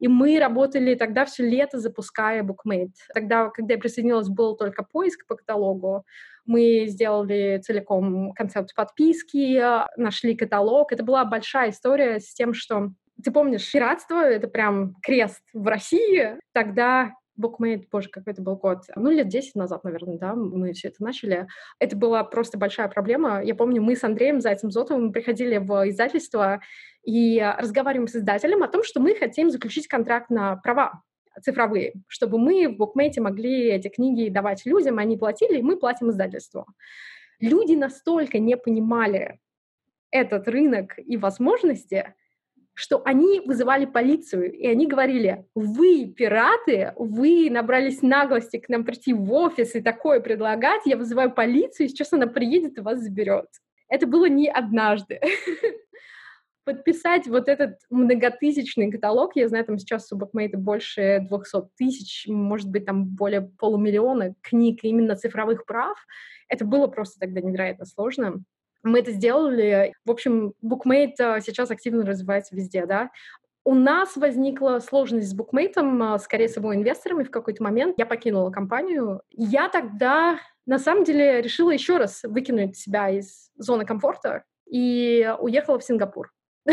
и 0.00 0.08
мы 0.08 0.38
работали 0.38 0.94
тогда 0.94 1.24
все 1.24 1.48
лето, 1.48 1.78
запуская 1.78 2.42
Bookmate. 2.42 2.94
Тогда, 3.14 3.50
когда 3.50 3.74
я 3.74 3.80
присоединилась, 3.80 4.28
был 4.28 4.56
только 4.56 4.82
поиск 4.82 5.26
по 5.26 5.36
каталогу. 5.36 6.04
Мы 6.46 6.86
сделали 6.88 7.60
целиком 7.62 8.32
концепт 8.32 8.74
подписки, 8.74 9.62
нашли 9.98 10.34
каталог. 10.34 10.90
Это 10.92 11.04
была 11.04 11.24
большая 11.24 11.70
история 11.70 12.18
с 12.18 12.32
тем, 12.32 12.54
что 12.54 12.90
ты 13.22 13.30
помнишь, 13.30 13.70
пиратство— 13.70 14.24
это 14.24 14.48
прям 14.48 14.94
крест 15.02 15.42
в 15.52 15.66
России. 15.66 16.38
Тогда 16.52 17.12
Bookmate, 17.40 17.86
боже, 17.90 18.08
какой 18.10 18.32
это 18.32 18.42
был 18.42 18.56
год, 18.56 18.82
ну, 18.96 19.10
лет 19.10 19.28
10 19.28 19.54
назад, 19.54 19.84
наверное, 19.84 20.18
да, 20.18 20.34
мы 20.34 20.72
все 20.72 20.88
это 20.88 21.02
начали. 21.02 21.46
Это 21.78 21.96
была 21.96 22.24
просто 22.24 22.58
большая 22.58 22.88
проблема. 22.88 23.42
Я 23.42 23.54
помню, 23.54 23.82
мы 23.82 23.96
с 23.96 24.04
Андреем 24.04 24.40
Зайцем 24.40 24.70
Зотовым 24.70 25.12
приходили 25.12 25.58
в 25.58 25.88
издательство 25.88 26.60
и 27.02 27.40
разговариваем 27.58 28.08
с 28.08 28.16
издателем 28.16 28.62
о 28.62 28.68
том, 28.68 28.84
что 28.84 29.00
мы 29.00 29.14
хотим 29.14 29.50
заключить 29.50 29.88
контракт 29.88 30.30
на 30.30 30.56
права 30.56 31.02
цифровые, 31.42 31.94
чтобы 32.08 32.38
мы 32.38 32.68
в 32.68 32.76
букмейте 32.76 33.20
могли 33.20 33.70
эти 33.70 33.88
книги 33.88 34.28
давать 34.28 34.66
людям, 34.66 34.98
они 34.98 35.16
платили, 35.16 35.58
и 35.58 35.62
мы 35.62 35.76
платим 35.76 36.10
издательству. 36.10 36.66
Люди 37.40 37.74
настолько 37.74 38.38
не 38.38 38.56
понимали 38.56 39.40
этот 40.10 40.48
рынок 40.48 40.98
и 40.98 41.16
возможности, 41.16 42.14
что 42.80 43.02
они 43.04 43.40
вызывали 43.40 43.84
полицию, 43.84 44.54
и 44.54 44.66
они 44.66 44.86
говорили, 44.86 45.44
вы 45.54 46.06
пираты, 46.06 46.94
вы 46.96 47.50
набрались 47.50 48.00
наглости 48.00 48.56
к 48.56 48.70
нам 48.70 48.84
прийти 48.84 49.12
в 49.12 49.30
офис 49.34 49.74
и 49.74 49.82
такое 49.82 50.20
предлагать, 50.20 50.80
я 50.86 50.96
вызываю 50.96 51.30
полицию, 51.30 51.86
и 51.86 51.88
сейчас 51.90 52.14
она 52.14 52.26
приедет 52.26 52.78
и 52.78 52.80
вас 52.80 53.00
заберет. 53.00 53.48
Это 53.88 54.06
было 54.06 54.30
не 54.30 54.48
однажды. 54.48 55.20
Подписать 56.64 57.26
вот 57.26 57.50
этот 57.50 57.80
многотысячный 57.90 58.90
каталог, 58.90 59.36
я 59.36 59.48
знаю, 59.48 59.66
там 59.66 59.76
сейчас 59.76 60.10
у 60.10 60.16
Букмейта 60.16 60.56
больше 60.56 61.26
200 61.28 61.58
тысяч, 61.76 62.24
может 62.28 62.70
быть, 62.70 62.86
там 62.86 63.04
более 63.04 63.42
полумиллиона 63.42 64.34
книг 64.40 64.78
именно 64.84 65.16
цифровых 65.16 65.66
прав, 65.66 65.98
это 66.48 66.64
было 66.64 66.86
просто 66.86 67.20
тогда 67.20 67.42
невероятно 67.42 67.84
сложно. 67.84 68.42
Мы 68.82 69.00
это 69.00 69.12
сделали. 69.12 69.94
В 70.04 70.10
общем, 70.10 70.54
букмейт 70.62 71.16
сейчас 71.16 71.70
активно 71.70 72.04
развивается 72.04 72.56
везде, 72.56 72.86
да. 72.86 73.10
У 73.62 73.74
нас 73.74 74.16
возникла 74.16 74.78
сложность 74.78 75.28
с 75.28 75.34
букмейтом, 75.34 76.02
а, 76.02 76.18
скорее 76.18 76.48
с 76.48 76.56
его 76.56 76.74
инвесторами 76.74 77.24
в 77.24 77.30
какой-то 77.30 77.62
момент. 77.62 77.96
Я 77.98 78.06
покинула 78.06 78.50
компанию. 78.50 79.20
Я 79.30 79.68
тогда, 79.68 80.38
на 80.64 80.78
самом 80.78 81.04
деле, 81.04 81.42
решила 81.42 81.70
еще 81.70 81.98
раз 81.98 82.22
выкинуть 82.22 82.78
себя 82.78 83.10
из 83.10 83.50
зоны 83.56 83.84
комфорта 83.84 84.44
и 84.66 85.30
уехала 85.40 85.78
в 85.78 85.84
Сингапур. 85.84 86.32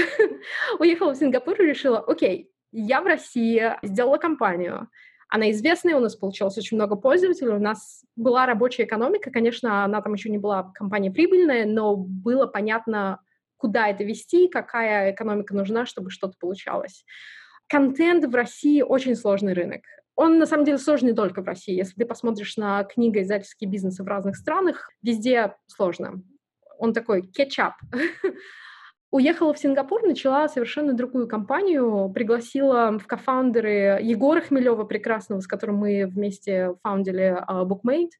Уехала 0.79 1.13
в 1.13 1.17
Сингапур 1.17 1.59
и 1.61 1.65
решила, 1.65 1.99
окей, 1.99 2.51
я 2.71 3.01
в 3.01 3.05
России, 3.05 3.75
сделала 3.83 4.17
компанию, 4.17 4.89
она 5.29 5.51
известная, 5.51 5.95
у 5.95 5.99
нас 5.99 6.15
получилось 6.15 6.57
очень 6.57 6.77
много 6.77 6.95
пользователей, 6.95 7.51
у 7.51 7.59
нас 7.59 8.03
была 8.15 8.45
рабочая 8.45 8.83
экономика, 8.83 9.31
конечно, 9.31 9.83
она 9.83 10.01
там 10.01 10.13
еще 10.13 10.29
не 10.29 10.37
была 10.37 10.71
компания 10.73 11.11
прибыльная, 11.11 11.65
но 11.65 11.95
было 11.95 12.47
понятно, 12.47 13.19
куда 13.57 13.89
это 13.89 14.03
вести, 14.03 14.47
какая 14.47 15.11
экономика 15.11 15.55
нужна, 15.55 15.85
чтобы 15.85 16.11
что-то 16.11 16.37
получалось. 16.39 17.05
Контент 17.67 18.25
в 18.25 18.33
России 18.33 18.81
очень 18.81 19.15
сложный 19.15 19.53
рынок. 19.53 19.81
Он, 20.15 20.39
на 20.39 20.45
самом 20.45 20.63
деле, 20.63 20.77
сложный 20.77 21.11
не 21.11 21.15
только 21.15 21.41
в 21.41 21.45
России. 21.45 21.75
Если 21.75 21.93
ты 21.95 22.05
посмотришь 22.05 22.55
на 22.57 22.83
книги 22.85 23.21
издательские 23.21 23.69
бизнесы 23.69 24.03
в 24.03 24.07
разных 24.07 24.37
странах, 24.37 24.89
везде 25.03 25.55
сложно. 25.67 26.23
Он 26.79 26.93
такой 26.93 27.21
кетчап. 27.21 27.73
Уехала 29.09 29.53
в 29.53 29.59
Сингапур, 29.59 30.03
начала 30.03 30.49
совершенно 30.49 30.93
другую 30.93 31.27
компанию, 31.27 32.11
пригласила 32.13 32.97
в 32.99 33.07
кофаундеры 33.07 33.99
Егора 34.01 34.41
Хмелева 34.41 34.83
прекрасного, 34.83 35.39
с 35.39 35.47
которым 35.47 35.77
мы 35.77 36.05
вместе 36.05 36.75
фаундили 36.83 37.37
uh, 37.47 37.65
Bookmate. 37.65 38.11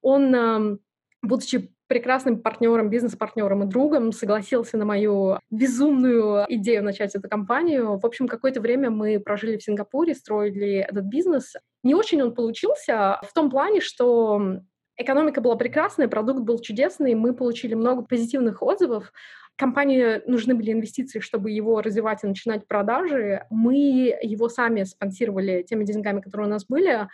Он, 0.00 0.78
будучи 1.22 1.72
прекрасным 1.88 2.40
партнером, 2.40 2.90
бизнес-партнером 2.90 3.64
и 3.64 3.66
другом, 3.66 4.12
согласился 4.12 4.76
на 4.76 4.84
мою 4.84 5.38
безумную 5.50 6.44
идею 6.48 6.84
начать 6.84 7.16
эту 7.16 7.28
компанию. 7.28 7.98
В 7.98 8.06
общем, 8.06 8.28
какое-то 8.28 8.60
время 8.60 8.90
мы 8.90 9.18
прожили 9.18 9.56
в 9.56 9.62
Сингапуре, 9.62 10.14
строили 10.14 10.76
этот 10.76 11.04
бизнес. 11.06 11.54
Не 11.82 11.94
очень 11.94 12.22
он 12.22 12.34
получился 12.34 13.18
в 13.26 13.32
том 13.32 13.50
плане, 13.50 13.80
что 13.80 14.60
экономика 14.98 15.40
была 15.40 15.56
прекрасная, 15.56 16.08
продукт 16.08 16.40
был 16.40 16.58
чудесный, 16.58 17.14
мы 17.14 17.34
получили 17.34 17.74
много 17.74 18.02
позитивных 18.02 18.62
отзывов, 18.62 19.12
компании 19.56 20.22
нужны 20.26 20.54
были 20.54 20.72
инвестиции, 20.72 21.20
чтобы 21.20 21.50
его 21.50 21.80
развивать 21.80 22.22
и 22.22 22.26
начинать 22.26 22.66
продажи. 22.66 23.44
Мы 23.50 24.16
его 24.22 24.48
сами 24.48 24.84
спонсировали 24.84 25.62
теми 25.62 25.84
деньгами, 25.84 26.20
которые 26.20 26.46
у 26.46 26.50
нас 26.50 26.64
были. 26.66 27.08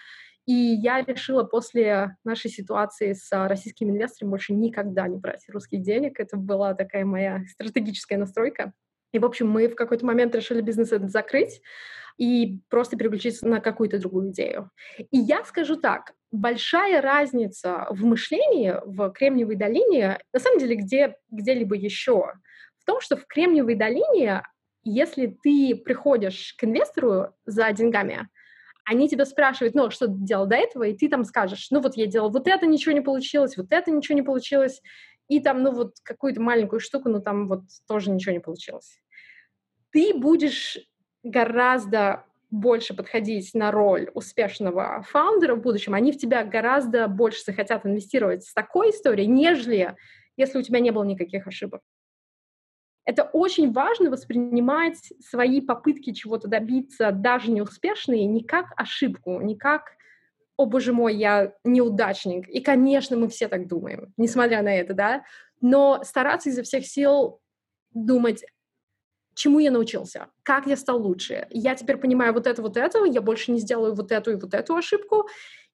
И 0.47 0.53
я 0.53 1.01
решила 1.03 1.43
после 1.45 2.16
нашей 2.22 2.51
ситуации 2.51 3.14
с 3.14 3.30
российскими 3.49 3.91
инвесторами 3.91 4.30
больше 4.30 4.53
никогда 4.53 5.09
не 5.09 5.16
брать 5.16 5.47
русских 5.49 5.80
денег. 5.80 6.20
Это 6.20 6.37
была 6.37 6.74
такая 6.74 7.07
моя 7.07 7.43
стратегическая 7.49 8.18
настройка. 8.18 8.74
И, 9.12 9.18
в 9.18 9.24
общем, 9.24 9.49
мы 9.49 9.68
в 9.68 9.74
какой-то 9.74 10.05
момент 10.05 10.35
решили 10.35 10.61
бизнес 10.61 10.93
этот 10.93 11.11
закрыть 11.11 11.62
и 12.18 12.61
просто 12.68 12.97
переключиться 12.97 13.49
на 13.49 13.61
какую-то 13.61 13.99
другую 13.99 14.30
идею. 14.30 14.70
И 14.99 15.18
я 15.18 15.45
скажу 15.45 15.76
так, 15.76 16.12
большая 16.35 17.01
разница 17.01 17.87
в 17.91 18.05
мышлении 18.05 18.74
в 18.85 19.11
Кремниевой 19.12 19.55
долине, 19.55 20.18
на 20.32 20.41
самом 20.41 20.59
деле 20.59 20.74
где, 20.74 21.16
где-либо 21.30 21.76
еще, 21.76 22.32
в 22.78 22.85
том, 22.85 23.01
что 23.01 23.16
в 23.16 23.26
Кремниевой 23.26 23.76
долине, 23.76 24.43
если 24.82 25.26
ты 25.43 25.76
приходишь 25.76 26.55
к 26.59 26.64
инвестору 26.64 27.28
за 27.47 27.72
деньгами, 27.72 28.28
они 28.85 29.09
тебя 29.09 29.24
спрашивают, 29.24 29.74
ну, 29.74 29.91
что 29.91 30.09
ты 30.09 30.14
делал 30.16 30.47
до 30.47 30.57
этого, 30.57 30.82
и 30.82 30.97
ты 30.97 31.09
там 31.09 31.24
скажешь, 31.24 31.68
ну, 31.70 31.80
вот 31.80 31.97
я 31.97 32.07
делал 32.07 32.30
вот 32.30 32.49
это, 32.49 32.66
ничего 32.66 32.93
не 32.93 33.01
получилось, 33.01 33.57
вот 33.57 33.68
это 33.70 33.91
ничего 33.91 34.16
не 34.16 34.22
получилось, 34.22 34.82
и 35.28 35.41
там, 35.41 35.62
ну, 35.62 35.70
вот 35.70 35.95
какую-то 36.03 36.43
маленькую 36.43 36.80
штуку, 36.80 37.09
ну, 37.09 37.22
там 37.22 37.49
вот 37.49 37.62
тоже 37.87 38.11
ничего 38.11 38.32
не 38.32 38.41
получилось. 38.41 39.01
Ты 39.91 40.12
будешь 40.12 40.78
гораздо 41.22 42.24
больше 42.55 42.94
подходить 42.94 43.52
на 43.55 43.70
роль 43.70 44.11
успешного 44.14 45.05
фаундера 45.09 45.57
в 45.57 45.61
будущем, 45.61 45.94
они 45.94 46.12
в 46.12 46.18
тебя 46.18 46.44
гораздо 46.44 47.09
больше 47.09 47.42
захотят 47.44 47.84
инвестировать 47.84 48.44
с 48.44 48.55
такой 48.55 48.90
историей, 48.90 49.26
нежели 49.26 49.96
если 50.36 50.59
у 50.59 50.62
тебя 50.62 50.80
не 50.80 50.90
было 50.90 51.05
никаких 51.05 51.46
ошибок. 51.46 51.80
Это 53.05 53.24
очень 53.24 53.72
важно 53.72 54.11
воспринимать 54.11 55.12
свои 55.20 55.61
попытки 55.61 56.12
чего-то 56.12 56.48
добиться, 56.48 57.12
даже 57.12 57.50
неуспешные, 57.50 58.24
не 58.24 58.42
как 58.42 58.72
ошибку, 58.76 59.40
не 59.40 59.57
как 59.57 59.92
«О, 60.57 60.66
боже 60.66 60.92
мой, 60.92 61.16
я 61.16 61.52
неудачник». 61.64 62.48
И, 62.48 62.61
конечно, 62.61 63.16
мы 63.16 63.28
все 63.28 63.48
так 63.48 63.66
думаем, 63.66 64.14
несмотря 64.16 64.62
на 64.62 64.74
это, 64.74 64.94
да, 64.94 65.24
но 65.61 66.02
стараться 66.05 66.48
изо 66.48 66.62
всех 66.62 66.86
сил 66.86 67.40
думать, 67.92 68.44
чему 69.35 69.59
я 69.59 69.70
научился, 69.70 70.28
как 70.43 70.66
я 70.66 70.76
стал 70.76 71.03
лучше. 71.03 71.47
Я 71.51 71.74
теперь 71.74 71.97
понимаю 71.97 72.32
вот 72.32 72.47
это, 72.47 72.62
вот 72.62 72.76
это, 72.76 73.05
я 73.05 73.20
больше 73.20 73.53
не 73.53 73.59
сделаю 73.59 73.95
вот 73.95 74.12
эту 74.12 74.32
и 74.32 74.37
вот 74.37 74.55
эту 74.55 74.74
ошибку. 74.76 75.26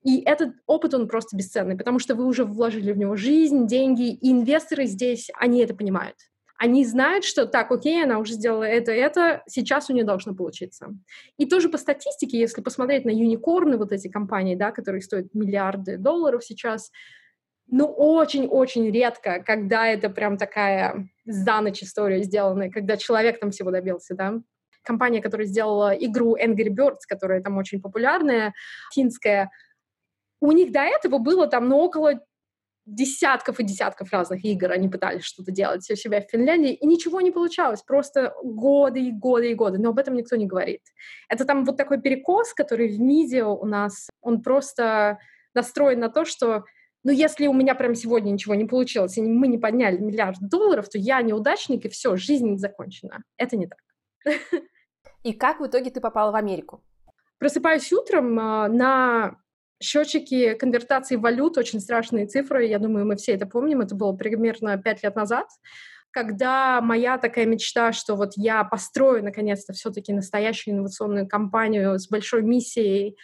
И 0.02 0.20
этот 0.22 0.54
опыт, 0.66 0.94
он 0.94 1.08
просто 1.08 1.36
бесценный, 1.36 1.76
потому 1.76 1.98
что 1.98 2.14
вы 2.14 2.24
уже 2.26 2.44
вложили 2.44 2.92
в 2.92 2.98
него 2.98 3.16
жизнь, 3.16 3.66
деньги, 3.66 4.12
и 4.14 4.32
инвесторы 4.32 4.86
здесь, 4.86 5.30
они 5.34 5.60
это 5.60 5.74
понимают. 5.74 6.16
Они 6.56 6.84
знают, 6.84 7.24
что 7.24 7.46
так, 7.46 7.70
окей, 7.70 8.04
она 8.04 8.18
уже 8.18 8.34
сделала 8.34 8.64
это, 8.64 8.92
это, 8.92 9.42
сейчас 9.46 9.88
у 9.88 9.94
нее 9.94 10.04
должно 10.04 10.34
получиться. 10.34 10.88
И 11.38 11.46
тоже 11.46 11.70
по 11.70 11.78
статистике, 11.78 12.38
если 12.38 12.60
посмотреть 12.60 13.06
на 13.06 13.10
юникорны, 13.10 13.78
вот 13.78 13.92
эти 13.92 14.08
компании, 14.08 14.56
да, 14.56 14.70
которые 14.70 15.00
стоят 15.00 15.34
миллиарды 15.34 15.96
долларов 15.96 16.44
сейчас, 16.44 16.90
ну, 17.70 17.86
очень-очень 17.86 18.90
редко, 18.90 19.42
когда 19.46 19.86
это 19.86 20.10
прям 20.10 20.36
такая 20.36 21.08
за 21.24 21.60
ночь 21.60 21.82
история 21.82 22.22
сделанная, 22.22 22.70
когда 22.70 22.96
человек 22.96 23.38
там 23.38 23.50
всего 23.52 23.70
добился, 23.70 24.14
да. 24.14 24.34
Компания, 24.82 25.20
которая 25.20 25.46
сделала 25.46 25.90
игру 25.92 26.36
Angry 26.36 26.68
Birds, 26.68 27.00
которая 27.06 27.42
там 27.42 27.58
очень 27.58 27.80
популярная, 27.80 28.54
финская, 28.92 29.50
у 30.40 30.52
них 30.52 30.72
до 30.72 30.80
этого 30.80 31.18
было 31.18 31.46
там, 31.46 31.68
ну, 31.68 31.76
около 31.76 32.20
десятков 32.86 33.60
и 33.60 33.64
десятков 33.64 34.12
разных 34.12 34.44
игр 34.44 34.72
они 34.72 34.88
пытались 34.88 35.22
что-то 35.22 35.52
делать 35.52 35.88
у 35.90 35.94
себя 35.94 36.20
в 36.20 36.30
Финляндии, 36.30 36.72
и 36.72 36.86
ничего 36.86 37.20
не 37.20 37.30
получалось. 37.30 37.82
Просто 37.82 38.34
годы 38.42 39.00
и 39.00 39.12
годы 39.12 39.52
и 39.52 39.54
годы. 39.54 39.78
Но 39.78 39.90
об 39.90 39.98
этом 39.98 40.14
никто 40.14 40.34
не 40.34 40.46
говорит. 40.46 40.80
Это 41.28 41.44
там 41.44 41.64
вот 41.64 41.76
такой 41.76 42.00
перекос, 42.00 42.52
который 42.52 42.88
в 42.88 42.98
МИДе 43.00 43.44
у 43.44 43.64
нас, 43.64 44.08
он 44.22 44.42
просто 44.42 45.18
настроен 45.54 46.00
на 46.00 46.08
то, 46.08 46.24
что 46.24 46.64
ну, 47.02 47.12
если 47.12 47.46
у 47.46 47.52
меня 47.52 47.74
прям 47.74 47.94
сегодня 47.94 48.30
ничего 48.30 48.54
не 48.54 48.66
получилось, 48.66 49.16
и 49.16 49.22
мы 49.22 49.48
не 49.48 49.58
подняли 49.58 49.98
миллиард 49.98 50.38
долларов, 50.40 50.88
то 50.88 50.98
я 50.98 51.22
неудачник, 51.22 51.84
и 51.84 51.88
все, 51.88 52.16
жизнь 52.16 52.58
закончена. 52.58 53.22
Это 53.36 53.56
не 53.56 53.66
так. 53.66 53.78
И 55.22 55.34
как 55.34 55.60
в 55.60 55.66
итоге 55.66 55.90
ты 55.90 56.00
попала 56.00 56.32
в 56.32 56.34
Америку? 56.34 56.82
Просыпаюсь 57.38 57.92
утром 57.92 58.38
а, 58.38 58.68
на 58.68 59.36
счетчике 59.82 60.54
конвертации 60.54 61.16
валют, 61.16 61.58
очень 61.58 61.80
страшные 61.80 62.26
цифры, 62.26 62.66
я 62.66 62.78
думаю, 62.78 63.06
мы 63.06 63.16
все 63.16 63.32
это 63.32 63.46
помним, 63.46 63.80
это 63.80 63.94
было 63.94 64.12
примерно 64.12 64.76
пять 64.78 65.02
лет 65.02 65.16
назад, 65.16 65.46
когда 66.10 66.80
моя 66.80 67.18
такая 67.18 67.46
мечта, 67.46 67.92
что 67.92 68.16
вот 68.16 68.32
я 68.36 68.64
построю 68.64 69.24
наконец-то 69.24 69.72
все-таки 69.72 70.12
настоящую 70.12 70.74
инновационную 70.74 71.28
компанию 71.28 71.98
с 71.98 72.08
большой 72.08 72.42
миссией, 72.42 73.16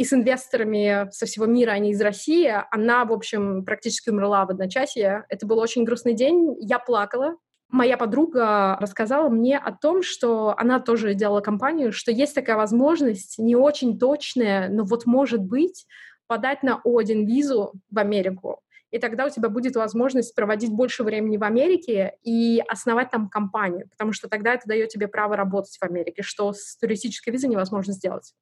и 0.00 0.04
с 0.04 0.14
инвесторами 0.14 1.10
со 1.10 1.26
всего 1.26 1.44
мира, 1.44 1.72
а 1.72 1.78
не 1.78 1.90
из 1.90 2.00
России, 2.00 2.50
она, 2.70 3.04
в 3.04 3.12
общем, 3.12 3.66
практически 3.66 4.08
умерла 4.08 4.46
в 4.46 4.50
одночасье. 4.50 5.26
Это 5.28 5.46
был 5.46 5.58
очень 5.58 5.84
грустный 5.84 6.14
день, 6.14 6.56
я 6.58 6.78
плакала. 6.78 7.36
Моя 7.68 7.98
подруга 7.98 8.78
рассказала 8.80 9.28
мне 9.28 9.58
о 9.58 9.72
том, 9.72 10.02
что 10.02 10.54
она 10.56 10.80
тоже 10.80 11.12
делала 11.12 11.42
компанию, 11.42 11.92
что 11.92 12.12
есть 12.12 12.34
такая 12.34 12.56
возможность, 12.56 13.38
не 13.38 13.56
очень 13.56 13.98
точная, 13.98 14.70
но 14.70 14.84
вот 14.84 15.04
может 15.04 15.42
быть, 15.42 15.84
подать 16.26 16.62
на 16.62 16.80
О1 16.82 17.26
визу 17.26 17.74
в 17.90 17.98
Америку. 17.98 18.62
И 18.90 18.98
тогда 18.98 19.26
у 19.26 19.28
тебя 19.28 19.50
будет 19.50 19.76
возможность 19.76 20.34
проводить 20.34 20.72
больше 20.72 21.04
времени 21.04 21.36
в 21.36 21.44
Америке 21.44 22.14
и 22.22 22.64
основать 22.66 23.10
там 23.10 23.28
компанию, 23.28 23.86
потому 23.90 24.14
что 24.14 24.30
тогда 24.30 24.54
это 24.54 24.62
дает 24.66 24.88
тебе 24.88 25.08
право 25.08 25.36
работать 25.36 25.76
в 25.76 25.82
Америке, 25.82 26.22
что 26.22 26.54
с 26.54 26.78
туристической 26.78 27.34
визой 27.34 27.50
невозможно 27.50 27.92
сделать. 27.92 28.32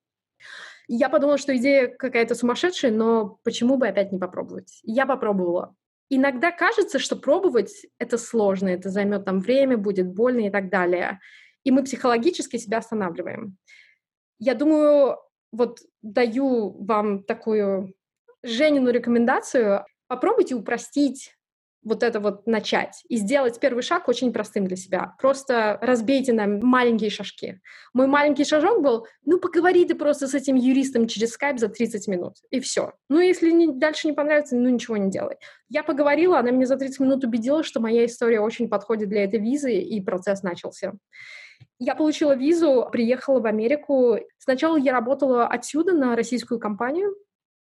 Я 0.88 1.10
подумала, 1.10 1.36
что 1.36 1.54
идея 1.56 1.88
какая-то 1.88 2.34
сумасшедшая, 2.34 2.90
но 2.90 3.38
почему 3.44 3.76
бы 3.76 3.86
опять 3.86 4.10
не 4.10 4.18
попробовать? 4.18 4.80
Я 4.82 5.04
попробовала. 5.04 5.76
Иногда 6.08 6.50
кажется, 6.50 6.98
что 6.98 7.16
пробовать 7.16 7.86
это 7.98 8.16
сложно, 8.16 8.68
это 8.68 8.88
займет 8.88 9.26
там 9.26 9.40
время, 9.40 9.76
будет 9.76 10.08
больно 10.08 10.46
и 10.46 10.50
так 10.50 10.70
далее. 10.70 11.20
И 11.64 11.70
мы 11.70 11.84
психологически 11.84 12.56
себя 12.56 12.78
останавливаем. 12.78 13.58
Я 14.38 14.54
думаю, 14.54 15.18
вот 15.52 15.80
даю 16.00 16.82
вам 16.82 17.22
такую 17.22 17.94
Женину 18.42 18.90
рекомендацию. 18.90 19.84
Попробуйте 20.06 20.54
упростить 20.54 21.34
вот 21.82 22.02
это 22.02 22.20
вот 22.20 22.46
начать 22.46 23.02
и 23.08 23.16
сделать 23.16 23.60
первый 23.60 23.82
шаг 23.82 24.08
очень 24.08 24.32
простым 24.32 24.66
для 24.66 24.76
себя. 24.76 25.14
Просто 25.20 25.78
разбейте 25.80 26.32
на 26.32 26.46
маленькие 26.46 27.10
шажки. 27.10 27.60
Мой 27.94 28.06
маленький 28.06 28.44
шажок 28.44 28.82
был, 28.82 29.06
ну, 29.24 29.38
поговори 29.38 29.84
ты 29.84 29.94
просто 29.94 30.26
с 30.26 30.34
этим 30.34 30.56
юристом 30.56 31.06
через 31.06 31.30
скайп 31.30 31.58
за 31.58 31.68
30 31.68 32.08
минут, 32.08 32.34
и 32.50 32.60
все. 32.60 32.92
Ну, 33.08 33.20
если 33.20 33.50
не, 33.50 33.68
дальше 33.68 34.08
не 34.08 34.12
понравится, 34.12 34.56
ну, 34.56 34.68
ничего 34.68 34.96
не 34.96 35.10
делай. 35.10 35.36
Я 35.68 35.82
поговорила, 35.82 36.38
она 36.38 36.50
меня 36.50 36.66
за 36.66 36.76
30 36.76 37.00
минут 37.00 37.24
убедила, 37.24 37.62
что 37.62 37.80
моя 37.80 38.04
история 38.06 38.40
очень 38.40 38.68
подходит 38.68 39.08
для 39.08 39.24
этой 39.24 39.40
визы, 39.40 39.74
и 39.74 40.00
процесс 40.00 40.42
начался. 40.42 40.94
Я 41.78 41.94
получила 41.94 42.34
визу, 42.34 42.88
приехала 42.90 43.40
в 43.40 43.46
Америку. 43.46 44.18
Сначала 44.38 44.76
я 44.76 44.92
работала 44.92 45.46
отсюда 45.46 45.92
на 45.92 46.16
российскую 46.16 46.58
компанию, 46.58 47.14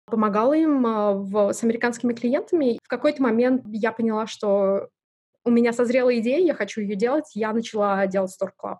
помогала 0.06 0.54
им 0.54 0.86
а, 0.86 1.12
в, 1.12 1.52
с 1.52 1.62
американскими 1.62 2.12
клиентами. 2.12 2.78
В 2.82 2.88
какой-то 2.88 3.22
момент 3.22 3.62
я 3.66 3.92
поняла, 3.92 4.26
что 4.26 4.88
у 5.44 5.50
меня 5.50 5.72
созрела 5.72 6.16
идея, 6.18 6.38
я 6.38 6.54
хочу 6.54 6.80
ее 6.80 6.96
делать, 6.96 7.30
я 7.34 7.52
начала 7.52 8.06
делать 8.06 8.34
Store 8.40 8.50
Club. 8.62 8.76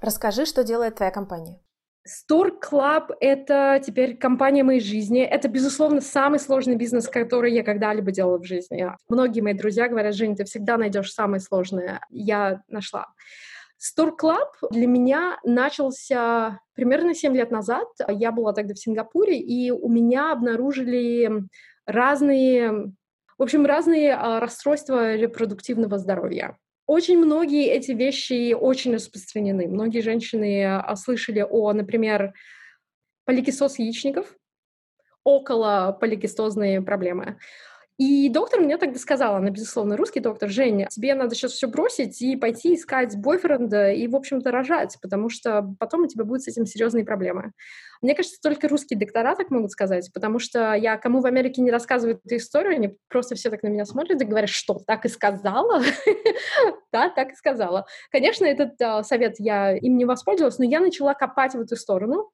Расскажи, 0.00 0.46
что 0.46 0.64
делает 0.64 0.96
твоя 0.96 1.10
компания. 1.10 1.60
Store 2.08 2.52
Club— 2.58 3.14
это 3.20 3.80
теперь 3.84 4.16
компания 4.16 4.64
моей 4.64 4.80
жизни. 4.80 5.20
Это, 5.20 5.48
безусловно, 5.48 6.00
самый 6.00 6.38
сложный 6.38 6.74
бизнес, 6.74 7.08
который 7.08 7.52
я 7.52 7.62
когда-либо 7.62 8.10
делала 8.10 8.38
в 8.38 8.44
жизни. 8.44 8.90
Многие 9.08 9.42
мои 9.42 9.52
друзья 9.52 9.86
говорят, 9.86 10.14
Жень, 10.14 10.34
ты 10.34 10.44
всегда 10.44 10.78
найдешь 10.78 11.12
самое 11.12 11.40
сложное. 11.40 12.00
Я 12.08 12.62
нашла. 12.68 13.08
Store 13.80 14.12
Club 14.20 14.48
для 14.70 14.86
меня 14.86 15.40
начался 15.42 16.60
примерно 16.74 17.14
7 17.14 17.34
лет 17.34 17.50
назад. 17.50 17.88
Я 18.08 18.30
была 18.30 18.52
тогда 18.52 18.74
в 18.74 18.78
Сингапуре, 18.78 19.38
и 19.38 19.70
у 19.70 19.88
меня 19.88 20.32
обнаружили 20.32 21.44
разные, 21.86 22.92
в 23.38 23.42
общем, 23.42 23.64
разные 23.64 24.14
а, 24.14 24.38
расстройства 24.38 25.14
репродуктивного 25.14 25.98
здоровья. 25.98 26.58
Очень 26.86 27.18
многие 27.18 27.68
эти 27.68 27.92
вещи 27.92 28.52
очень 28.52 28.94
распространены. 28.94 29.66
Многие 29.66 30.00
женщины 30.00 30.64
а, 30.64 30.94
слышали 30.96 31.46
о, 31.48 31.72
например, 31.72 32.34
поликистоз 33.24 33.78
яичников, 33.78 34.36
около 35.24 35.96
поликистозные 35.98 36.82
проблемы. 36.82 37.38
И 38.00 38.30
доктор 38.30 38.60
мне 38.60 38.78
тогда 38.78 38.98
сказала, 38.98 39.36
она, 39.36 39.50
безусловно, 39.50 39.94
русский 39.94 40.20
доктор, 40.20 40.48
Женя, 40.48 40.88
тебе 40.90 41.14
надо 41.14 41.34
сейчас 41.34 41.52
все 41.52 41.68
бросить 41.68 42.22
и 42.22 42.34
пойти 42.34 42.74
искать 42.74 43.14
бойфренда 43.14 43.90
и, 43.90 44.08
в 44.08 44.16
общем-то, 44.16 44.50
рожать, 44.50 44.96
потому 45.02 45.28
что 45.28 45.74
потом 45.78 46.04
у 46.04 46.06
тебя 46.06 46.24
будут 46.24 46.42
с 46.42 46.48
этим 46.48 46.64
серьезные 46.64 47.04
проблемы. 47.04 47.52
Мне 48.00 48.14
кажется, 48.14 48.38
только 48.42 48.68
русские 48.68 48.98
доктора 48.98 49.36
так 49.36 49.50
могут 49.50 49.70
сказать, 49.70 50.10
потому 50.14 50.38
что 50.38 50.72
я 50.72 50.96
кому 50.96 51.20
в 51.20 51.26
Америке 51.26 51.60
не 51.60 51.70
рассказываю 51.70 52.18
эту 52.24 52.36
историю, 52.36 52.76
они 52.76 52.96
просто 53.08 53.34
все 53.34 53.50
так 53.50 53.62
на 53.62 53.68
меня 53.68 53.84
смотрят 53.84 54.22
и 54.22 54.24
говорят, 54.24 54.48
что, 54.48 54.80
так 54.86 55.04
и 55.04 55.08
сказала? 55.10 55.82
Да, 56.92 57.08
так 57.10 57.32
и 57.32 57.36
сказала. 57.36 57.86
Конечно, 58.10 58.46
этот 58.46 58.80
а, 58.80 59.04
совет 59.04 59.34
я 59.38 59.76
им 59.76 59.96
не 59.96 60.06
воспользовалась, 60.06 60.58
но 60.58 60.64
я 60.64 60.80
начала 60.80 61.14
копать 61.14 61.54
в 61.54 61.60
эту 61.60 61.76
сторону. 61.76 62.30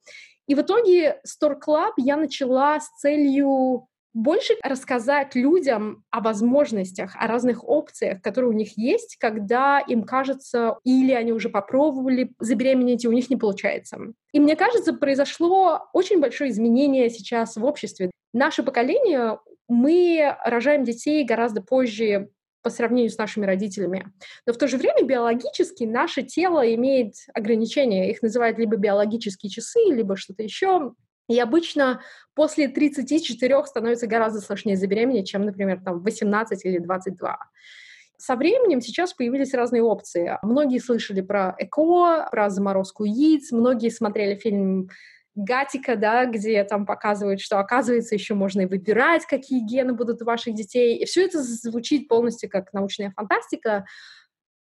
И 0.46 0.54
в 0.54 0.60
итоге 0.60 1.20
Store 1.26 1.56
Club 1.60 1.92
я 1.98 2.16
начала 2.16 2.80
с 2.80 2.88
целью 3.00 3.88
больше 4.16 4.54
рассказать 4.62 5.34
людям 5.34 6.02
о 6.10 6.22
возможностях, 6.22 7.14
о 7.16 7.26
разных 7.26 7.62
опциях, 7.62 8.22
которые 8.22 8.50
у 8.50 8.54
них 8.54 8.78
есть, 8.78 9.16
когда 9.20 9.78
им 9.78 10.04
кажется, 10.04 10.78
или 10.84 11.12
они 11.12 11.32
уже 11.32 11.50
попробовали 11.50 12.32
забеременеть, 12.38 13.04
и 13.04 13.08
у 13.08 13.12
них 13.12 13.28
не 13.28 13.36
получается. 13.36 13.98
И 14.32 14.40
мне 14.40 14.56
кажется, 14.56 14.94
произошло 14.94 15.82
очень 15.92 16.18
большое 16.18 16.50
изменение 16.50 17.10
сейчас 17.10 17.56
в 17.56 17.64
обществе. 17.64 18.10
Наше 18.32 18.62
поколение, 18.62 19.38
мы 19.68 20.34
рожаем 20.44 20.84
детей 20.84 21.22
гораздо 21.24 21.60
позже 21.60 22.30
по 22.62 22.70
сравнению 22.70 23.10
с 23.10 23.18
нашими 23.18 23.44
родителями. 23.44 24.10
Но 24.46 24.54
в 24.54 24.56
то 24.56 24.66
же 24.66 24.78
время 24.78 25.04
биологически 25.04 25.84
наше 25.84 26.22
тело 26.22 26.74
имеет 26.74 27.14
ограничения. 27.34 28.10
Их 28.10 28.22
называют 28.22 28.58
либо 28.58 28.76
биологические 28.76 29.50
часы, 29.50 29.78
либо 29.90 30.16
что-то 30.16 30.42
еще. 30.42 30.92
И 31.28 31.38
обычно 31.40 32.02
после 32.34 32.68
34 32.68 33.66
становится 33.66 34.06
гораздо 34.06 34.40
сложнее 34.40 34.76
забеременеть, 34.76 35.28
чем, 35.28 35.42
например, 35.42 35.80
там 35.84 36.02
18 36.02 36.64
или 36.64 36.78
22. 36.78 37.38
Со 38.18 38.36
временем 38.36 38.80
сейчас 38.80 39.12
появились 39.12 39.52
разные 39.52 39.82
опции. 39.82 40.38
Многие 40.42 40.78
слышали 40.78 41.20
про 41.20 41.54
ЭКО, 41.58 42.28
про 42.30 42.48
заморозку 42.48 43.04
яиц, 43.04 43.52
многие 43.52 43.90
смотрели 43.90 44.36
фильм 44.36 44.88
Гатика, 45.36 45.96
да, 45.96 46.24
где 46.24 46.64
там 46.64 46.86
показывают, 46.86 47.42
что 47.42 47.58
оказывается 47.58 48.14
еще 48.14 48.32
можно 48.32 48.62
и 48.62 48.66
выбирать, 48.66 49.26
какие 49.26 49.60
гены 49.60 49.92
будут 49.92 50.22
у 50.22 50.24
ваших 50.24 50.54
детей. 50.54 50.96
И 50.96 51.04
все 51.04 51.26
это 51.26 51.42
звучит 51.42 52.08
полностью 52.08 52.48
как 52.48 52.72
научная 52.72 53.10
фантастика. 53.10 53.84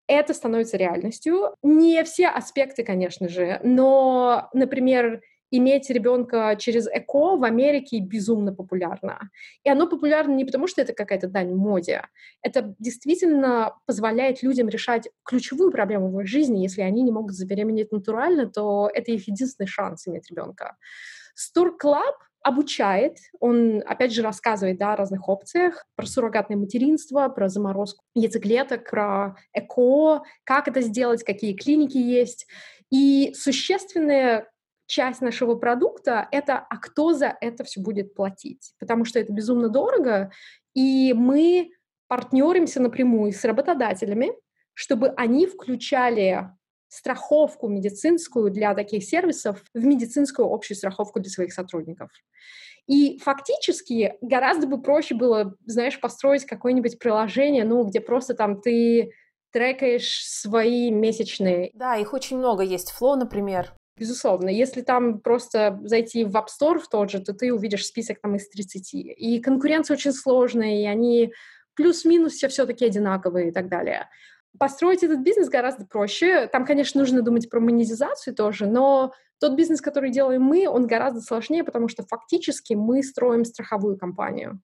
Это 0.07 0.33
становится 0.33 0.77
реальностью. 0.77 1.55
Не 1.61 2.01
все 2.05 2.27
аспекты, 2.27 2.85
конечно 2.85 3.27
же, 3.27 3.59
но, 3.63 4.49
например, 4.53 5.21
иметь 5.51 5.89
ребенка 5.89 6.55
через 6.57 6.87
ЭКО 6.87 7.35
в 7.37 7.43
Америке 7.43 7.99
безумно 7.99 8.53
популярно. 8.53 9.29
И 9.63 9.69
оно 9.69 9.87
популярно 9.87 10.33
не 10.33 10.45
потому, 10.45 10.67
что 10.67 10.81
это 10.81 10.93
какая-то 10.93 11.27
дань 11.27 11.53
моде. 11.53 12.03
Это 12.41 12.73
действительно 12.79 13.75
позволяет 13.85 14.41
людям 14.41 14.69
решать 14.69 15.09
ключевую 15.23 15.71
проблему 15.71 16.09
в 16.09 16.19
их 16.21 16.27
жизни. 16.27 16.63
Если 16.63 16.81
они 16.81 17.03
не 17.03 17.11
могут 17.11 17.33
забеременеть 17.33 17.91
натурально, 17.91 18.49
то 18.49 18.89
это 18.93 19.11
их 19.11 19.27
единственный 19.27 19.67
шанс 19.67 20.07
иметь 20.07 20.29
ребенка. 20.29 20.77
Store 21.37 21.71
Club 21.81 22.13
обучает, 22.43 23.17
он, 23.39 23.83
опять 23.85 24.13
же, 24.13 24.23
рассказывает 24.23 24.77
да, 24.79 24.93
о 24.93 24.95
разных 24.95 25.29
опциях, 25.29 25.85
про 25.95 26.05
суррогатное 26.05 26.57
материнство, 26.57 27.27
про 27.29 27.49
заморозку 27.49 28.03
яйцеклеток, 28.15 28.89
про 28.89 29.35
ЭКО, 29.53 30.23
как 30.43 30.67
это 30.67 30.81
сделать, 30.81 31.23
какие 31.23 31.53
клиники 31.53 31.97
есть. 31.97 32.47
И 32.91 33.33
существенное 33.35 34.50
часть 34.91 35.21
нашего 35.21 35.55
продукта— 35.55 36.27
это 36.31 36.57
а 36.57 36.77
кто 36.77 37.13
за 37.13 37.35
это 37.39 37.63
все 37.63 37.79
будет 37.79 38.13
платить, 38.13 38.73
потому 38.77 39.05
что 39.05 39.19
это 39.19 39.31
безумно 39.31 39.69
дорого, 39.69 40.31
и 40.73 41.13
мы 41.13 41.71
партнеримся 42.07 42.81
напрямую 42.81 43.31
с 43.31 43.43
работодателями, 43.45 44.33
чтобы 44.73 45.09
они 45.15 45.47
включали 45.47 46.49
страховку 46.89 47.69
медицинскую 47.69 48.51
для 48.51 48.75
таких 48.75 49.05
сервисов 49.05 49.63
в 49.73 49.85
медицинскую 49.85 50.51
общую 50.51 50.75
страховку 50.75 51.21
для 51.21 51.31
своих 51.31 51.53
сотрудников. 51.53 52.09
И 52.85 53.17
фактически 53.19 54.15
гораздо 54.19 54.67
бы 54.67 54.81
проще 54.81 55.15
было, 55.15 55.55
знаешь, 55.65 56.01
построить 56.01 56.45
какое-нибудь 56.45 56.99
приложение, 56.99 57.63
ну, 57.63 57.85
где 57.85 58.01
просто 58.01 58.33
там 58.33 58.59
ты 58.59 59.11
трекаешь 59.53 60.25
свои 60.25 60.91
месячные. 60.91 61.71
Да, 61.73 61.95
их 61.95 62.13
очень 62.13 62.37
много 62.37 62.63
есть. 62.63 62.93
Flow, 62.99 63.15
например. 63.15 63.73
Безусловно. 64.01 64.49
Если 64.49 64.81
там 64.81 65.19
просто 65.19 65.79
зайти 65.83 66.23
в 66.23 66.35
App 66.35 66.47
Store 66.47 66.79
в 66.79 66.89
тот 66.89 67.11
же, 67.11 67.19
то 67.19 67.35
ты 67.35 67.53
увидишь 67.53 67.85
список 67.85 68.19
там 68.19 68.35
из 68.35 68.49
30. 68.49 68.95
И 68.95 69.39
конкуренция 69.39 69.95
очень 69.95 70.11
сложная, 70.11 70.81
и 70.81 70.85
они 70.85 71.31
плюс-минус 71.75 72.33
все 72.33 72.47
все-таки 72.47 72.83
одинаковые 72.83 73.49
и 73.49 73.51
так 73.51 73.69
далее. 73.69 74.09
Построить 74.57 75.03
этот 75.03 75.19
бизнес 75.19 75.49
гораздо 75.49 75.85
проще. 75.85 76.47
Там, 76.47 76.65
конечно, 76.65 76.99
нужно 76.99 77.21
думать 77.21 77.47
про 77.47 77.59
монетизацию 77.59 78.35
тоже, 78.35 78.65
но 78.65 79.13
тот 79.39 79.53
бизнес, 79.53 79.81
который 79.81 80.09
делаем 80.09 80.41
мы, 80.41 80.67
он 80.67 80.87
гораздо 80.87 81.21
сложнее, 81.21 81.63
потому 81.63 81.87
что 81.87 82.01
фактически 82.01 82.73
мы 82.73 83.03
строим 83.03 83.45
страховую 83.45 83.99
компанию. 83.99 84.61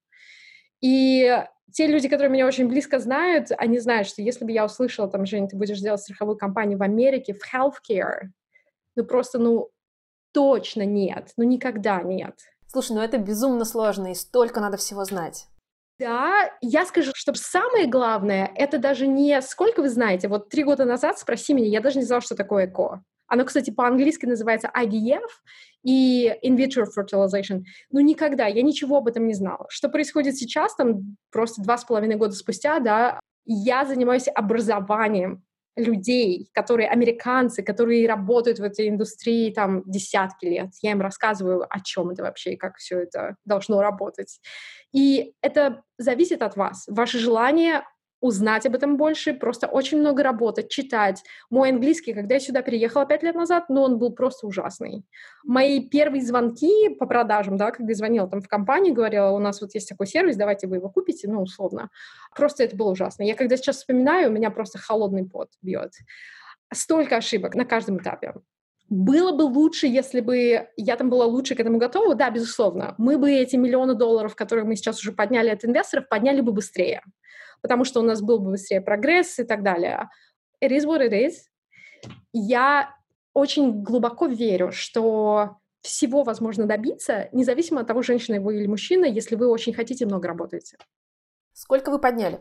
И 0.82 1.44
те 1.72 1.86
люди, 1.86 2.10
которые 2.10 2.32
меня 2.32 2.48
очень 2.48 2.68
близко 2.68 2.98
знают, 2.98 3.50
они 3.56 3.78
знают, 3.78 4.08
что 4.08 4.24
если 4.24 4.46
бы 4.46 4.52
я 4.52 4.66
услышала, 4.66 5.08
там, 5.08 5.28
Жень, 5.28 5.48
ты 5.48 5.56
будешь 5.56 5.80
делать 5.80 6.02
страховую 6.02 6.40
компанию 6.40 6.80
в 6.80 6.82
Америке, 6.82 7.36
в 7.36 7.54
healthcare, 7.54 8.32
ну 8.98 9.06
просто, 9.06 9.39
ну, 9.39 9.70
точно 10.34 10.84
нет, 10.84 11.32
ну 11.38 11.43
никогда 11.43 12.02
нет. 12.02 12.36
Слушай, 12.68 12.93
ну 12.93 13.02
это 13.02 13.18
безумно 13.18 13.64
сложно, 13.64 14.12
и 14.12 14.16
столько 14.16 14.60
надо 14.60 14.78
всего 14.78 15.06
знать. 15.06 15.48
Да, 16.00 16.52
я 16.62 16.86
скажу, 16.86 17.12
что 17.16 17.34
самое 17.34 17.88
главное, 17.88 18.52
это 18.56 18.78
даже 18.78 19.08
не 19.08 19.41
сколько 19.41 19.82
вы 19.82 19.89
знаете. 19.89 20.28
Вот 20.28 20.50
три 20.50 20.64
года 20.64 20.86
назад 20.86 21.18
спроси 21.18 21.54
меня, 21.54 21.68
я 21.68 21.82
даже 21.82 21.98
не 21.98 22.06
знала, 22.06 22.22
что 22.22 22.36
такое 22.36 22.66
ЭКО. 22.66 23.04
Оно, 23.28 23.45
кстати, 23.45 23.72
по-английски 23.72 24.26
называется 24.26 24.72
IVF 24.76 25.28
и 25.84 26.34
In 26.45 26.56
Vitro 26.56 26.86
Fertilization. 26.86 27.64
Ну, 27.91 28.00
никогда, 28.00 28.45
я 28.48 28.62
ничего 28.62 28.98
об 28.98 29.08
этом 29.08 29.28
не 29.28 29.34
знала. 29.34 29.66
Что 29.70 29.89
происходит 29.89 30.38
сейчас, 30.38 30.76
там, 30.76 31.18
просто 31.32 31.62
два 31.62 31.78
с 31.78 31.84
половиной 31.84 32.16
года 32.16 32.34
спустя, 32.34 32.80
да, 32.80 33.20
я 33.45 33.86
занимаюсь 33.86 34.28
образованием 34.34 35.43
людей, 35.78 36.50
которые 36.54 36.90
американцы, 36.90 37.64
которые 37.64 38.08
работают 38.08 38.60
в 38.60 38.64
этой 38.64 38.90
индустрии 38.90 39.52
там 39.52 39.84
десятки 39.86 40.46
лет. 40.46 40.70
Я 40.82 40.92
им 40.92 41.02
рассказываю, 41.02 41.66
о 41.70 41.80
чем 41.80 42.10
это 42.10 42.24
вообще 42.24 42.54
и 42.54 42.58
как 42.58 42.78
все 42.78 43.00
это 43.00 43.38
должно 43.46 43.82
работать. 43.82 44.40
И 44.92 45.34
это 45.42 45.84
зависит 45.98 46.42
от 46.42 46.58
вас. 46.58 46.86
Ваше 46.88 47.20
желание 47.20 47.84
узнать 48.20 48.65
об 48.65 48.76
этом 48.76 48.97
больше, 48.97 49.34
просто 49.34 49.68
очень 49.68 49.99
много 49.99 50.24
работать, 50.24 50.70
читать. 50.70 51.24
Мой 51.49 51.70
английский, 51.70 52.13
когда 52.13 52.36
я 52.36 52.39
сюда 52.39 52.61
переехала 52.61 53.05
пять 53.05 53.24
лет 53.24 53.36
назад, 53.36 53.65
ну, 53.70 53.82
он 53.82 53.99
был 53.99 54.11
просто 54.11 54.47
ужасный. 54.47 55.05
Мои 55.43 55.88
первые 55.88 56.24
звонки 56.24 56.89
по 56.89 57.05
продажам, 57.05 57.57
да, 57.57 57.72
когда 57.72 57.91
я 57.91 57.95
звонила 57.95 58.28
там 58.28 58.41
в 58.41 58.47
компанию, 58.47 58.95
говорила, 58.95 59.30
у 59.30 59.39
нас 59.39 59.61
вот 59.61 59.74
есть 59.76 59.89
такой 59.89 60.07
сервис, 60.07 60.36
давайте 60.36 60.68
вы 60.68 60.78
его 60.78 60.89
купите, 60.89 61.28
ну, 61.30 61.41
условно. 61.41 61.89
Просто 62.36 62.63
это 62.63 62.76
было 62.76 62.91
ужасно. 62.91 63.24
Я 63.24 63.36
когда 63.36 63.55
сейчас 63.55 63.78
вспоминаю, 63.78 64.30
у 64.30 64.34
меня 64.34 64.49
просто 64.49 64.80
холодный 64.80 65.26
пот 65.26 65.49
бьет. 65.61 65.93
Столько 66.74 67.18
ошибок 67.18 67.55
на 67.55 67.65
каждом 67.65 67.99
этапе. 67.99 68.34
Было 68.89 69.34
бы 69.34 69.43
лучше, 69.43 69.86
если 69.86 70.22
бы 70.22 70.70
я 70.78 70.95
там 70.95 71.09
была 71.09 71.26
лучше 71.26 71.55
к 71.55 71.59
этому 71.59 71.78
готова, 71.78 72.15
да, 72.15 72.30
безусловно. 72.30 72.95
Мы 72.97 73.18
бы 73.18 73.32
эти 73.32 73.57
миллионы 73.57 73.95
долларов, 73.95 74.36
которые 74.36 74.65
мы 74.65 74.78
сейчас 74.78 74.99
уже 74.99 75.11
подняли 75.11 75.49
от 75.49 75.65
инвесторов, 75.65 76.07
подняли 76.07 76.39
бы 76.39 76.53
быстрее 76.53 77.03
потому 77.62 77.84
что 77.84 77.99
у 77.99 78.03
нас 78.03 78.22
был 78.22 78.39
бы 78.39 78.51
быстрее 78.51 78.82
прогресс 78.82 79.39
и 79.39 79.43
так 79.43 79.64
далее. 79.64 80.10
It 80.64 80.72
is 80.72 80.86
what 80.86 81.01
it 81.01 81.12
is. 81.12 81.34
Я 82.34 82.93
очень 83.34 83.84
глубоко 83.84 84.26
верю, 84.26 84.72
что 84.72 85.58
всего 85.82 86.24
возможно 86.24 86.66
добиться, 86.66 87.30
независимо 87.32 87.82
от 87.82 87.88
того, 87.88 88.01
женщина 88.01 88.41
вы 88.41 88.58
или 88.58 88.68
мужчина, 88.68 89.05
если 89.05 89.36
вы 89.36 89.47
очень 89.47 89.74
хотите 89.74 90.05
много 90.05 90.28
работаете. 90.28 90.78
Сколько 91.53 91.91
вы 91.91 91.99
подняли? 91.99 92.39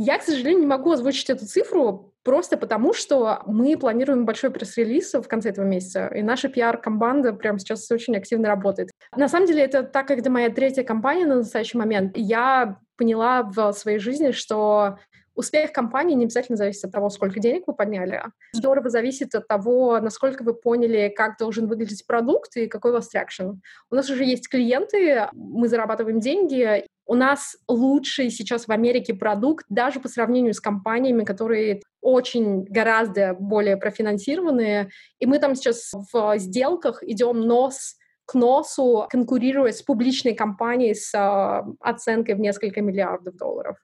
Я, 0.00 0.18
к 0.18 0.22
сожалению, 0.22 0.60
не 0.60 0.66
могу 0.66 0.92
озвучить 0.92 1.28
эту 1.28 1.44
цифру, 1.44 2.14
просто 2.22 2.56
потому 2.56 2.94
что 2.94 3.42
мы 3.46 3.76
планируем 3.76 4.26
большой 4.26 4.50
пресс-релиз 4.50 5.14
в 5.14 5.26
конце 5.26 5.50
этого 5.50 5.64
месяца, 5.64 6.06
и 6.06 6.22
наша 6.22 6.48
пиар-команда 6.48 7.32
прямо 7.32 7.58
сейчас 7.58 7.90
очень 7.90 8.16
активно 8.16 8.46
работает. 8.46 8.90
На 9.16 9.28
самом 9.28 9.46
деле, 9.46 9.62
это 9.62 9.82
так 9.82 10.06
как 10.06 10.18
это 10.18 10.30
моя 10.30 10.50
третья 10.50 10.84
компания 10.84 11.26
на 11.26 11.36
настоящий 11.36 11.78
момент. 11.78 12.16
Я 12.16 12.78
поняла 12.98 13.42
в 13.42 13.72
своей 13.72 13.98
жизни, 13.98 14.32
что 14.32 14.98
успех 15.38 15.72
компании 15.72 16.16
не 16.16 16.24
обязательно 16.24 16.56
зависит 16.56 16.84
от 16.84 16.92
того, 16.92 17.10
сколько 17.10 17.38
денег 17.38 17.62
вы 17.68 17.74
подняли. 17.74 18.24
Здорово 18.52 18.90
зависит 18.90 19.34
от 19.36 19.46
того, 19.46 20.00
насколько 20.00 20.42
вы 20.42 20.52
поняли, 20.52 21.12
как 21.16 21.38
должен 21.38 21.68
выглядеть 21.68 22.04
продукт 22.06 22.56
и 22.56 22.66
какой 22.66 22.90
у 22.90 22.94
вас 22.94 23.08
traction. 23.08 23.50
У 23.90 23.94
нас 23.94 24.10
уже 24.10 24.24
есть 24.24 24.48
клиенты, 24.48 25.28
мы 25.32 25.68
зарабатываем 25.68 26.18
деньги. 26.18 26.84
У 27.06 27.14
нас 27.14 27.56
лучший 27.68 28.30
сейчас 28.30 28.66
в 28.66 28.72
Америке 28.72 29.14
продукт 29.14 29.64
даже 29.68 30.00
по 30.00 30.08
сравнению 30.08 30.54
с 30.54 30.60
компаниями, 30.60 31.24
которые 31.24 31.82
очень 32.02 32.64
гораздо 32.64 33.34
более 33.34 33.76
профинансированные. 33.76 34.90
И 35.20 35.26
мы 35.26 35.38
там 35.38 35.54
сейчас 35.54 35.92
в 36.12 36.38
сделках 36.38 37.02
идем 37.04 37.40
нос 37.40 37.94
к 38.28 38.34
носу 38.34 39.06
конкурировать 39.08 39.78
с 39.78 39.82
публичной 39.82 40.34
компанией 40.34 40.94
с 40.94 41.14
э, 41.14 41.64
оценкой 41.80 42.34
в 42.34 42.40
несколько 42.40 42.82
миллиардов 42.82 43.34
долларов. 43.36 43.78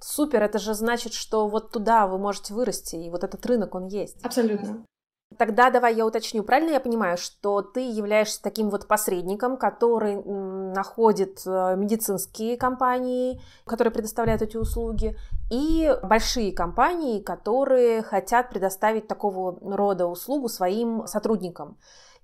Супер, 0.00 0.42
это 0.42 0.58
же 0.58 0.72
значит, 0.72 1.12
что 1.12 1.48
вот 1.48 1.70
туда 1.70 2.06
вы 2.06 2.18
можете 2.18 2.54
вырасти, 2.54 2.96
и 2.96 3.10
вот 3.10 3.24
этот 3.24 3.44
рынок, 3.44 3.74
он 3.74 3.86
есть. 3.86 4.24
Абсолютно. 4.24 4.86
Тогда 5.36 5.70
давай 5.70 5.94
я 5.96 6.06
уточню, 6.06 6.44
правильно 6.44 6.72
я 6.72 6.80
понимаю, 6.80 7.18
что 7.18 7.60
ты 7.60 7.80
являешься 7.80 8.42
таким 8.42 8.70
вот 8.70 8.86
посредником, 8.86 9.58
который 9.58 10.16
находит 10.24 11.42
э, 11.44 11.76
медицинские 11.76 12.56
компании, 12.56 13.38
которые 13.66 13.92
предоставляют 13.92 14.40
эти 14.40 14.56
услуги, 14.56 15.14
и 15.50 15.94
большие 16.02 16.52
компании, 16.52 17.20
которые 17.20 18.02
хотят 18.02 18.48
предоставить 18.48 19.08
такого 19.08 19.58
рода 19.60 20.06
услугу 20.06 20.48
своим 20.48 21.06
сотрудникам. 21.06 21.76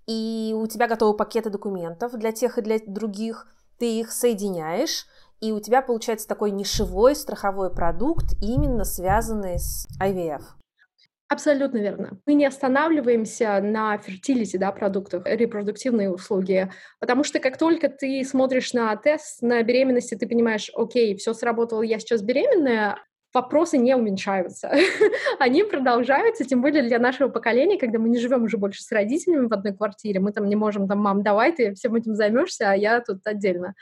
И 0.07 0.55
у 0.57 0.67
тебя 0.67 0.89
готовы 0.89 1.17
пакеты 1.17 1.51
документов 1.51 2.13
для 2.19 2.33
тех 2.33 2.59
и 2.59 2.63
для 2.63 2.79
других, 2.87 3.47
ты 3.79 4.01
их 4.01 4.13
соединяешь, 4.13 5.07
и 5.41 5.53
у 5.53 5.61
тебя 5.61 5.83
получается 5.83 6.29
такой 6.29 6.51
нишевой 6.51 7.15
страховой 7.15 7.73
продукт, 7.73 8.35
именно 8.43 8.85
связанный 8.85 9.59
с 9.59 9.87
IVF. 10.01 10.43
Абсолютно 11.31 11.79
верно. 11.79 12.19
Мы 12.27 12.35
не 12.35 12.45
останавливаемся 12.45 13.61
на 13.63 13.97
фертилити, 13.99 14.59
да, 14.59 14.73
продуктах, 14.73 15.23
репродуктивные 15.27 16.11
услуги, 16.11 16.69
потому 16.99 17.23
что 17.23 17.39
как 17.39 17.57
только 17.57 17.89
ты 17.89 18.25
смотришь 18.25 18.73
на 18.73 18.97
тест 18.97 19.41
на 19.41 19.63
беременности, 19.63 20.17
ты 20.17 20.27
понимаешь, 20.27 20.73
окей, 20.75 21.17
все 21.17 21.33
сработало, 21.33 21.83
я 21.83 22.01
сейчас 22.01 22.23
беременная, 22.23 22.97
вопросы 23.33 23.79
не 23.79 23.95
уменьшаются. 23.95 24.73
Они 25.39 25.63
продолжаются, 25.63 26.45
тем 26.45 26.63
более 26.63 26.83
для 26.83 26.99
нашего 26.99 27.29
поколения, 27.29 27.79
когда 27.79 27.99
мы 27.99 28.09
не 28.09 28.19
живем 28.19 28.45
уже 28.45 28.57
больше 28.57 28.83
с 28.83 28.93
родителями 28.93 29.47
в 29.47 29.53
одной 29.53 29.75
квартире, 29.75 30.21
мы 30.21 30.33
там 30.33 30.47
не 30.49 30.57
можем, 30.57 30.89
там, 30.89 30.99
мам, 30.99 31.23
давай 31.23 31.53
ты 31.53 31.75
всем 31.75 31.95
этим 31.95 32.15
займешься, 32.15 32.71
а 32.71 32.75
я 32.75 33.01
тут 33.01 33.27
отдельно 33.27 33.75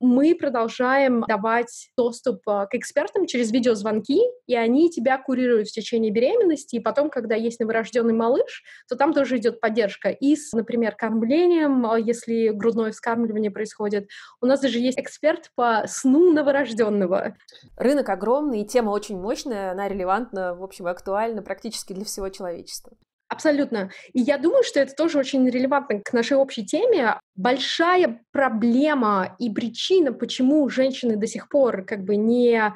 мы 0.00 0.34
продолжаем 0.34 1.24
давать 1.26 1.90
доступ 1.96 2.40
а, 2.46 2.66
к 2.66 2.74
экспертам 2.74 3.26
через 3.26 3.52
видеозвонки, 3.52 4.20
и 4.46 4.54
они 4.54 4.90
тебя 4.90 5.18
курируют 5.18 5.68
в 5.68 5.72
течение 5.72 6.10
беременности, 6.10 6.76
и 6.76 6.80
потом, 6.80 7.10
когда 7.10 7.34
есть 7.34 7.60
новорожденный 7.60 8.14
малыш, 8.14 8.62
то 8.88 8.96
там 8.96 9.12
тоже 9.12 9.38
идет 9.38 9.60
поддержка. 9.60 10.10
И 10.10 10.36
с, 10.36 10.52
например, 10.52 10.94
кормлением, 10.94 11.86
а, 11.86 11.98
если 11.98 12.48
грудное 12.48 12.92
вскармливание 12.92 13.50
происходит, 13.50 14.08
у 14.40 14.46
нас 14.46 14.60
даже 14.60 14.78
есть 14.78 14.98
эксперт 14.98 15.50
по 15.54 15.84
сну 15.86 16.32
новорожденного. 16.32 17.36
Рынок 17.76 18.08
огромный, 18.08 18.62
и 18.62 18.66
тема 18.66 18.90
очень 18.90 19.18
мощная, 19.18 19.72
она 19.72 19.88
релевантна, 19.88 20.54
в 20.54 20.62
общем, 20.62 20.86
актуальна 20.86 21.42
практически 21.42 21.92
для 21.92 22.04
всего 22.04 22.28
человечества. 22.28 22.92
Абсолютно. 23.28 23.90
И 24.12 24.20
я 24.20 24.38
думаю, 24.38 24.62
что 24.62 24.80
это 24.80 24.94
тоже 24.94 25.18
очень 25.18 25.48
релевантно 25.48 26.00
к 26.00 26.12
нашей 26.12 26.36
общей 26.36 26.64
теме. 26.64 27.18
Большая 27.34 28.20
проблема 28.32 29.34
и 29.38 29.50
причина, 29.50 30.12
почему 30.12 30.68
женщины 30.68 31.16
до 31.16 31.26
сих 31.26 31.48
пор 31.48 31.84
как 31.84 32.04
бы 32.04 32.16
не 32.16 32.72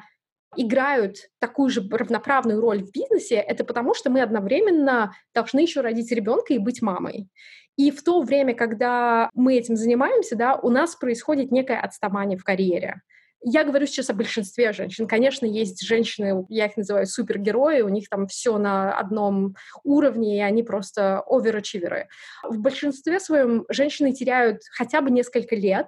играют 0.55 1.29
такую 1.39 1.69
же 1.69 1.87
равноправную 1.89 2.59
роль 2.59 2.83
в 2.83 2.91
бизнесе, 2.91 3.35
это 3.35 3.63
потому, 3.63 3.93
что 3.93 4.09
мы 4.09 4.21
одновременно 4.21 5.13
должны 5.33 5.59
еще 5.59 5.81
родить 5.81 6.11
ребенка 6.11 6.53
и 6.53 6.57
быть 6.57 6.81
мамой. 6.81 7.29
И 7.77 7.91
в 7.91 8.03
то 8.03 8.21
время, 8.21 8.55
когда 8.55 9.29
мы 9.33 9.55
этим 9.55 9.77
занимаемся, 9.77 10.35
да, 10.35 10.55
у 10.55 10.69
нас 10.69 10.95
происходит 10.95 11.51
некое 11.51 11.79
отставание 11.79 12.37
в 12.37 12.43
карьере. 12.43 13.01
Я 13.41 13.63
говорю 13.63 13.87
сейчас 13.87 14.09
о 14.09 14.13
большинстве 14.13 14.73
женщин. 14.73 15.07
Конечно, 15.07 15.45
есть 15.45 15.81
женщины, 15.81 16.45
я 16.49 16.65
их 16.65 16.75
называю 16.75 17.05
супергерои, 17.05 17.81
у 17.81 17.89
них 17.89 18.09
там 18.09 18.27
все 18.27 18.57
на 18.57 18.97
одном 18.97 19.55
уровне, 19.83 20.37
и 20.37 20.41
они 20.41 20.61
просто 20.63 21.21
оверачиверы. 21.25 22.09
В 22.43 22.59
большинстве 22.59 23.19
своем 23.19 23.65
женщины 23.69 24.11
теряют 24.11 24.61
хотя 24.71 25.01
бы 25.01 25.09
несколько 25.09 25.55
лет 25.55 25.87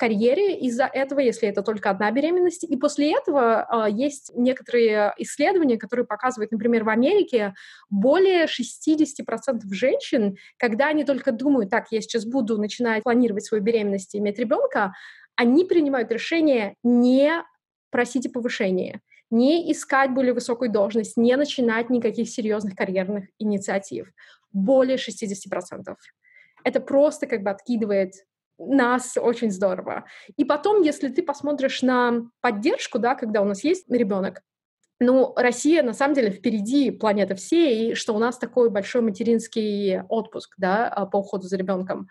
карьере 0.00 0.58
из-за 0.60 0.86
этого, 0.86 1.20
если 1.20 1.46
это 1.46 1.62
только 1.62 1.90
одна 1.90 2.10
беременность. 2.10 2.64
И 2.64 2.74
после 2.76 3.14
этого 3.14 3.66
э, 3.86 3.90
есть 3.92 4.32
некоторые 4.34 5.12
исследования, 5.18 5.76
которые 5.76 6.06
показывают, 6.06 6.50
например, 6.52 6.84
в 6.84 6.88
Америке 6.88 7.52
более 7.90 8.46
60% 8.46 9.60
женщин, 9.70 10.36
когда 10.56 10.88
они 10.88 11.04
только 11.04 11.32
думают, 11.32 11.68
так, 11.68 11.88
я 11.90 12.00
сейчас 12.00 12.24
буду 12.24 12.56
начинать 12.56 13.02
планировать 13.02 13.44
свою 13.44 13.62
беременность 13.62 14.14
и 14.14 14.18
иметь 14.18 14.38
ребенка, 14.38 14.94
они 15.36 15.64
принимают 15.64 16.10
решение 16.12 16.74
не 16.82 17.42
просить 17.90 18.26
о 18.26 18.30
повышении, 18.30 19.00
не 19.30 19.70
искать 19.72 20.12
более 20.12 20.34
высокую 20.34 20.70
должность, 20.70 21.16
не 21.16 21.36
начинать 21.36 21.90
никаких 21.90 22.28
серьезных 22.28 22.74
карьерных 22.74 23.26
инициатив. 23.38 24.12
Более 24.52 24.96
60%. 24.96 25.94
Это 26.64 26.80
просто 26.80 27.26
как 27.26 27.42
бы 27.42 27.50
откидывает 27.50 28.12
нас 28.58 29.16
очень 29.16 29.50
здорово. 29.50 30.04
И 30.36 30.44
потом, 30.44 30.82
если 30.82 31.08
ты 31.08 31.22
посмотришь 31.22 31.82
на 31.82 32.30
поддержку, 32.40 32.98
да, 32.98 33.14
когда 33.14 33.40
у 33.40 33.44
нас 33.44 33.64
есть 33.64 33.90
ребенок, 33.90 34.42
ну, 35.02 35.32
Россия 35.34 35.82
на 35.82 35.94
самом 35.94 36.14
деле 36.14 36.30
впереди 36.30 36.90
планеты 36.90 37.34
всей, 37.34 37.94
что 37.94 38.12
у 38.12 38.18
нас 38.18 38.36
такой 38.36 38.68
большой 38.68 39.00
материнский 39.00 40.02
отпуск, 40.02 40.54
да, 40.58 41.08
по 41.10 41.18
уходу 41.18 41.44
за 41.44 41.56
ребенком. 41.56 42.08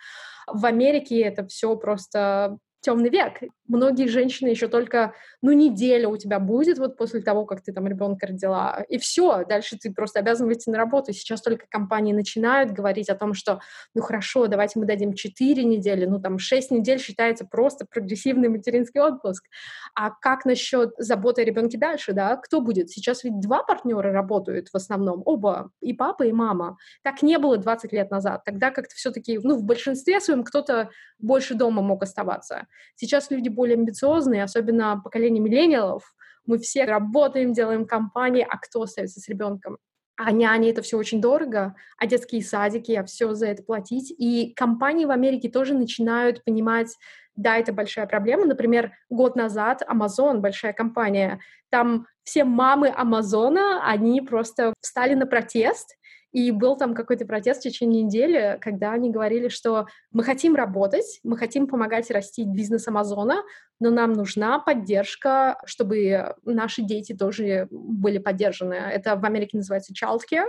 В 0.47 0.65
Америке 0.65 1.21
это 1.21 1.45
все 1.45 1.75
просто 1.75 2.57
темный 2.81 3.09
век. 3.09 3.41
Многие 3.67 4.07
женщины 4.07 4.47
еще 4.47 4.67
только, 4.67 5.13
ну, 5.41 5.51
неделя 5.51 6.07
у 6.07 6.17
тебя 6.17 6.39
будет 6.39 6.79
вот 6.79 6.97
после 6.97 7.21
того, 7.21 7.45
как 7.45 7.61
ты 7.61 7.71
там 7.71 7.87
ребенка 7.87 8.27
родила, 8.27 8.83
и 8.87 8.97
все, 8.97 9.43
дальше 9.45 9.77
ты 9.77 9.93
просто 9.93 10.19
обязан 10.19 10.47
выйти 10.47 10.69
на 10.69 10.77
работу. 10.77 11.13
Сейчас 11.13 11.41
только 11.41 11.65
компании 11.69 12.13
начинают 12.13 12.71
говорить 12.71 13.09
о 13.09 13.15
том, 13.15 13.33
что, 13.33 13.59
ну, 13.93 14.01
хорошо, 14.01 14.47
давайте 14.47 14.79
мы 14.79 14.85
дадим 14.85 15.13
4 15.13 15.63
недели, 15.63 16.05
ну, 16.05 16.19
там 16.19 16.39
6 16.39 16.71
недель 16.71 16.99
считается 16.99 17.45
просто 17.45 17.85
прогрессивный 17.85 18.49
материнский 18.49 19.01
отпуск. 19.01 19.45
А 19.93 20.09
как 20.09 20.45
насчет 20.45 20.93
заботы 20.97 21.41
о 21.41 21.45
ребенке 21.45 21.77
дальше, 21.77 22.13
да? 22.13 22.37
Кто 22.37 22.61
будет? 22.61 22.89
Сейчас 22.89 23.23
ведь 23.23 23.39
два 23.39 23.63
партнера 23.63 24.11
работают 24.11 24.69
в 24.69 24.75
основном, 24.75 25.21
оба, 25.25 25.71
и 25.81 25.93
папа, 25.93 26.23
и 26.23 26.31
мама. 26.31 26.77
Так 27.03 27.21
не 27.21 27.37
было 27.37 27.57
20 27.57 27.93
лет 27.93 28.09
назад. 28.09 28.43
Тогда 28.45 28.71
как-то 28.71 28.95
все-таки, 28.95 29.37
ну, 29.43 29.55
в 29.55 29.63
большинстве 29.63 30.19
своем 30.21 30.43
кто-то 30.43 30.89
больше 31.19 31.53
дома 31.53 31.81
мог 31.81 32.01
оставаться. 32.01 32.67
Сейчас 32.95 33.31
люди 33.31 33.49
более 33.49 33.75
амбициозные, 33.75 34.43
особенно 34.43 34.99
поколение 35.03 35.41
миллениалов. 35.41 36.13
Мы 36.45 36.57
все 36.57 36.85
работаем, 36.85 37.53
делаем 37.53 37.85
компании, 37.85 38.45
а 38.47 38.57
кто 38.57 38.83
остается 38.83 39.19
с 39.19 39.29
ребенком? 39.29 39.77
А 40.17 40.31
няни— 40.31 40.69
это 40.71 40.81
все 40.81 40.97
очень 40.97 41.21
дорого, 41.21 41.75
а 41.97 42.05
детские 42.05 42.43
садики, 42.43 42.91
а 42.91 43.05
все 43.05 43.33
за 43.35 43.47
это 43.47 43.63
платить. 43.63 44.13
И 44.17 44.53
компании 44.53 45.05
в 45.05 45.11
Америке 45.11 45.49
тоже 45.49 45.73
начинают 45.73 46.43
понимать, 46.43 46.93
да, 47.35 47.55
это 47.55 47.71
большая 47.71 48.05
проблема. 48.05 48.45
Например, 48.45 48.91
год 49.09 49.37
назад 49.37 49.81
Amazon, 49.89 50.39
большая 50.39 50.73
компания, 50.73 51.39
там 51.69 52.05
все 52.23 52.43
мамы 52.43 52.93
Амазона, 52.93 53.87
они 53.87 54.21
просто 54.21 54.73
встали 54.81 55.13
на 55.13 55.25
протест 55.25 55.95
и 56.31 56.51
был 56.51 56.77
там 56.77 56.93
какой-то 56.93 57.25
протест 57.25 57.61
в 57.61 57.63
течение 57.63 58.03
недели, 58.03 58.57
когда 58.61 58.91
они 58.91 59.09
говорили, 59.09 59.47
что 59.47 59.87
мы 60.11 60.23
хотим 60.23 60.55
работать, 60.55 61.19
мы 61.23 61.37
хотим 61.37 61.67
помогать 61.67 62.11
растить 62.11 62.47
бизнес 62.47 62.87
Амазона, 62.87 63.43
но 63.79 63.89
нам 63.89 64.13
нужна 64.13 64.59
поддержка, 64.59 65.57
чтобы 65.65 66.35
наши 66.45 66.81
дети 66.81 67.13
тоже 67.13 67.67
были 67.71 68.19
поддержаны. 68.19 68.73
Это 68.73 69.15
в 69.15 69.25
Америке 69.25 69.57
называется 69.57 69.93
childcare, 69.93 70.47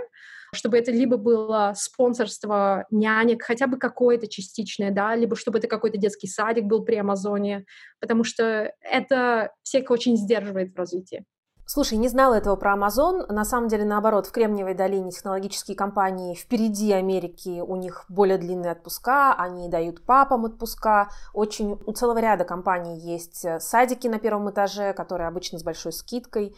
чтобы 0.53 0.77
это 0.77 0.91
либо 0.91 1.17
было 1.17 1.73
спонсорство 1.75 2.85
нянек, 2.91 3.41
хотя 3.41 3.67
бы 3.67 3.77
какое-то 3.77 4.27
частичное, 4.27 4.91
да, 4.91 5.15
либо 5.15 5.35
чтобы 5.35 5.59
это 5.59 5.67
какой-то 5.67 5.97
детский 5.97 6.27
садик 6.27 6.65
был 6.65 6.83
при 6.83 6.95
Амазоне, 6.95 7.65
потому 7.99 8.23
что 8.23 8.73
это 8.81 9.51
всех 9.63 9.89
очень 9.89 10.17
сдерживает 10.17 10.73
в 10.73 10.77
развитии. 10.77 11.25
Слушай, 11.65 11.97
не 11.97 12.09
знала 12.09 12.35
этого 12.35 12.55
про 12.55 12.75
Amazon. 12.75 13.31
На 13.31 13.45
самом 13.45 13.69
деле, 13.69 13.85
наоборот, 13.85 14.27
в 14.27 14.31
Кремниевой 14.31 14.73
долине 14.73 15.11
технологические 15.11 15.77
компании 15.77 16.35
впереди 16.35 16.91
Америки, 16.91 17.61
у 17.61 17.75
них 17.75 18.05
более 18.09 18.37
длинные 18.37 18.73
отпуска, 18.73 19.33
они 19.33 19.69
дают 19.69 20.05
папам 20.05 20.43
отпуска. 20.43 21.09
Очень 21.33 21.79
у 21.85 21.93
целого 21.93 22.19
ряда 22.19 22.43
компаний 22.43 22.99
есть 22.99 23.45
э, 23.45 23.59
садики 23.59 24.07
на 24.07 24.19
первом 24.19 24.49
этаже, 24.49 24.93
которые 24.93 25.27
обычно 25.27 25.59
с 25.59 25.63
большой 25.63 25.93
скидкой. 25.93 26.55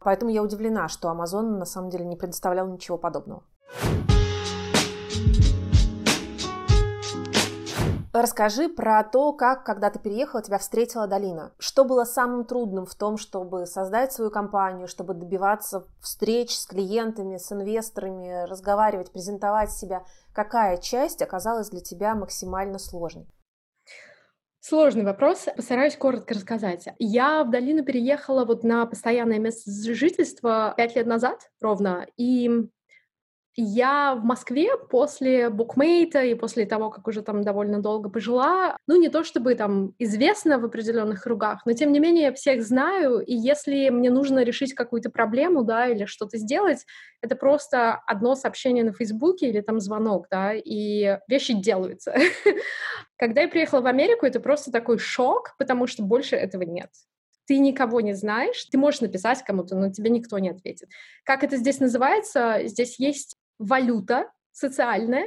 Поэтому 0.00 0.30
я 0.30 0.42
удивлена, 0.42 0.88
что 0.88 1.08
Amazon 1.08 1.58
на 1.58 1.64
самом 1.64 1.90
деле 1.90 2.04
не 2.04 2.16
предоставлял 2.16 2.66
ничего 2.66 2.98
подобного. 2.98 3.42
Расскажи 8.18 8.70
про 8.70 9.04
то, 9.04 9.34
как, 9.34 9.66
когда 9.66 9.90
ты 9.90 9.98
переехала, 9.98 10.42
тебя 10.42 10.56
встретила 10.56 11.06
Долина. 11.06 11.52
Что 11.58 11.84
было 11.84 12.04
самым 12.04 12.46
трудным 12.46 12.86
в 12.86 12.94
том, 12.94 13.18
чтобы 13.18 13.66
создать 13.66 14.10
свою 14.10 14.30
компанию, 14.30 14.88
чтобы 14.88 15.12
добиваться 15.12 15.86
встреч 16.00 16.56
с 16.56 16.64
клиентами, 16.64 17.36
с 17.36 17.52
инвесторами, 17.52 18.46
разговаривать, 18.46 19.12
презентовать 19.12 19.70
себя? 19.70 20.06
Какая 20.32 20.78
часть 20.78 21.20
оказалась 21.20 21.68
для 21.68 21.82
тебя 21.82 22.14
максимально 22.14 22.78
сложной? 22.78 23.26
Сложный 24.60 25.04
вопрос, 25.04 25.44
постараюсь 25.54 25.96
коротко 25.98 26.32
рассказать. 26.32 26.88
Я 26.98 27.44
в 27.44 27.50
долину 27.50 27.84
переехала 27.84 28.46
вот 28.46 28.64
на 28.64 28.86
постоянное 28.86 29.38
место 29.38 29.70
жительства 29.70 30.72
пять 30.74 30.96
лет 30.96 31.06
назад 31.06 31.50
ровно, 31.60 32.06
и 32.16 32.66
Я 33.58 34.14
в 34.14 34.22
Москве 34.22 34.76
после 34.90 35.48
букмейта 35.48 36.22
и 36.22 36.34
после 36.34 36.66
того, 36.66 36.90
как 36.90 37.08
уже 37.08 37.22
там 37.22 37.42
довольно 37.42 37.80
долго 37.80 38.10
пожила, 38.10 38.76
ну, 38.86 39.00
не 39.00 39.08
то 39.08 39.24
чтобы 39.24 39.54
там 39.54 39.94
известна 39.98 40.58
в 40.58 40.66
определенных 40.66 41.22
кругах, 41.22 41.64
но 41.64 41.72
тем 41.72 41.90
не 41.90 41.98
менее 41.98 42.24
я 42.24 42.32
всех 42.34 42.62
знаю, 42.62 43.20
и 43.20 43.34
если 43.34 43.88
мне 43.88 44.10
нужно 44.10 44.42
решить 44.44 44.74
какую-то 44.74 45.08
проблему, 45.08 45.64
да, 45.64 45.86
или 45.88 46.04
что-то 46.04 46.36
сделать, 46.36 46.84
это 47.22 47.34
просто 47.34 47.94
одно 48.06 48.34
сообщение 48.34 48.84
на 48.84 48.92
Фейсбуке 48.92 49.48
или 49.48 49.62
там 49.62 49.80
звонок, 49.80 50.26
да, 50.30 50.52
и 50.52 51.18
вещи 51.26 51.54
делаются. 51.54 52.14
Когда 53.16 53.40
я 53.40 53.48
приехала 53.48 53.80
в 53.80 53.86
Америку, 53.86 54.26
это 54.26 54.38
просто 54.38 54.70
такой 54.70 54.98
шок, 54.98 55.54
потому 55.58 55.86
что 55.86 56.02
больше 56.02 56.36
этого 56.36 56.62
нет 56.62 56.90
ты 57.48 57.58
никого 57.58 58.00
не 58.00 58.12
знаешь, 58.12 58.64
ты 58.64 58.76
можешь 58.76 59.00
написать 59.00 59.44
кому-то, 59.44 59.76
но 59.76 59.90
тебе 59.92 60.10
никто 60.10 60.36
не 60.40 60.50
ответит. 60.50 60.88
Как 61.24 61.44
это 61.44 61.56
здесь 61.56 61.78
называется? 61.78 62.58
Здесь 62.64 62.98
есть 62.98 63.36
валюта 63.58 64.30
социальная, 64.52 65.26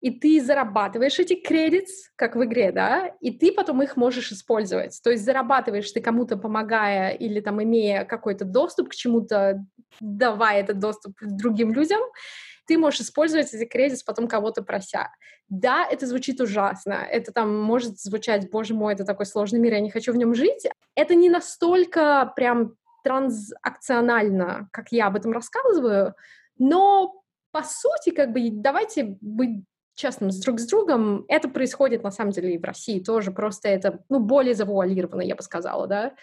и 0.00 0.10
ты 0.10 0.40
зарабатываешь 0.42 1.18
эти 1.18 1.34
кредиты, 1.34 1.92
как 2.16 2.36
в 2.36 2.44
игре, 2.44 2.70
да, 2.70 3.14
и 3.20 3.30
ты 3.30 3.52
потом 3.52 3.82
их 3.82 3.96
можешь 3.96 4.30
использовать. 4.30 5.00
То 5.02 5.10
есть 5.10 5.24
зарабатываешь 5.24 5.90
ты 5.90 6.00
кому-то 6.00 6.36
помогая 6.36 7.10
или 7.10 7.40
там 7.40 7.62
имея 7.62 8.04
какой-то 8.04 8.44
доступ 8.44 8.90
к 8.90 8.94
чему-то, 8.94 9.64
давая 10.00 10.60
этот 10.60 10.78
доступ 10.78 11.14
другим 11.22 11.72
людям, 11.72 12.00
ты 12.66 12.76
можешь 12.78 13.00
использовать 13.00 13.52
эти 13.54 13.64
кредиты 13.64 14.02
потом 14.04 14.28
кого-то 14.28 14.62
прося. 14.62 15.10
Да, 15.48 15.86
это 15.88 16.06
звучит 16.06 16.40
ужасно, 16.40 17.06
это 17.10 17.32
там 17.32 17.56
может 17.56 17.98
звучать, 17.98 18.50
боже 18.50 18.74
мой, 18.74 18.94
это 18.94 19.04
такой 19.04 19.26
сложный 19.26 19.60
мир, 19.60 19.74
я 19.74 19.80
не 19.80 19.90
хочу 19.90 20.12
в 20.12 20.16
нем 20.16 20.34
жить. 20.34 20.66
Это 20.94 21.14
не 21.14 21.30
настолько 21.30 22.32
прям 22.36 22.74
транзакционально, 23.04 24.68
как 24.72 24.90
я 24.90 25.06
об 25.06 25.16
этом 25.16 25.32
рассказываю, 25.32 26.14
но 26.58 27.22
по 27.56 27.62
сути, 27.62 28.10
как 28.14 28.32
бы, 28.34 28.50
давайте 28.52 29.16
быть 29.22 29.64
честным 29.94 30.30
с 30.30 30.38
друг 30.40 30.60
с 30.60 30.66
другом, 30.66 31.24
это 31.26 31.48
происходит 31.48 32.02
на 32.02 32.10
самом 32.10 32.32
деле 32.32 32.54
и 32.54 32.58
в 32.58 32.64
России 32.64 33.00
тоже, 33.00 33.30
просто 33.30 33.70
это, 33.70 34.00
ну, 34.10 34.20
более 34.20 34.54
завуалировано, 34.54 35.22
я 35.22 35.34
бы 35.34 35.42
сказала, 35.42 35.86
да. 35.86 36.14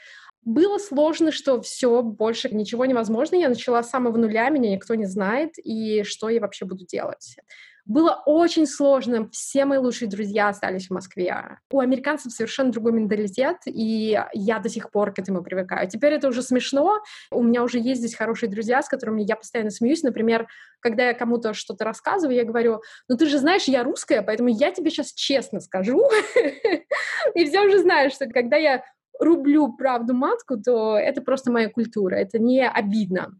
Было 0.44 0.78
сложно, 0.78 1.32
что 1.32 1.60
все, 1.62 2.04
больше 2.04 2.54
ничего 2.54 2.86
невозможно. 2.86 3.36
Я 3.36 3.50
начала 3.50 3.82
с 3.82 3.90
самого 3.90 4.16
нуля, 4.18 4.50
меня 4.50 4.70
никто 4.70 4.94
не 4.94 5.06
знает, 5.06 5.54
и 5.58 6.04
что 6.04 6.30
я 6.30 6.40
вообще 6.40 6.66
буду 6.66 6.86
делать. 6.86 7.38
Было 7.86 8.24
очень 8.26 8.66
сложно. 8.66 9.30
Все 9.32 9.66
мои 9.66 9.78
лучшие 9.78 10.10
друзья 10.10 10.48
остались 10.48 10.88
в 10.88 10.92
Москве. 10.92 11.58
У 11.70 11.80
американцев 11.80 12.32
совершенно 12.32 12.72
другой 12.72 12.94
менталитет, 12.94 13.58
и 13.66 14.18
я 14.34 14.60
до 14.60 14.70
сих 14.70 14.90
пор 14.90 15.14
к 15.14 15.20
этому 15.20 15.44
привыкаю. 15.44 15.90
Теперь 15.90 16.14
это 16.14 16.30
уже 16.30 16.44
смешно. 16.44 17.02
У 17.30 17.44
меня 17.44 17.62
уже 17.62 17.80
есть 17.80 18.00
здесь 18.00 18.16
хорошие 18.16 18.50
друзья, 18.50 18.82
с 18.82 18.88
которыми 18.88 19.22
я 19.22 19.36
постоянно 19.36 19.70
смеюсь. 19.70 20.02
Например, 20.02 20.48
когда 20.80 21.08
я 21.08 21.14
кому-то 21.14 21.54
что-то 21.54 21.84
рассказываю, 21.84 22.38
я 22.38 22.46
говорю, 22.46 22.82
ну 23.10 23.18
ты 23.18 23.26
же 23.26 23.38
знаешь, 23.38 23.66
я 23.66 23.84
русская, 23.84 24.22
поэтому 24.22 24.48
я 24.48 24.72
тебе 24.72 24.90
сейчас 24.90 25.12
честно 25.12 25.60
скажу. 25.60 26.10
И 27.36 27.46
все 27.46 27.66
уже 27.66 27.80
знают, 27.80 28.14
что 28.14 28.28
когда 28.28 28.56
я 28.56 28.84
рублю 29.20 29.74
правду 29.74 30.14
матку, 30.14 30.58
то 30.58 30.98
это 30.98 31.22
просто 31.22 31.52
моя 31.52 31.70
культура, 31.70 32.16
это 32.16 32.40
не 32.40 32.66
обидно. 32.66 33.34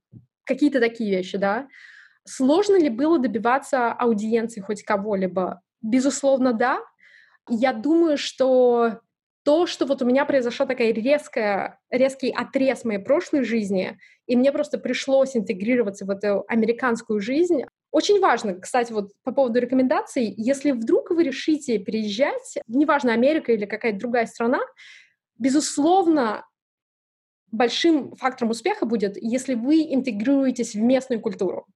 Какие-то 0.44 0.82
такие 0.82 1.16
вещи, 1.16 1.38
да. 1.38 1.68
Сложно 2.26 2.78
ли 2.78 2.90
было 2.90 3.20
добиваться 3.20 3.92
аудиенции 3.92 4.62
хоть 4.62 4.84
кого-либо? 4.84 5.62
Безусловно, 5.82 6.54
да. 6.54 6.80
Я 7.50 7.74
думаю, 7.74 8.18
что 8.18 9.00
то, 9.44 9.68
что 9.68 9.86
вот 9.86 10.02
у 10.02 10.06
меня 10.06 10.24
произошла 10.26 10.66
такая 10.66 10.94
резкая, 10.94 11.80
резкий 11.90 12.32
отрез 12.32 12.86
моей 12.86 13.00
прошлой 13.00 13.44
жизни, 13.44 13.98
и 14.26 14.38
мне 14.38 14.52
просто 14.54 14.78
пришлось 14.78 15.36
интегрироваться 15.36 16.06
в 16.06 16.10
эту 16.10 16.46
американскую 16.48 17.20
жизнь, 17.20 17.64
очень 17.92 18.20
важно, 18.20 18.56
кстати, 18.56 18.92
вот 18.92 19.12
по 19.24 19.32
поводу 19.32 19.60
рекомендаций, 19.60 20.34
если 20.36 20.72
вдруг 20.72 21.12
вы 21.12 21.24
решите 21.24 21.78
переезжать, 21.78 22.58
неважно, 22.68 23.14
Америка 23.14 23.52
или 23.52 23.66
какая-то 23.66 24.00
другая 24.00 24.26
страна, 24.26 24.62
безусловно, 25.38 26.44
большим 27.52 28.16
фактором 28.16 28.50
успеха 28.50 28.88
будет, 28.88 29.16
если 29.18 29.54
вы 29.54 29.84
интегрируетесь 29.94 30.74
в 30.74 30.82
местную 30.82 31.22
культуру. 31.22 31.68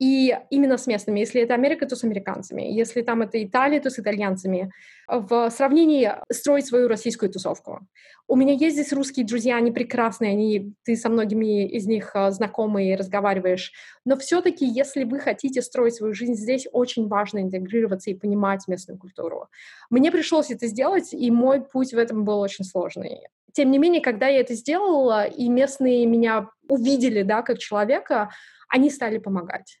И 0.00 0.34
именно 0.48 0.78
с 0.78 0.86
местными. 0.86 1.20
Если 1.20 1.42
это 1.42 1.52
Америка, 1.52 1.86
то 1.86 1.94
с 1.94 2.04
американцами. 2.04 2.62
Если 2.62 3.02
там 3.02 3.20
это 3.20 3.42
Италия, 3.44 3.80
то 3.80 3.90
с 3.90 3.98
итальянцами. 3.98 4.72
В 5.06 5.50
сравнении 5.50 6.10
строить 6.32 6.66
свою 6.66 6.88
российскую 6.88 7.30
тусовку. 7.30 7.80
У 8.26 8.34
меня 8.34 8.54
есть 8.54 8.76
здесь 8.76 8.94
русские 8.94 9.26
друзья, 9.26 9.56
они 9.56 9.72
прекрасные, 9.72 10.30
они, 10.30 10.72
ты 10.84 10.96
со 10.96 11.10
многими 11.10 11.68
из 11.68 11.86
них 11.86 12.12
а, 12.14 12.30
знакомый 12.30 12.88
и 12.88 12.96
разговариваешь. 12.96 13.72
Но 14.06 14.16
все-таки, 14.16 14.64
если 14.64 15.04
вы 15.04 15.20
хотите 15.20 15.60
строить 15.60 15.96
свою 15.96 16.14
жизнь 16.14 16.34
здесь, 16.34 16.66
очень 16.72 17.06
важно 17.06 17.40
интегрироваться 17.40 18.10
и 18.10 18.14
понимать 18.14 18.68
местную 18.68 18.98
культуру. 18.98 19.48
Мне 19.90 20.10
пришлось 20.10 20.50
это 20.50 20.66
сделать, 20.66 21.12
и 21.12 21.30
мой 21.30 21.60
путь 21.60 21.92
в 21.92 21.98
этом 21.98 22.24
был 22.24 22.38
очень 22.40 22.64
сложный. 22.64 23.26
Тем 23.52 23.70
не 23.70 23.78
менее, 23.78 24.00
когда 24.00 24.28
я 24.28 24.40
это 24.40 24.54
сделала, 24.54 25.24
и 25.24 25.48
местные 25.50 26.06
меня 26.06 26.48
увидели, 26.68 27.22
да, 27.22 27.42
как 27.42 27.58
человека, 27.58 28.30
они 28.68 28.88
стали 28.88 29.18
помогать. 29.18 29.80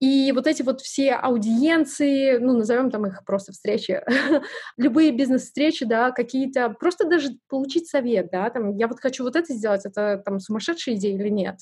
И 0.00 0.32
вот 0.32 0.46
эти 0.46 0.62
вот 0.62 0.80
все 0.80 1.12
аудиенции, 1.12 2.38
ну, 2.38 2.56
назовем 2.56 2.90
там 2.90 3.06
их 3.06 3.22
просто 3.26 3.52
встречи, 3.52 4.02
любые 4.78 5.12
бизнес-встречи, 5.12 5.84
да, 5.84 6.10
какие-то, 6.10 6.70
просто 6.70 7.06
даже 7.06 7.28
получить 7.48 7.86
совет, 7.86 8.30
да, 8.32 8.48
там, 8.48 8.76
я 8.76 8.88
вот 8.88 8.98
хочу 8.98 9.24
вот 9.24 9.36
это 9.36 9.52
сделать, 9.52 9.84
это 9.84 10.22
там 10.24 10.40
сумасшедшая 10.40 10.94
идея 10.94 11.14
или 11.18 11.28
нет. 11.28 11.58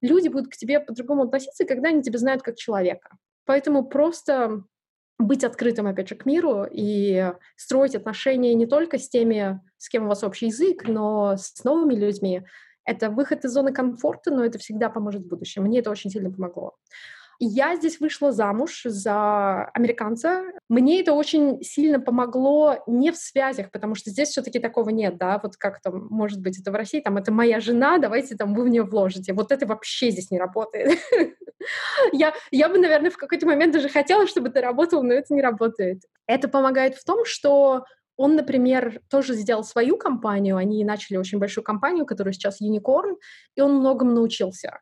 Люди 0.00 0.26
будут 0.28 0.52
к 0.52 0.56
тебе 0.56 0.80
по-другому 0.80 1.22
относиться, 1.22 1.64
когда 1.64 1.90
они 1.90 2.02
тебя 2.02 2.18
знают 2.18 2.42
как 2.42 2.56
человека. 2.56 3.16
Поэтому 3.44 3.84
просто 3.84 4.64
быть 5.18 5.44
открытым, 5.44 5.86
опять 5.86 6.08
же, 6.08 6.16
к 6.16 6.26
миру 6.26 6.66
и 6.70 7.32
строить 7.56 7.94
отношения 7.94 8.54
не 8.54 8.66
только 8.66 8.98
с 8.98 9.08
теми, 9.08 9.60
с 9.78 9.88
кем 9.88 10.04
у 10.04 10.08
вас 10.08 10.24
общий 10.24 10.46
язык, 10.46 10.88
но 10.88 11.36
с 11.36 11.62
новыми 11.62 11.94
людьми. 11.94 12.42
Это 12.84 13.10
выход 13.10 13.44
из 13.44 13.52
зоны 13.52 13.72
комфорта, 13.72 14.30
но 14.32 14.44
это 14.44 14.58
всегда 14.58 14.90
поможет 14.90 15.22
в 15.22 15.28
будущем. 15.28 15.62
Мне 15.62 15.78
это 15.78 15.90
очень 15.90 16.10
сильно 16.10 16.30
помогло. 16.30 16.76
Я 17.38 17.76
здесь 17.76 18.00
вышла 18.00 18.32
замуж 18.32 18.82
за 18.84 19.66
американца. 19.74 20.44
Мне 20.68 21.00
это 21.00 21.12
очень 21.12 21.62
сильно 21.62 22.00
помогло 22.00 22.82
не 22.86 23.10
в 23.10 23.16
связях, 23.16 23.70
потому 23.70 23.94
что 23.94 24.10
здесь 24.10 24.30
все-таки 24.30 24.58
такого 24.58 24.90
нет, 24.90 25.18
да, 25.18 25.38
вот 25.42 25.56
как 25.56 25.80
там, 25.82 26.06
может 26.10 26.40
быть, 26.40 26.58
это 26.58 26.70
в 26.70 26.74
России, 26.74 27.00
там, 27.00 27.18
это 27.18 27.32
моя 27.32 27.60
жена, 27.60 27.98
давайте 27.98 28.36
там 28.36 28.54
вы 28.54 28.64
в 28.64 28.68
нее 28.68 28.84
вложите. 28.84 29.32
Вот 29.34 29.52
это 29.52 29.66
вообще 29.66 30.10
здесь 30.10 30.30
не 30.30 30.38
работает. 30.38 30.98
я, 32.12 32.34
я 32.50 32.68
бы, 32.68 32.78
наверное, 32.78 33.10
в 33.10 33.16
какой-то 33.16 33.46
момент 33.46 33.72
даже 33.72 33.88
хотела, 33.88 34.26
чтобы 34.26 34.48
это 34.48 34.60
работало, 34.60 35.02
но 35.02 35.12
это 35.12 35.34
не 35.34 35.42
работает. 35.42 36.02
Это 36.26 36.48
помогает 36.48 36.94
в 36.94 37.04
том, 37.04 37.24
что 37.24 37.84
он, 38.16 38.34
например, 38.34 39.00
тоже 39.10 39.34
сделал 39.34 39.62
свою 39.62 39.98
компанию, 39.98 40.56
они 40.56 40.84
начали 40.84 41.18
очень 41.18 41.38
большую 41.38 41.64
компанию, 41.64 42.06
которая 42.06 42.32
сейчас 42.32 42.62
Unicorn, 42.62 43.16
и 43.54 43.60
он 43.60 43.76
многому 43.76 44.12
научился. 44.12 44.80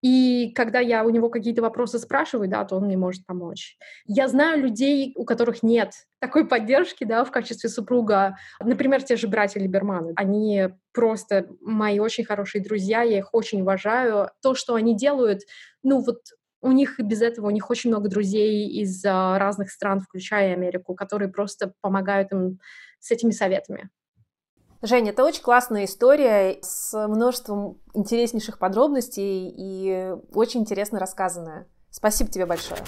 И 0.00 0.52
когда 0.54 0.78
я 0.78 1.04
у 1.04 1.10
него 1.10 1.28
какие-то 1.28 1.62
вопросы 1.62 1.98
спрашиваю, 1.98 2.48
да, 2.48 2.64
то 2.64 2.76
он 2.76 2.84
мне 2.84 2.96
может 2.96 3.26
помочь. 3.26 3.76
Я 4.06 4.28
знаю 4.28 4.62
людей, 4.62 5.12
у 5.16 5.24
которых 5.24 5.62
нет 5.62 5.92
такой 6.20 6.46
поддержки, 6.46 7.04
да, 7.04 7.24
в 7.24 7.30
качестве 7.30 7.68
супруга. 7.68 8.36
Например, 8.60 9.02
те 9.02 9.16
же 9.16 9.28
братья 9.28 9.60
Либерманы. 9.60 10.12
Они 10.16 10.68
просто 10.92 11.48
мои 11.60 11.98
очень 11.98 12.24
хорошие 12.24 12.62
друзья, 12.62 13.02
я 13.02 13.18
их 13.18 13.28
очень 13.32 13.62
уважаю. 13.62 14.30
То, 14.42 14.54
что 14.54 14.74
они 14.74 14.96
делают, 14.96 15.42
ну 15.82 16.00
вот 16.00 16.18
у 16.60 16.72
них 16.72 16.98
и 16.98 17.02
без 17.02 17.22
этого, 17.22 17.46
у 17.46 17.50
них 17.50 17.70
очень 17.70 17.90
много 17.90 18.08
друзей 18.08 18.68
из 18.68 19.04
uh, 19.04 19.38
разных 19.38 19.70
стран, 19.70 20.00
включая 20.00 20.54
Америку, 20.54 20.94
которые 20.94 21.28
просто 21.28 21.72
помогают 21.80 22.32
им 22.32 22.58
с 22.98 23.10
этими 23.12 23.30
советами. 23.30 23.90
Женя, 24.80 25.10
это 25.10 25.24
очень 25.24 25.42
классная 25.42 25.86
история 25.86 26.58
с 26.62 27.08
множеством 27.08 27.78
интереснейших 27.94 28.60
подробностей 28.60 29.52
и 29.56 30.14
очень 30.32 30.60
интересно 30.60 31.00
рассказанная. 31.00 31.66
Спасибо 31.90 32.30
тебе 32.30 32.46
большое. 32.46 32.80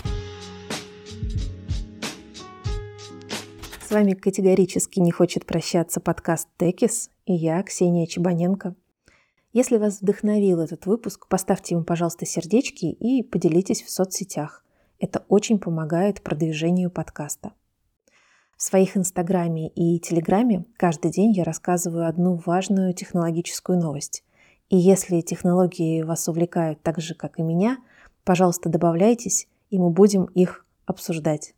С 3.85 3.91
вами 3.91 4.13
категорически 4.13 5.01
не 5.01 5.11
хочет 5.11 5.47
прощаться 5.47 5.99
подкаст 6.01 6.49
«Текис» 6.59 7.11
и 7.27 7.35
я, 7.35 7.61
Ксения 7.65 8.07
Чебаненко. 8.07 8.77
Если 9.53 9.79
вас 9.79 10.01
вдохновил 10.01 10.61
этот 10.61 10.87
выпуск, 10.87 11.27
поставьте 11.27 11.75
ему, 11.75 11.83
пожалуйста, 11.83 12.25
сердечки 12.25 12.85
и 12.87 13.25
поделитесь 13.25 13.83
в 13.83 13.91
соцсетях. 13.91 14.65
Это 15.01 15.25
очень 15.29 15.59
помогает 15.59 16.23
продвижению 16.23 16.93
подкаста. 16.93 17.53
В 18.61 18.63
своих 18.63 18.95
инстаграме 18.95 19.69
и 19.69 19.99
телеграме 19.99 20.67
каждый 20.77 21.11
день 21.11 21.33
я 21.33 21.45
рассказываю 21.45 22.07
одну 22.07 22.39
важную 22.45 22.93
технологическую 22.93 23.79
новость. 23.79 24.23
И 24.69 24.77
если 24.77 25.23
технологии 25.23 26.03
вас 26.03 26.29
увлекают 26.29 26.83
так 26.83 27.01
же, 27.01 27.15
как 27.15 27.39
и 27.39 27.43
меня, 27.43 27.79
пожалуйста, 28.23 28.69
добавляйтесь, 28.69 29.49
и 29.71 29.79
мы 29.79 29.89
будем 29.89 30.27
их 30.27 30.67
обсуждать. 30.85 31.55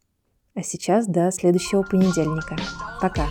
А 0.55 0.62
сейчас 0.62 1.09
до 1.09 1.32
следующего 1.32 1.82
понедельника. 1.82 2.57
Пока. 3.00 3.26